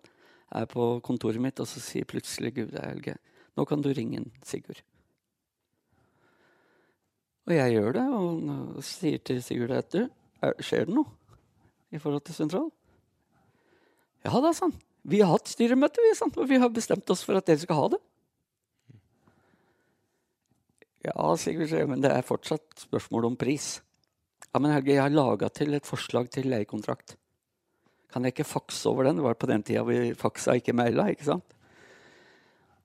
jeg 0.52 0.66
er 0.66 0.72
på 0.72 0.88
kontoret 1.04 1.40
mitt, 1.40 1.60
og 1.62 1.68
så 1.70 1.80
sier 1.80 2.08
plutselig 2.08 2.56
Gud 2.56 2.74
Helge, 2.74 3.14
nå 3.54 3.64
kan 3.68 3.84
du 3.84 3.92
ringe 3.94 4.24
Sigurd. 4.42 4.82
Og 7.46 7.54
jeg 7.54 7.76
gjør 7.76 7.92
det, 8.00 8.06
og 8.18 8.82
sier 8.86 9.22
til 9.22 9.42
Sigurd 9.42 9.76
at 9.76 9.94
du, 9.94 10.08
skjer 10.58 10.88
det 10.88 10.96
noe 10.96 11.06
i 11.94 12.00
forhold 12.02 12.26
til 12.26 12.34
sentral? 12.34 12.70
Ja 14.22 14.40
da, 14.40 14.52
sa 14.54 14.68
han. 14.68 14.74
Vi 15.02 15.18
har 15.20 15.32
hatt 15.32 15.50
styremøte, 15.50 16.02
vi, 16.04 16.12
og 16.14 16.48
vi 16.48 16.58
har 16.62 16.70
bestemt 16.70 17.10
oss 17.10 17.24
for 17.26 17.38
at 17.38 17.48
dere 17.48 17.62
skal 17.62 17.78
ha 17.78 17.86
det. 17.96 18.02
Ja, 21.02 21.32
Sigurd, 21.34 21.72
men 21.90 22.04
det 22.04 22.12
er 22.14 22.22
fortsatt 22.22 22.84
spørsmål 22.84 23.32
om 23.32 23.38
pris. 23.38 23.80
Ja, 24.52 24.60
men 24.60 24.70
Helge, 24.70 24.94
jeg 24.94 25.02
har 25.02 25.10
laga 25.10 25.48
til 25.50 25.74
et 25.74 25.88
forslag 25.88 26.30
til 26.30 26.46
leiekontrakt. 26.52 27.16
Kan 28.12 28.22
jeg 28.22 28.36
ikke 28.36 28.46
fakse 28.46 28.86
over 28.90 29.08
den? 29.08 29.18
Det 29.18 29.24
var 29.26 29.38
på 29.40 29.48
den 29.50 29.64
tida 29.66 29.82
vi 29.88 30.12
faksa, 30.14 30.54
ikke 30.60 30.76
maila. 30.76 31.08
ikke 31.10 31.26
sant? 31.32 31.56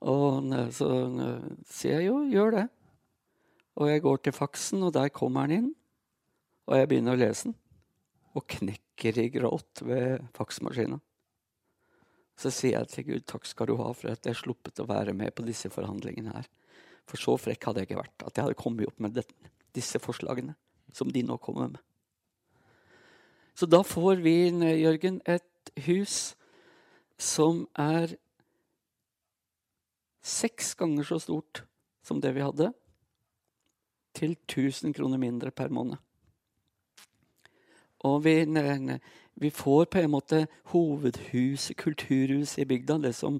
Og 0.02 0.50
så 0.74 0.88
sier 1.68 2.00
jeg 2.00 2.08
jo, 2.08 2.22
gjør 2.32 2.56
det. 2.56 2.66
Og 3.78 3.90
jeg 3.92 4.02
går 4.02 4.22
til 4.24 4.34
faksen, 4.34 4.82
og 4.82 4.94
der 4.96 5.12
kommer 5.14 5.46
han 5.46 5.54
inn. 5.54 5.68
Og 6.66 6.80
jeg 6.80 6.90
begynner 6.90 7.14
å 7.14 7.20
lese 7.20 7.50
den. 7.50 7.58
Og 8.34 8.46
knekker 8.58 9.20
i 9.22 9.28
gråt 9.34 9.84
ved 9.86 10.24
faksmaskina. 10.34 10.98
Så 12.38 12.52
sier 12.54 12.76
jeg 12.76 12.90
til 12.92 13.06
Gud 13.08 13.26
takk 13.26 13.48
skal 13.50 13.70
du 13.70 13.74
ha 13.80 13.90
for 13.96 14.12
at 14.12 14.22
jeg 14.22 14.36
har 14.36 14.40
sluppet 14.40 14.78
å 14.78 14.86
være 14.86 15.14
med 15.16 15.34
på 15.34 15.46
disse 15.46 15.70
forhandlingene 15.74 16.36
her. 16.36 16.46
For 17.08 17.18
så 17.18 17.34
frekk 17.40 17.66
hadde 17.66 17.82
jeg 17.82 17.90
ikke 17.90 18.02
vært 18.02 18.26
at 18.28 18.36
jeg 18.36 18.46
hadde 18.46 18.60
kommet 18.60 18.86
opp 18.86 19.02
med 19.02 19.16
det, 19.16 19.24
disse 19.74 19.98
forslagene 20.02 20.54
som 20.94 21.10
de 21.12 21.24
nå 21.26 21.38
kommer 21.42 21.72
med. 21.72 21.82
Så 23.58 23.66
da 23.66 23.80
får 23.82 24.22
vi, 24.22 24.36
Jørgen, 24.78 25.18
et 25.26 25.72
hus 25.88 26.36
som 27.18 27.64
er 27.74 28.14
seks 30.22 30.76
ganger 30.78 31.08
så 31.08 31.18
stort 31.22 31.64
som 32.06 32.20
det 32.22 32.36
vi 32.36 32.44
hadde, 32.44 32.70
til 34.14 34.36
1000 34.46 34.94
kroner 34.94 35.18
mindre 35.20 35.50
per 35.54 35.72
måned. 35.74 35.98
Og 38.06 38.22
vi, 38.22 38.36
vi 39.40 39.50
får 39.54 39.88
på 39.92 40.02
en 40.02 40.12
måte 40.12 40.46
hovedhuset, 40.72 41.76
kulturhuset 41.78 42.62
i 42.64 42.68
bygda, 42.68 42.98
det 43.04 43.14
som 43.16 43.38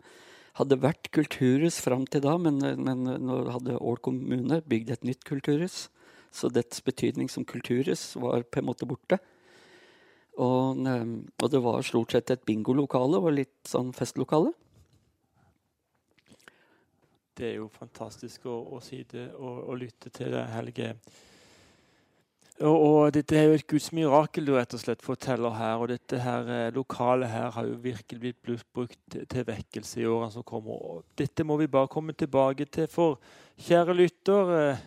hadde 0.58 0.80
vært 0.82 1.10
kulturhus 1.14 1.78
fram 1.82 2.06
til 2.10 2.22
da, 2.24 2.34
men, 2.38 2.58
men 2.82 3.06
nå 3.22 3.38
hadde 3.54 3.78
Ål 3.78 3.98
kommune 4.02 4.60
bygd 4.66 4.94
et 4.94 5.06
nytt 5.06 5.26
kulturhus. 5.26 5.86
Så 6.34 6.50
dets 6.52 6.82
betydning 6.84 7.30
som 7.32 7.46
kulturhus 7.48 8.12
var 8.20 8.44
på 8.44 8.60
en 8.60 8.68
måte 8.68 8.86
borte. 8.88 9.20
Og, 10.38 10.78
og 10.78 11.50
det 11.50 11.60
var 11.64 11.86
stort 11.86 12.14
sett 12.14 12.30
et 12.30 12.44
bingolokale 12.46 13.18
og 13.18 13.32
litt 13.34 13.56
sånn 13.66 13.90
festlokale. 13.96 14.52
Det 17.38 17.52
er 17.52 17.56
jo 17.60 17.68
fantastisk 17.70 18.46
å, 18.50 18.56
å 18.74 18.78
si 18.82 19.04
det 19.10 19.28
og, 19.36 19.64
og 19.70 19.80
lytte 19.82 20.10
til 20.14 20.34
det, 20.34 20.44
Helge. 20.50 20.92
Og, 22.58 22.74
og, 22.74 23.12
Dette 23.14 23.36
er 23.38 23.44
jo 23.46 23.54
et 23.54 23.66
Guds 23.70 23.92
mirakel 23.94 24.48
du 24.48 24.56
rett 24.56 24.72
og 24.74 24.80
slett 24.82 25.02
forteller 25.06 25.54
her. 25.54 25.78
og 25.78 25.92
Dette 25.92 26.18
her 26.18 26.48
eh, 26.50 26.70
lokalet 26.74 27.30
her 27.30 27.52
har 27.54 27.66
jo 27.68 27.76
virkelig 27.84 28.32
blitt 28.42 28.66
brukt 28.74 28.98
til, 29.14 29.44
vekkelse 29.46 30.00
i 30.02 30.06
årene 30.10 30.34
som 30.34 30.46
kommer. 30.46 30.80
Og 30.90 31.04
dette 31.18 31.46
må 31.46 31.54
vi 31.60 31.70
bare 31.70 31.90
komme 31.92 32.16
tilbake 32.18 32.66
til. 32.66 32.88
For 32.90 33.20
kjære 33.62 33.94
lytter, 33.94 34.50
eh, 34.56 34.82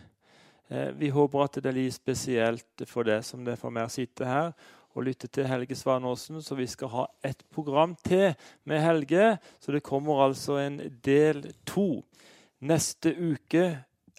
eh 0.68 0.90
vi 1.00 1.08
håper 1.08 1.44
at 1.46 1.56
det 1.62 1.70
er 1.70 1.78
litt 1.78 1.96
spesielt 1.96 2.84
for 2.90 3.08
deg 3.08 3.24
som 3.24 3.44
det 3.44 3.54
er 3.56 3.62
for 3.64 3.72
meg 3.72 3.88
å 3.88 3.94
sitte 3.96 4.28
her 4.28 4.52
og 4.92 5.06
lytte 5.06 5.30
til 5.32 5.48
Helge 5.48 5.76
Svanåsen. 5.76 6.42
Så 6.44 6.54
vi 6.58 6.66
skal 6.68 6.92
ha 6.92 7.06
et 7.24 7.40
program 7.54 7.96
til 8.04 8.34
med 8.68 8.84
Helge. 8.84 9.38
Så 9.60 9.72
det 9.72 9.82
kommer 9.82 10.26
altså 10.26 10.60
en 10.60 10.76
del 11.04 11.54
to. 11.64 12.04
Neste 12.60 13.16
uke 13.16 13.64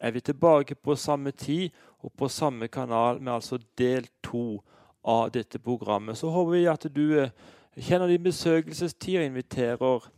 er 0.02 0.12
vi 0.12 0.22
tilbake 0.22 0.76
på 0.76 0.96
samme 0.96 1.32
tid 1.32 1.70
og 2.04 2.12
på 2.18 2.28
samme 2.28 2.68
kanal 2.68 3.22
med 3.22 3.34
altså 3.34 3.60
del 3.78 4.08
to 4.24 4.64
av 5.04 5.32
dette 5.32 5.60
programmet. 5.60 6.18
Så 6.18 6.32
håper 6.32 6.52
vi 6.52 6.66
at 6.72 6.88
du 6.96 7.20
eh, 7.20 7.32
kjenner 7.78 8.08
din 8.08 8.24
besøkelsestid 8.24 9.20
og 9.20 9.26
inviterer 9.26 10.10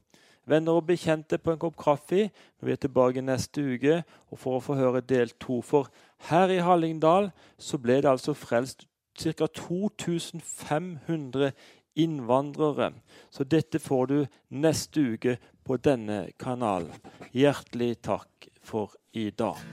venner 0.46 0.78
og 0.78 0.88
bekjente 0.88 1.38
på 1.42 1.54
en 1.54 1.62
kopp 1.62 1.78
kaffe 1.82 2.30
når 2.30 2.68
vi 2.68 2.74
er 2.74 2.82
tilbake 2.82 3.24
neste 3.26 3.62
uke 3.62 4.02
og 4.30 4.40
for 4.40 4.58
å 4.58 4.64
få 4.64 4.78
høre 4.80 5.02
del 5.02 5.34
to. 5.42 5.62
For 5.66 5.90
her 6.30 6.54
i 6.54 6.62
Hallingdal 6.66 7.32
så 7.58 7.82
ble 7.82 8.02
det 8.02 8.12
altså 8.12 8.38
frelst 8.38 8.88
ca. 9.16 9.48
2500 9.48 11.52
innvandrere. 11.96 12.92
Så 13.32 13.46
dette 13.48 13.80
får 13.80 14.08
du 14.12 14.18
neste 14.50 15.16
uke 15.16 15.38
på 15.66 15.78
denne 15.78 16.26
kanalen. 16.40 16.94
Hjertelig 17.34 17.96
takk 18.04 18.50
for 18.66 18.92
i 19.14 19.30
dag. 19.30 19.66